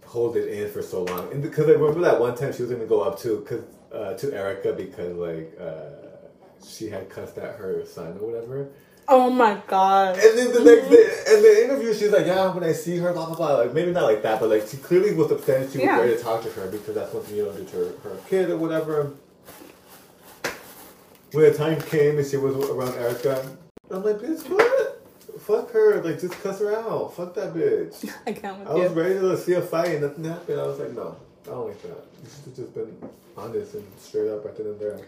hold 0.04 0.36
it 0.36 0.48
in 0.48 0.70
for 0.70 0.82
so 0.82 1.04
long? 1.04 1.32
And 1.32 1.42
because 1.42 1.68
I 1.68 1.72
remember 1.72 2.00
that 2.00 2.20
one 2.20 2.36
time 2.36 2.52
she 2.52 2.62
was 2.62 2.70
gonna 2.70 2.86
go 2.86 3.00
up 3.00 3.18
to 3.20 3.40
cause, 3.48 3.64
uh, 3.92 4.14
to 4.14 4.32
Erika 4.34 4.72
because 4.72 5.16
like 5.16 5.56
uh, 5.60 5.90
she 6.66 6.88
had 6.88 7.08
cussed 7.08 7.38
at 7.38 7.56
her 7.56 7.84
son 7.86 8.18
or 8.20 8.30
whatever. 8.30 8.68
Oh 9.08 9.28
my 9.30 9.60
god. 9.66 10.16
And 10.18 10.38
then 10.38 10.52
the 10.52 10.60
next 10.64 10.88
day, 10.88 11.34
in 11.34 11.42
the 11.42 11.64
interview, 11.64 11.92
she's 11.94 12.10
like, 12.10 12.26
"Yeah, 12.26 12.52
when 12.54 12.64
I 12.64 12.72
see 12.72 12.96
her, 12.98 13.12
blah 13.12 13.26
blah 13.26 13.34
blah." 13.36 13.56
Like 13.58 13.74
maybe 13.74 13.90
not 13.92 14.04
like 14.04 14.22
that, 14.22 14.40
but 14.40 14.48
like 14.48 14.66
she 14.68 14.76
clearly 14.78 15.12
was 15.14 15.30
upset. 15.30 15.62
and 15.62 15.72
She 15.72 15.78
was 15.78 15.84
Yeah. 15.86 16.00
ready 16.00 16.16
to 16.16 16.22
talk 16.22 16.42
to 16.42 16.50
her 16.50 16.66
because 16.68 16.94
that's 16.94 17.12
something 17.12 17.36
you 17.36 17.44
know 17.44 17.52
to 17.52 17.76
her, 17.76 17.84
her 18.10 18.16
kid 18.28 18.50
or 18.50 18.56
whatever. 18.58 19.10
When 21.32 21.44
the 21.50 21.54
time 21.56 21.80
came 21.80 22.18
and 22.18 22.26
she 22.26 22.36
was 22.36 22.54
around 22.70 22.94
Erika, 22.94 23.48
I'm 23.90 24.04
like, 24.04 24.16
"Bitch, 24.18 24.48
what? 24.50 25.00
Fuck 25.40 25.70
her! 25.72 26.02
Like, 26.02 26.20
just 26.20 26.34
cuss 26.42 26.60
her 26.60 26.74
out. 26.76 27.14
Fuck 27.16 27.34
that 27.34 27.54
bitch." 27.54 28.08
I 28.26 28.32
can't 28.32 28.58
with 28.60 28.68
I 28.68 28.74
was 28.74 28.92
you. 28.92 29.00
ready 29.00 29.14
to 29.18 29.36
see 29.36 29.54
a 29.54 29.62
fight 29.62 29.88
and 29.92 30.02
nothing 30.02 30.24
happened. 30.24 30.60
I 30.60 30.66
was 30.66 30.78
like, 30.78 30.92
"No, 30.92 31.16
I 31.46 31.48
don't 31.50 31.68
like 31.68 31.82
that. 31.82 31.88
You 32.22 32.28
should 32.30 32.44
have 32.44 32.56
just 32.56 32.74
been 32.74 32.96
honest 33.36 33.74
and 33.74 33.86
straight 33.98 34.30
up 34.30 34.44
right 34.44 34.56
then 34.56 34.66
and 34.66 34.80
there." 34.80 35.00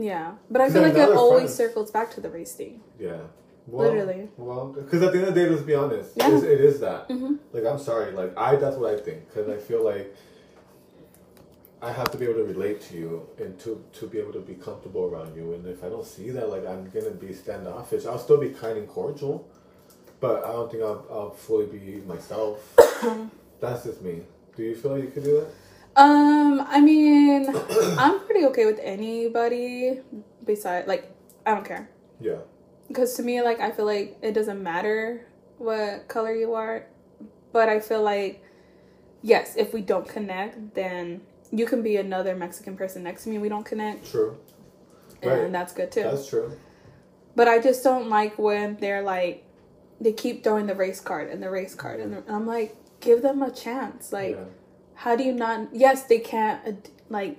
Yeah, 0.00 0.32
but 0.50 0.62
I 0.62 0.70
feel 0.70 0.82
like 0.82 0.94
it 0.94 1.10
always 1.10 1.42
friends. 1.42 1.54
circles 1.54 1.90
back 1.90 2.10
to 2.12 2.20
the 2.22 2.30
race 2.30 2.54
thing. 2.54 2.80
Yeah. 2.98 3.18
Well, 3.66 3.88
Literally. 3.90 4.28
Well, 4.38 4.68
because 4.68 5.02
at 5.02 5.12
the 5.12 5.18
end 5.18 5.28
of 5.28 5.34
the 5.34 5.40
day, 5.44 5.48
let's 5.50 5.62
be 5.62 5.74
honest. 5.74 6.12
Yeah. 6.16 6.34
It's, 6.34 6.42
it 6.42 6.60
is 6.60 6.80
that. 6.80 7.08
Mhm. 7.10 7.38
Like, 7.52 7.64
I'm 7.66 7.78
sorry. 7.78 8.10
Like, 8.12 8.32
I 8.36 8.56
that's 8.56 8.76
what 8.76 8.94
I 8.94 8.98
think. 8.98 9.28
Because 9.28 9.48
I 9.50 9.58
feel 9.58 9.84
like 9.84 10.14
I 11.82 11.92
have 11.92 12.10
to 12.12 12.18
be 12.18 12.24
able 12.24 12.36
to 12.36 12.44
relate 12.44 12.80
to 12.88 12.96
you 12.96 13.28
and 13.38 13.58
to, 13.60 13.84
to 13.98 14.06
be 14.06 14.18
able 14.18 14.32
to 14.32 14.40
be 14.40 14.54
comfortable 14.54 15.04
around 15.04 15.36
you. 15.36 15.52
And 15.52 15.66
if 15.66 15.84
I 15.84 15.88
don't 15.90 16.06
see 16.06 16.30
that, 16.30 16.48
like, 16.48 16.66
I'm 16.66 16.88
going 16.90 17.04
to 17.04 17.10
be 17.26 17.32
standoffish. 17.34 18.06
I'll 18.06 18.18
still 18.18 18.38
be 18.40 18.50
kind 18.50 18.78
and 18.78 18.88
cordial. 18.88 19.46
But 20.20 20.44
I 20.44 20.52
don't 20.52 20.70
think 20.70 20.82
I'll, 20.82 21.04
I'll 21.10 21.30
fully 21.30 21.66
be 21.66 22.02
myself. 22.06 22.74
that's 23.60 23.84
just 23.84 24.00
me. 24.02 24.22
Do 24.56 24.62
you 24.62 24.74
feel 24.74 24.92
like 24.92 25.04
you 25.04 25.10
could 25.10 25.24
do 25.24 25.40
that? 25.40 25.48
Um, 25.96 26.64
I 26.68 26.80
mean, 26.80 27.46
I'm 27.98 28.20
pretty 28.20 28.44
okay 28.46 28.66
with 28.66 28.80
anybody 28.82 30.00
beside 30.44 30.86
like 30.86 31.10
I 31.44 31.54
don't 31.54 31.64
care. 31.64 31.90
Yeah. 32.20 32.38
Because 32.88 33.14
to 33.14 33.22
me, 33.22 33.40
like, 33.42 33.60
I 33.60 33.70
feel 33.70 33.84
like 33.86 34.18
it 34.22 34.32
doesn't 34.32 34.62
matter 34.62 35.26
what 35.58 36.08
color 36.08 36.34
you 36.34 36.54
are. 36.54 36.86
But 37.52 37.68
I 37.68 37.80
feel 37.80 38.02
like, 38.02 38.42
yes, 39.22 39.54
if 39.56 39.72
we 39.72 39.80
don't 39.80 40.08
connect, 40.08 40.74
then 40.74 41.20
you 41.52 41.66
can 41.66 41.82
be 41.82 41.96
another 41.96 42.34
Mexican 42.34 42.76
person 42.76 43.02
next 43.04 43.24
to 43.24 43.28
me. 43.30 43.36
And 43.36 43.42
we 43.42 43.48
don't 43.48 43.64
connect. 43.64 44.10
True. 44.10 44.36
And 45.22 45.30
Right. 45.30 45.52
that's 45.52 45.72
good 45.72 45.92
too. 45.92 46.02
That's 46.02 46.28
true. 46.28 46.52
but 47.36 47.46
I 47.48 47.58
just 47.60 47.82
don't 47.84 48.08
like 48.08 48.38
when 48.38 48.76
they're 48.80 49.02
like, 49.02 49.44
they 50.00 50.12
keep 50.12 50.42
throwing 50.42 50.66
the 50.66 50.74
race 50.74 51.00
card 51.00 51.30
and 51.30 51.42
the 51.42 51.48
race 51.50 51.74
card. 51.74 52.00
And 52.00 52.22
I'm 52.28 52.46
like, 52.46 52.74
give 53.00 53.22
them 53.22 53.42
a 53.42 53.50
chance. 53.50 54.12
Like, 54.12 54.34
yeah. 54.36 54.44
How 55.04 55.16
do 55.16 55.24
you 55.24 55.32
not? 55.32 55.58
Yes, 55.72 55.98
they 56.04 56.18
can't, 56.18 56.60
like, 57.08 57.38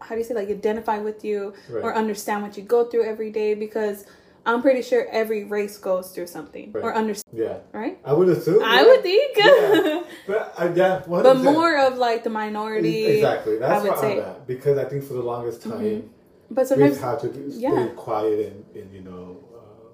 how 0.00 0.14
do 0.14 0.18
you 0.20 0.24
say, 0.28 0.34
like, 0.34 0.48
identify 0.50 0.98
with 0.98 1.24
you 1.24 1.54
Right. 1.70 1.84
or 1.84 1.94
understand 1.94 2.42
what 2.42 2.56
you 2.56 2.64
go 2.64 2.80
through 2.88 3.04
every 3.04 3.30
day 3.30 3.54
because 3.54 4.04
I'm 4.44 4.60
pretty 4.60 4.82
sure 4.82 5.06
every 5.22 5.44
race 5.44 5.76
goes 5.78 6.10
through 6.12 6.26
something 6.26 6.72
or 6.74 6.92
understand, 6.94 7.38
Yeah. 7.44 7.58
right? 7.72 7.96
I 8.04 8.12
would 8.12 8.28
assume. 8.28 8.60
I 8.62 8.80
yeah. 8.80 8.86
would 8.88 9.02
think. 9.08 9.36
Yeah. 9.36 10.02
But, 10.26 10.54
uh, 10.58 10.72
yeah, 10.74 11.02
100%. 11.06 11.22
but 11.22 11.36
more 11.52 11.78
of 11.86 11.92
like 11.98 12.24
the 12.24 12.30
minority. 12.30 13.04
Exactly. 13.06 13.58
That's 13.58 13.84
I 13.84 13.88
would 13.88 13.98
say. 14.00 14.12
I'm 14.14 14.18
at. 14.30 14.46
Because 14.48 14.76
I 14.76 14.84
think 14.90 15.04
for 15.04 15.14
the 15.14 15.22
longest 15.32 15.62
time, 15.62 15.80
Mhm. 15.80 16.02
But 16.50 16.60
we've 16.62 16.68
sometimes, 16.68 17.00
had 17.00 17.18
to 17.24 17.28
be- 17.28 17.50
stay 17.52 17.60
yeah. 17.68 17.86
quiet 18.06 18.38
and, 18.50 18.58
and 18.78 18.88
you 18.96 19.02
know, 19.08 19.26
uh, 19.60 19.88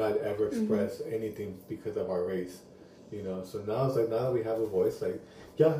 not 0.00 0.12
ever 0.30 0.44
Mm-hmm. 0.46 0.60
express 0.60 0.92
anything 1.18 1.50
because 1.72 1.96
of 1.96 2.06
our 2.10 2.22
race. 2.34 2.56
You 3.12 3.22
know, 3.26 3.38
so 3.50 3.56
now 3.66 3.86
it's 3.86 3.96
like, 3.96 4.08
now 4.10 4.22
that 4.26 4.32
we 4.38 4.42
have 4.50 4.58
a 4.60 4.66
voice, 4.66 5.00
like, 5.06 5.20
yeah, 5.56 5.78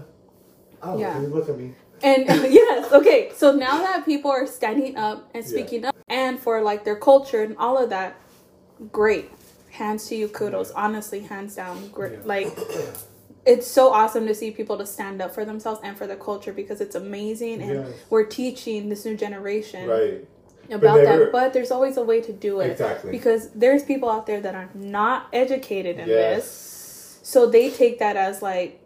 Oh, 0.83 0.99
Yeah. 0.99 1.19
look 1.19 1.49
at 1.49 1.59
me? 1.59 1.75
And 2.03 2.27
yes, 2.29 2.93
okay. 2.93 3.31
So 3.35 3.53
now 3.53 3.79
that 3.79 4.05
people 4.05 4.31
are 4.31 4.47
standing 4.47 4.97
up 4.97 5.31
and 5.35 5.45
speaking 5.45 5.85
up 5.87 5.97
and 6.09 6.39
for 6.39 6.61
like 6.63 6.85
their 6.85 6.97
culture 6.97 7.43
and 7.43 7.57
all 7.57 7.79
of 7.83 7.91
that, 7.91 8.17
great. 8.93 9.31
Hands 9.71 10.07
to 10.09 10.15
you, 10.15 10.29
kudos. 10.29 10.71
Honestly, 10.73 11.21
hands 11.21 11.55
down. 11.57 11.89
Great. 11.89 12.13
Yeah. 12.13 12.19
Like 12.25 12.59
it's 13.47 13.67
so 13.67 13.93
awesome 13.93 14.27
to 14.27 14.35
see 14.35 14.51
people 14.51 14.77
to 14.79 14.85
stand 14.87 15.23
up 15.23 15.33
for 15.35 15.45
themselves 15.45 15.81
and 15.85 15.97
for 15.97 16.07
their 16.07 16.17
culture 16.17 16.53
because 16.53 16.81
it's 16.81 16.95
amazing 16.97 17.63
and 17.63 17.71
Yes. 17.87 17.89
we're 18.11 18.25
teaching 18.27 18.89
this 18.91 19.05
new 19.07 19.17
generation 19.17 19.89
Right. 19.89 20.29
about 20.71 21.01
never- 21.03 21.25
that. 21.25 21.33
But 21.33 21.53
there's 21.55 21.71
always 21.71 21.97
a 21.97 22.03
way 22.05 22.21
to 22.21 22.33
do 22.33 22.61
it. 22.61 22.73
Exactly. 22.73 23.11
Because 23.11 23.51
there's 23.55 23.83
people 23.83 24.11
out 24.11 24.27
there 24.27 24.41
that 24.41 24.55
are 24.55 24.69
not 24.75 25.29
educated 25.33 25.99
in 25.99 26.09
this. 26.09 27.19
So 27.23 27.47
they 27.47 27.71
take 27.71 27.99
that 28.01 28.17
as 28.17 28.43
like 28.43 28.81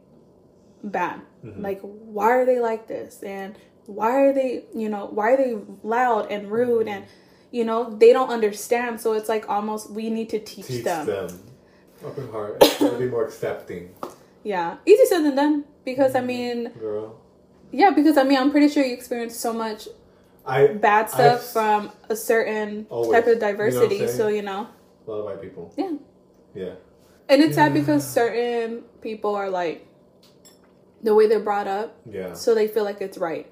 bad. 0.82 1.20
Mhm. 1.44 1.62
Like, 1.62 1.80
why 1.82 2.30
are 2.32 2.44
they 2.46 2.60
like 2.60 2.86
this? 2.86 3.22
And 3.22 3.54
why 3.86 4.20
are 4.24 4.32
they, 4.32 4.64
you 4.74 4.88
know, 4.88 5.06
why 5.06 5.32
are 5.32 5.36
they 5.36 5.56
loud 5.82 6.30
and 6.30 6.50
rude? 6.50 6.88
And, 6.88 7.04
you 7.50 7.64
know, 7.64 7.90
they 7.90 8.12
don't 8.12 8.30
understand. 8.30 9.00
So 9.00 9.12
it's 9.14 9.28
like 9.28 9.48
almost 9.48 9.90
we 9.90 10.10
need 10.10 10.28
to 10.30 10.38
teach, 10.38 10.66
Teach 10.66 10.84
them. 10.84 11.06
them. 11.06 11.28
Open 12.04 12.30
heart. 12.30 12.60
be 12.98 13.06
more 13.08 13.24
accepting, 13.24 13.94
Yeah. 14.42 14.76
Easy 14.86 15.04
said 15.06 15.20
than 15.24 15.34
done. 15.36 15.64
Because, 15.84 16.14
I 16.14 16.20
mean, 16.20 16.68
girl. 16.78 17.20
yeah, 17.72 17.90
because, 17.90 18.16
I 18.16 18.22
mean, 18.22 18.38
I'm 18.38 18.50
pretty 18.50 18.68
sure 18.68 18.84
you 18.84 18.92
experienced 18.94 19.40
so 19.40 19.52
much 19.52 19.88
I 20.46 20.66
bad 20.68 21.10
stuff 21.10 21.40
I've- 21.40 21.46
from 21.52 21.92
a 22.08 22.16
certain 22.16 22.86
Always. 22.90 23.10
type 23.12 23.26
of 23.26 23.38
know 23.40 23.46
what 23.46 23.50
I'm 23.50 23.56
diversity. 23.56 24.06
so, 24.08 24.28
you 24.28 24.42
know, 24.42 24.66
a 25.06 25.10
lot 25.10 25.18
of 25.18 25.24
white 25.26 25.42
people. 25.42 25.72
yeah. 25.76 25.92
Yeah. 26.54 26.72
And 27.28 27.42
it's 27.42 27.54
sad 27.54 27.72
because 27.74 28.06
certain 28.06 28.82
people 29.02 29.34
are 29.36 29.48
like, 29.50 29.86
the 31.02 31.14
way 31.14 31.26
they're 31.26 31.40
brought 31.40 31.66
up, 31.66 31.96
Yeah. 32.10 32.34
so 32.34 32.54
they 32.54 32.68
feel 32.68 32.84
like 32.84 33.00
it's 33.00 33.18
right. 33.18 33.46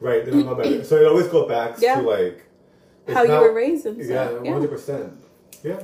Right. 0.00 0.24
They 0.24 0.30
don't 0.32 0.46
know 0.46 0.54
better. 0.54 0.84
So 0.84 0.96
it 0.96 1.06
always 1.06 1.28
go 1.28 1.46
back 1.48 1.76
Yeah. 1.80 2.00
to 2.00 2.02
like 2.08 2.44
How 3.08 3.22
you 3.22 3.32
were 3.32 3.52
raised 3.52 3.86
and 3.86 3.96
Yeah, 3.98 4.30
Yeah. 4.42 4.52
hundred 4.52 4.70
percent. 4.70 5.12
Yeah. 5.62 5.80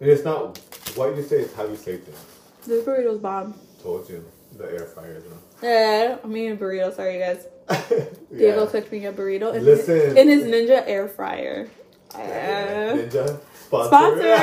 And 0.00 0.08
it's 0.10 0.24
not 0.24 0.58
what 0.94 1.16
you 1.16 1.22
say; 1.22 1.40
it's 1.40 1.54
how 1.54 1.64
you 1.66 1.76
say 1.76 1.96
things. 1.98 2.18
The 2.66 2.82
burrito's 2.88 3.18
bomb. 3.20 3.54
Told 3.82 4.08
you 4.08 4.24
the 4.56 4.64
air 4.70 4.86
fryer, 4.86 5.20
though. 5.20 5.66
Yeah, 5.66 6.18
I 6.22 6.26
mean 6.26 6.56
burrito. 6.56 6.94
Sorry, 6.94 7.18
guys. 7.18 7.46
Diego 8.30 8.64
yeah. 8.64 8.70
cooked 8.70 8.90
me 8.92 9.04
a 9.06 9.12
burrito 9.12 9.52
in, 9.54 9.64
Listen. 9.64 10.16
in 10.16 10.28
his 10.28 10.44
Ninja 10.44 10.82
air 10.86 11.08
fryer. 11.08 11.68
Uh, 12.14 12.18
Ninja 12.18 13.38
sponsor. 13.66 14.36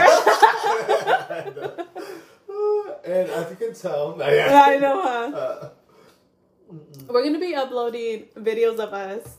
Sponsor. 0.86 1.76
and 3.06 3.30
as 3.30 3.50
you 3.52 3.56
can 3.56 3.74
tell, 3.74 4.22
I 4.24 4.78
know, 4.78 5.02
huh? 5.02 5.38
Uh, 5.38 5.70
We're 7.08 7.24
gonna 7.24 7.40
be 7.40 7.56
uploading 7.56 8.26
videos 8.38 8.80
of 8.80 8.94
us 8.94 9.38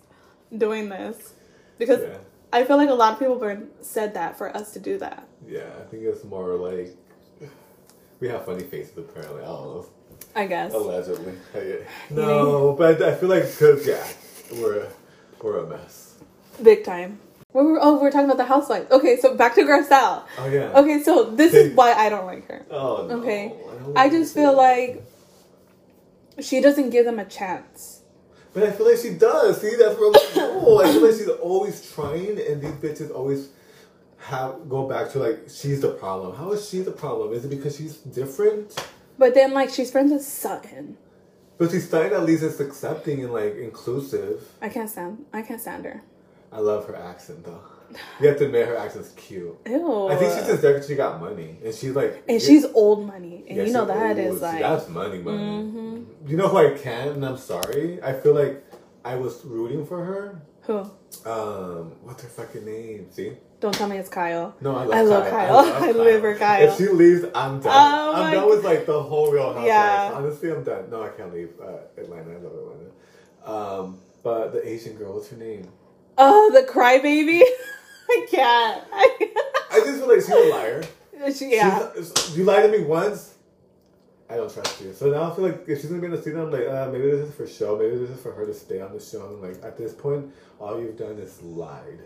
doing 0.56 0.88
this 0.88 1.34
because 1.78 2.00
yeah, 2.00 2.18
I 2.52 2.64
feel 2.64 2.76
like 2.76 2.88
a 2.88 2.94
lot 2.94 3.14
of 3.14 3.18
people 3.18 3.36
were 3.38 3.62
said 3.80 4.14
that 4.14 4.38
for 4.38 4.54
us 4.56 4.72
to 4.74 4.78
do 4.78 4.98
that. 4.98 5.26
yeah. 5.46 5.68
I 5.80 5.84
think 5.90 6.04
it's 6.04 6.24
more 6.24 6.54
like 6.54 6.96
we 8.20 8.28
have 8.28 8.44
funny 8.46 8.64
faces. 8.64 8.96
Apparently, 8.96 9.42
I 9.42 9.46
don't 9.46 9.64
know. 9.74 9.86
I 10.34 10.46
guess. 10.46 10.72
Allegedly. 10.72 11.34
No, 12.10 12.74
but 12.78 13.02
I 13.02 13.14
feel 13.14 13.28
like 13.28 13.42
because 13.50 13.86
yeah, 13.86 14.06
we're 14.60 14.86
we're 15.42 15.58
a 15.64 15.66
mess. 15.68 16.14
Big 16.62 16.84
time. 16.84 17.18
We 17.56 17.62
were, 17.62 17.78
oh, 17.80 17.98
we're 17.98 18.10
talking 18.10 18.26
about 18.26 18.36
the 18.36 18.44
housewives. 18.44 18.90
Okay, 18.90 19.16
so 19.16 19.34
back 19.34 19.54
to 19.54 19.62
Garcelle. 19.62 20.24
Oh 20.38 20.46
yeah. 20.46 20.72
Okay, 20.74 21.02
so 21.02 21.30
this 21.30 21.54
is 21.54 21.74
why 21.74 21.94
I 21.94 22.10
don't 22.10 22.26
like 22.26 22.46
her. 22.48 22.66
Oh 22.70 23.06
no. 23.08 23.16
Okay. 23.20 23.54
don't 23.82 23.96
I 23.96 24.10
just 24.10 24.34
feel 24.34 24.54
like 24.54 25.02
she 26.38 26.60
doesn't 26.60 26.90
give 26.90 27.06
them 27.06 27.18
a 27.18 27.24
chance. 27.24 28.02
But 28.52 28.64
I 28.64 28.72
feel 28.72 28.90
like 28.90 28.98
she 28.98 29.14
does. 29.14 29.58
See, 29.58 29.74
that's 29.74 29.98
where 29.98 30.08
I'm 30.08 30.12
like, 30.12 30.36
no. 30.36 30.82
I 30.82 30.92
feel 30.92 31.00
like 31.00 31.14
she's 31.14 31.28
always 31.28 31.90
trying, 31.94 32.38
and 32.38 32.60
these 32.60 32.72
bitches 32.72 33.10
always 33.10 33.48
have 34.18 34.68
go 34.68 34.86
back 34.86 35.10
to 35.12 35.18
like 35.18 35.44
she's 35.48 35.80
the 35.80 35.92
problem. 35.92 36.36
How 36.36 36.52
is 36.52 36.68
she 36.68 36.80
the 36.80 36.90
problem? 36.90 37.32
Is 37.32 37.46
it 37.46 37.48
because 37.48 37.78
she's 37.78 37.96
different? 37.96 38.78
But 39.18 39.32
then, 39.32 39.54
like, 39.54 39.70
she's 39.70 39.90
friends 39.90 40.12
with 40.12 40.20
Sutton. 40.20 40.98
But 41.56 41.70
she's 41.70 41.88
starting 41.88 42.12
at 42.12 42.22
least 42.22 42.42
is 42.42 42.60
accepting 42.60 43.24
and 43.24 43.32
like 43.32 43.56
inclusive. 43.56 44.46
I 44.60 44.68
can't 44.68 44.90
stand. 44.90 45.24
I 45.32 45.40
can't 45.40 45.58
stand 45.58 45.86
her. 45.86 46.02
I 46.56 46.60
love 46.60 46.86
her 46.86 46.96
accent 46.96 47.44
though. 47.44 47.60
You 48.18 48.28
have 48.28 48.38
to 48.38 48.46
admit 48.46 48.66
her 48.66 48.76
accent's 48.76 49.10
cute. 49.10 49.56
Ew. 49.66 50.08
I 50.08 50.16
think 50.16 50.32
she's 50.32 50.46
just 50.46 50.62
there 50.62 50.72
because 50.72 50.88
she 50.88 50.94
got 50.96 51.20
money, 51.20 51.58
and 51.62 51.72
she's 51.74 51.94
like, 51.94 52.24
and 52.28 52.40
she's 52.40 52.64
old 52.74 53.06
money, 53.06 53.44
and 53.46 53.58
Yeah, 53.58 53.64
you 53.64 53.72
know 53.72 53.84
that 53.84 54.16
oh, 54.16 54.20
is 54.20 54.40
like. 54.40 54.60
that's 54.60 54.88
money, 54.88 55.18
money. 55.18 55.38
Mhm. 55.38 56.06
You 56.26 56.36
know 56.36 56.48
who 56.48 56.56
I 56.56 56.70
can, 56.76 57.08
and 57.08 57.26
I'm 57.26 57.36
sorry. 57.36 58.02
I 58.02 58.14
feel 58.14 58.34
like 58.34 58.64
I 59.04 59.16
was 59.16 59.44
rooting 59.44 59.84
for 59.86 60.02
her. 60.02 60.42
Who? 60.62 60.78
Um, 61.30 61.92
what's 62.02 62.22
her 62.22 62.28
fucking 62.28 62.64
name? 62.64 63.06
See. 63.12 63.32
Don't 63.60 63.74
tell 63.74 63.88
me 63.88 63.98
it's 63.98 64.08
Kyle. 64.08 64.54
No, 64.60 64.74
I 64.76 64.84
love 64.84 64.92
I 64.94 65.02
love 65.02 65.30
Kyle. 65.30 65.64
Kyle. 65.64 65.84
I 65.88 65.92
live 65.92 66.20
for 66.22 66.34
Kyle. 66.36 66.68
If 66.68 66.76
she 66.78 66.88
leaves, 66.88 67.24
I'm 67.34 67.60
done. 67.60 67.72
Oh 67.72 68.12
I'm 68.14 68.34
done 68.34 68.48
with 68.48 68.64
like 68.64 68.86
the 68.86 69.00
whole 69.02 69.30
Real 69.30 69.44
Housewives. 69.48 69.66
Yeah. 69.68 70.10
Honestly, 70.14 70.50
I'm 70.50 70.64
done. 70.64 70.90
No, 70.90 71.02
I 71.02 71.10
can't 71.10 71.32
leave 71.32 71.50
uh, 71.62 72.00
Atlanta. 72.00 72.32
I 72.32 72.38
love 72.38 72.52
Atlanta. 72.54 73.80
Um, 73.82 73.98
but 74.24 74.52
the 74.54 74.66
Asian 74.68 74.96
girl, 74.96 75.14
what's 75.14 75.28
her 75.28 75.36
name? 75.36 75.68
Oh, 76.18 76.50
the 76.52 76.62
crybaby. 76.62 77.40
I 78.08 78.26
can't. 78.30 78.84
I 78.92 79.80
just 79.84 79.98
feel 79.98 80.08
like 80.08 80.20
she's 80.20 80.28
a 80.30 80.50
liar. 80.50 80.82
she, 81.34 81.52
yeah. 81.52 81.88
She's, 81.96 82.36
you 82.36 82.44
lied 82.44 82.70
to 82.70 82.78
me 82.78 82.84
once. 82.84 83.34
I 84.28 84.36
don't 84.36 84.52
trust 84.52 84.80
you. 84.80 84.92
So 84.92 85.10
now 85.10 85.30
I 85.30 85.34
feel 85.34 85.44
like 85.44 85.68
if 85.68 85.80
she's 85.80 85.86
gonna 85.86 86.00
be 86.00 86.06
in 86.06 86.12
the 86.12 86.18
season, 86.18 86.40
I'm 86.40 86.50
like, 86.50 86.66
uh, 86.66 86.88
maybe 86.90 87.10
this 87.10 87.28
is 87.28 87.34
for 87.34 87.46
show. 87.46 87.78
Maybe 87.78 87.96
this 87.96 88.10
is 88.10 88.20
for 88.20 88.32
her 88.32 88.44
to 88.44 88.54
stay 88.54 88.80
on 88.80 88.92
the 88.92 89.00
show. 89.00 89.26
And 89.26 89.42
like 89.42 89.62
at 89.64 89.76
this 89.76 89.92
point, 89.92 90.32
all 90.58 90.80
you've 90.80 90.96
done 90.96 91.18
is 91.18 91.40
lied. 91.42 92.00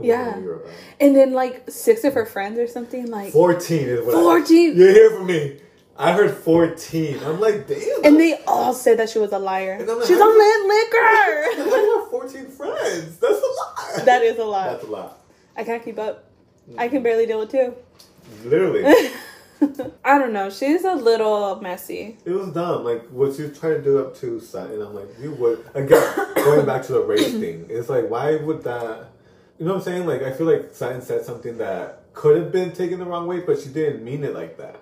Yeah. 0.00 0.28
what 0.32 0.38
you 0.40 0.44
were 0.46 0.54
about. 0.62 0.72
And 1.00 1.16
then 1.16 1.32
like 1.32 1.70
six 1.70 2.04
of 2.04 2.14
her 2.14 2.26
friends 2.26 2.58
or 2.58 2.66
something 2.66 3.06
like. 3.10 3.32
Fourteen 3.32 3.88
is 3.88 4.04
what. 4.04 4.14
I- 4.16 4.20
14? 4.20 4.76
You 4.76 4.86
hear 4.88 5.10
from 5.10 5.26
me? 5.26 5.60
I 5.98 6.12
heard 6.12 6.30
fourteen. 6.36 7.18
I'm 7.24 7.40
like, 7.40 7.66
damn. 7.66 8.04
And 8.04 8.20
they 8.20 8.40
all 8.46 8.72
said 8.72 8.98
that 9.00 9.10
she 9.10 9.18
was 9.18 9.32
a 9.32 9.38
liar. 9.38 9.84
Like, 9.84 10.06
She's 10.06 10.16
how 10.16 10.28
on 10.28 10.32
do 10.32 10.38
lit 10.38 10.92
How 10.94 11.66
liquor. 11.66 11.76
you 11.80 11.98
have 11.98 12.08
fourteen 12.10 12.46
friends? 12.46 13.16
That's 13.18 13.42
a 13.42 13.96
lot. 13.98 14.04
that 14.06 14.22
is 14.22 14.38
a 14.38 14.44
lot. 14.44 14.70
That's 14.70 14.84
a 14.84 14.90
lot. 14.90 15.18
I 15.56 15.64
can't 15.64 15.84
keep 15.84 15.98
up. 15.98 16.24
I 16.76 16.88
can 16.88 17.02
barely 17.02 17.26
deal 17.26 17.40
with 17.40 17.50
two. 17.50 17.74
Literally. 18.44 18.84
I 20.04 20.18
don't 20.18 20.32
know. 20.32 20.50
She's 20.50 20.84
a 20.84 20.94
little 20.94 21.60
messy. 21.60 22.16
It 22.24 22.30
was 22.30 22.50
dumb. 22.50 22.84
Like 22.84 23.06
what 23.08 23.34
she 23.34 23.42
was 23.42 23.58
trying 23.58 23.74
to 23.74 23.82
do 23.82 23.98
up 23.98 24.16
to 24.18 24.38
Sutton. 24.38 24.80
I'm 24.80 24.94
like, 24.94 25.08
you 25.20 25.32
would 25.32 25.64
again 25.74 26.14
going 26.36 26.64
back 26.64 26.84
to 26.84 26.92
the 26.92 27.02
race 27.02 27.32
thing. 27.40 27.66
It's 27.68 27.88
like, 27.88 28.08
why 28.08 28.36
would 28.36 28.62
that? 28.62 29.08
You 29.58 29.66
know 29.66 29.72
what 29.72 29.78
I'm 29.78 29.84
saying? 29.84 30.06
Like, 30.06 30.22
I 30.22 30.32
feel 30.32 30.46
like 30.46 30.72
Sutton 30.72 31.02
said 31.02 31.24
something 31.24 31.58
that 31.58 32.04
could 32.12 32.36
have 32.36 32.52
been 32.52 32.70
taken 32.70 33.00
the 33.00 33.04
wrong 33.04 33.26
way, 33.26 33.40
but 33.40 33.58
she 33.58 33.70
didn't 33.70 34.04
mean 34.04 34.22
it 34.22 34.32
like 34.32 34.58
that. 34.58 34.76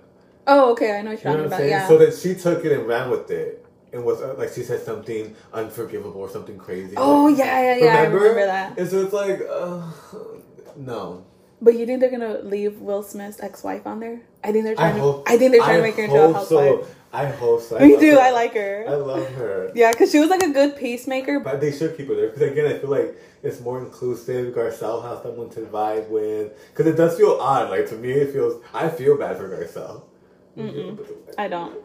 Oh, 0.47 0.73
okay. 0.73 0.99
I 0.99 1.03
know 1.03 1.11
what 1.13 1.25
You 1.25 1.31
you're 1.31 1.39
what 1.43 1.51
talking 1.51 1.65
about. 1.65 1.69
Yeah. 1.69 1.89
So 1.89 1.99
that 1.99 2.15
she 2.15 2.35
took 2.35 2.65
it 2.65 2.73
and 2.73 2.87
ran 2.87 3.11
with 3.11 3.31
it. 3.31 3.65
And 3.93 4.05
was 4.05 4.21
uh, 4.21 4.35
like 4.37 4.51
she 4.53 4.63
said 4.63 4.83
something 4.83 5.35
unforgivable 5.53 6.21
or 6.21 6.29
something 6.29 6.59
crazy. 6.59 6.95
oh 6.97 7.27
Like, 7.27 7.39
yeah, 7.39 7.61
yeah, 7.77 7.85
yeah. 7.85 7.97
I 8.01 8.03
remember 8.05 8.45
that. 8.47 8.79
And 8.79 8.89
so 8.89 9.03
it's 9.03 9.13
like, 9.13 9.41
uh, 9.49 9.83
no. 10.77 11.25
But 11.63 11.75
you 11.79 11.87
think 11.87 12.01
they're 12.01 12.11
gonna 12.11 12.41
leave 12.43 12.79
Will 12.81 13.03
Smith's 13.03 13.41
ex-wife 13.41 13.87
on 13.87 14.01
there? 14.01 14.21
I 14.45 14.53
think 14.53 14.65
they're 14.65 14.75
I 14.75 14.91
trying 14.91 14.99
hope. 14.99 15.25
to. 15.25 15.33
I 15.33 15.39
think 15.39 15.53
they're 15.53 15.61
trying 15.63 15.75
I 15.75 15.77
to 15.79 15.83
make 15.83 15.97
her 15.97 16.03
into 16.03 16.23
a 16.23 16.33
housewife. 16.33 16.85
So. 16.85 16.87
I 17.13 17.27
hope 17.27 17.63
so. 17.63 17.79
I 17.79 17.85
Me 17.87 17.93
love 17.93 18.01
too. 18.01 18.11
her. 18.17 18.21
I 18.21 18.31
like 18.31 18.55
her. 18.55 18.85
I 18.87 18.95
love 18.97 19.29
her. 19.37 19.73
Yeah, 19.75 19.91
because 19.93 20.11
she 20.13 20.19
was 20.19 20.29
like 20.29 20.43
a 20.43 20.51
good 20.51 20.77
peacemaker. 20.77 21.41
But 21.41 21.63
they 21.63 21.73
should 21.73 21.97
keep 21.97 22.09
her 22.09 22.15
there 22.15 22.27
because 22.29 22.43
again, 22.43 22.67
I 22.67 22.79
feel 22.79 22.91
like 22.91 23.17
it's 23.43 23.61
more 23.61 23.79
inclusive. 23.79 24.55
Garcelle 24.55 25.03
has 25.09 25.23
someone 25.23 25.49
to 25.51 25.61
vibe 25.61 26.09
with 26.09 26.53
because 26.71 26.87
it 26.93 26.97
does 26.97 27.17
feel 27.17 27.39
odd. 27.41 27.71
Like 27.71 27.89
to 27.89 27.97
me, 27.97 28.11
it 28.11 28.33
feels. 28.35 28.63
I 28.75 28.89
feel 28.91 29.17
bad 29.17 29.39
for 29.39 29.49
Garcelle. 29.49 30.03
I 31.39 31.49
don't. 31.49 31.77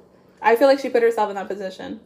I 0.41 0.55
feel 0.55 0.67
like 0.67 0.80
she 0.80 0.89
put 0.89 1.03
herself 1.03 1.30
in 1.30 1.36
that 1.36 1.47
position. 1.47 1.99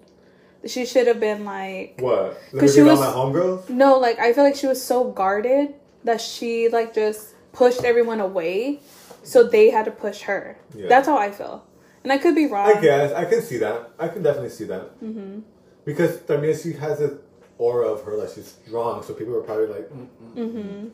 She 0.66 0.86
should 0.86 1.08
have 1.08 1.20
been 1.20 1.46
like 1.46 1.96
what? 2.00 2.32
'Cause 2.34 2.52
Because 2.52 2.76
she 2.76 2.82
was- 2.82 3.00
homegirls. 3.00 3.70
no, 3.70 4.00
like 4.00 4.20
I 4.20 4.34
feel 4.34 4.44
like 4.44 4.56
she 4.56 4.68
was 4.68 4.82
so 4.82 5.06
guarded 5.12 5.76
that 6.04 6.20
she 6.22 6.70
like 6.70 6.94
just 6.94 7.34
pushed 7.52 7.84
everyone 7.84 8.20
away, 8.20 8.80
so 9.24 9.44
they 9.44 9.70
had 9.70 9.86
to 9.86 9.92
push 9.92 10.22
her. 10.24 10.58
Yeah. 10.76 10.88
That's 10.88 11.08
how 11.08 11.18
I 11.18 11.32
feel, 11.32 11.64
and 12.04 12.12
I 12.12 12.18
could 12.18 12.36
be 12.36 12.48
wrong. 12.48 12.68
I 12.76 12.82
guess 12.82 13.12
I 13.14 13.26
can 13.26 13.42
see 13.42 13.58
that. 13.60 13.92
I 14.00 14.08
can 14.08 14.24
definitely 14.24 14.50
see 14.50 14.66
that. 14.66 15.00
Mm-hmm. 15.04 15.40
Because 15.86 16.20
I 16.30 16.38
mean, 16.38 16.56
she 16.58 16.74
has 16.74 16.98
this 17.00 17.12
aura 17.60 17.88
of 17.88 18.02
her 18.04 18.16
like 18.18 18.30
she's 18.30 18.56
strong, 18.68 19.04
so 19.04 19.14
people 19.14 19.36
are 19.36 19.42
probably 19.42 19.68
like, 19.68 19.90
mm, 19.92 20.08
mm. 20.36 20.90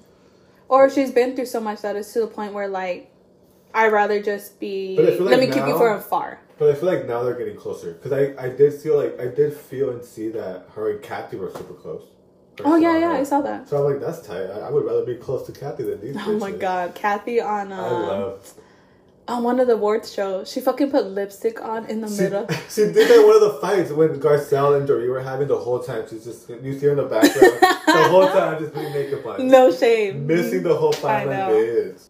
Or 0.68 0.90
she's 0.90 1.12
been 1.12 1.36
through 1.36 1.46
so 1.48 1.60
much 1.60 1.82
that 1.82 1.96
it's 1.96 2.12
to 2.14 2.22
the 2.22 2.28
point 2.28 2.54
where 2.54 2.68
like 2.68 3.11
I'd 3.74 3.92
rather 3.92 4.22
just 4.22 4.60
be. 4.60 4.96
Feel 4.98 5.24
Let 5.26 5.40
me 5.40 5.46
like 5.48 5.54
keep 5.56 5.64
you 5.66 5.74
now- 5.74 5.78
from 5.78 5.98
afar. 5.98 6.40
But 6.58 6.70
I 6.70 6.74
feel 6.76 6.94
like 6.94 7.08
now 7.08 7.24
they're 7.24 7.34
getting 7.38 7.56
closer 7.58 7.94
because 7.94 8.12
I 8.12 8.36
I 8.40 8.50
did 8.50 8.74
feel 8.74 8.96
like 8.96 9.20
I 9.20 9.28
did 9.28 9.54
feel 9.54 9.90
and 9.90 10.04
see 10.06 10.30
that 10.30 10.68
her 10.76 10.92
and 10.92 11.02
Kathy 11.02 11.38
were 11.38 11.50
super 11.52 11.74
close. 11.74 12.04
Oh 12.64 12.76
yeah, 12.76 12.98
yeah, 13.00 13.10
and 13.10 13.18
I 13.18 13.24
saw 13.24 13.42
that. 13.42 13.68
So 13.68 13.78
I'm 13.84 13.92
like, 13.92 14.00
that's 14.02 14.22
tight. 14.28 14.46
I, 14.46 14.68
I 14.68 14.70
would 14.70 14.86
rather 14.86 15.04
be 15.04 15.16
close 15.16 15.46
to 15.48 15.52
Kathy 15.54 15.84
than 15.84 16.00
these. 16.02 16.16
Oh 16.28 16.38
my 16.38 16.52
god, 16.52 16.94
Kathy 16.94 17.42
on 17.42 17.72
I 17.74 17.88
um, 17.88 18.02
love. 18.08 18.54
on 19.28 19.42
one 19.44 19.60
of 19.60 19.66
the 19.66 19.74
awards 19.74 20.14
shows, 20.14 20.52
she 20.52 20.60
fucking 20.62 20.92
put 20.92 21.08
lipstick 21.08 21.60
on 21.64 21.86
in 21.88 22.02
the 22.02 22.08
She, 22.08 22.22
middle. 22.24 22.48
she 22.70 22.82
did 22.82 23.08
that 23.10 23.26
one 23.26 23.36
of 23.42 23.54
the 23.54 23.60
fights 23.60 23.90
when 23.92 24.20
Garcelle 24.20 24.78
and 24.80 24.88
Dorit 24.88 25.10
were 25.10 25.22
having 25.22 25.48
the 25.48 25.58
whole 25.58 25.80
time. 25.80 26.04
She's 26.08 26.26
just 26.26 26.48
you 26.48 26.78
see 26.78 26.86
her 26.86 26.92
in 26.92 26.98
the 26.98 27.06
background 27.06 27.60
the 27.88 28.08
whole 28.10 28.28
time 28.28 28.60
just 28.62 28.74
putting 28.76 28.94
makeup 28.94 29.26
on. 29.26 29.48
No 29.58 29.72
shame. 29.72 30.28
Missing 30.28 30.62
the 30.62 30.76
whole 30.76 30.92
fight 30.92 31.26
like 31.28 31.38
bitch. 31.38 32.10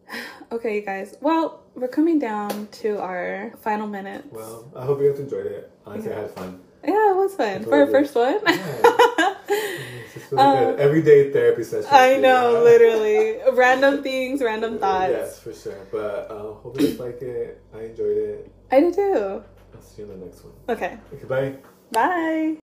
Okay, 0.51 0.75
you 0.75 0.81
guys. 0.81 1.15
Well, 1.21 1.63
we're 1.75 1.87
coming 1.87 2.19
down 2.19 2.67
to 2.83 2.99
our 2.99 3.53
final 3.61 3.87
minutes. 3.87 4.27
Well, 4.31 4.69
I 4.75 4.83
hope 4.85 4.99
you 5.01 5.09
guys 5.09 5.19
enjoyed 5.19 5.45
it. 5.45 5.71
Honestly, 5.85 6.11
I 6.11 6.19
had 6.21 6.31
fun. 6.31 6.59
yeah, 6.83 7.11
it 7.11 7.15
was 7.15 7.33
fun 7.35 7.63
for 7.63 7.75
our 7.75 7.87
first 7.87 8.15
one. 8.15 8.39
Yeah. 8.45 9.35
Really 10.29 10.43
Um, 10.43 10.57
good. 10.75 10.79
Everyday 10.79 11.31
therapy 11.31 11.63
session. 11.63 11.87
I 11.91 12.15
know, 12.17 12.53
Yeah. 12.53 12.59
literally. 12.59 13.37
random 13.53 14.01
things, 14.03 14.41
random 14.41 14.77
thoughts. 14.83 15.11
Yes, 15.11 15.39
for 15.39 15.53
sure. 15.53 15.87
But 15.91 16.31
uh, 16.31 16.53
hope 16.53 16.79
you 16.79 16.87
guys 16.87 16.99
like 16.99 17.21
it. 17.21 17.61
I 17.73 17.79
enjoyed 17.83 18.17
it. 18.17 18.51
I 18.71 18.79
do 18.81 18.93
too. 18.93 19.43
I'll 19.73 19.81
see 19.81 20.01
you 20.03 20.11
in 20.11 20.19
the 20.19 20.25
next 20.25 20.43
one. 20.43 20.53
Okay. 20.69 20.97
Okay, 21.13 21.25
bye. 21.25 21.55
Bye. 21.91 22.55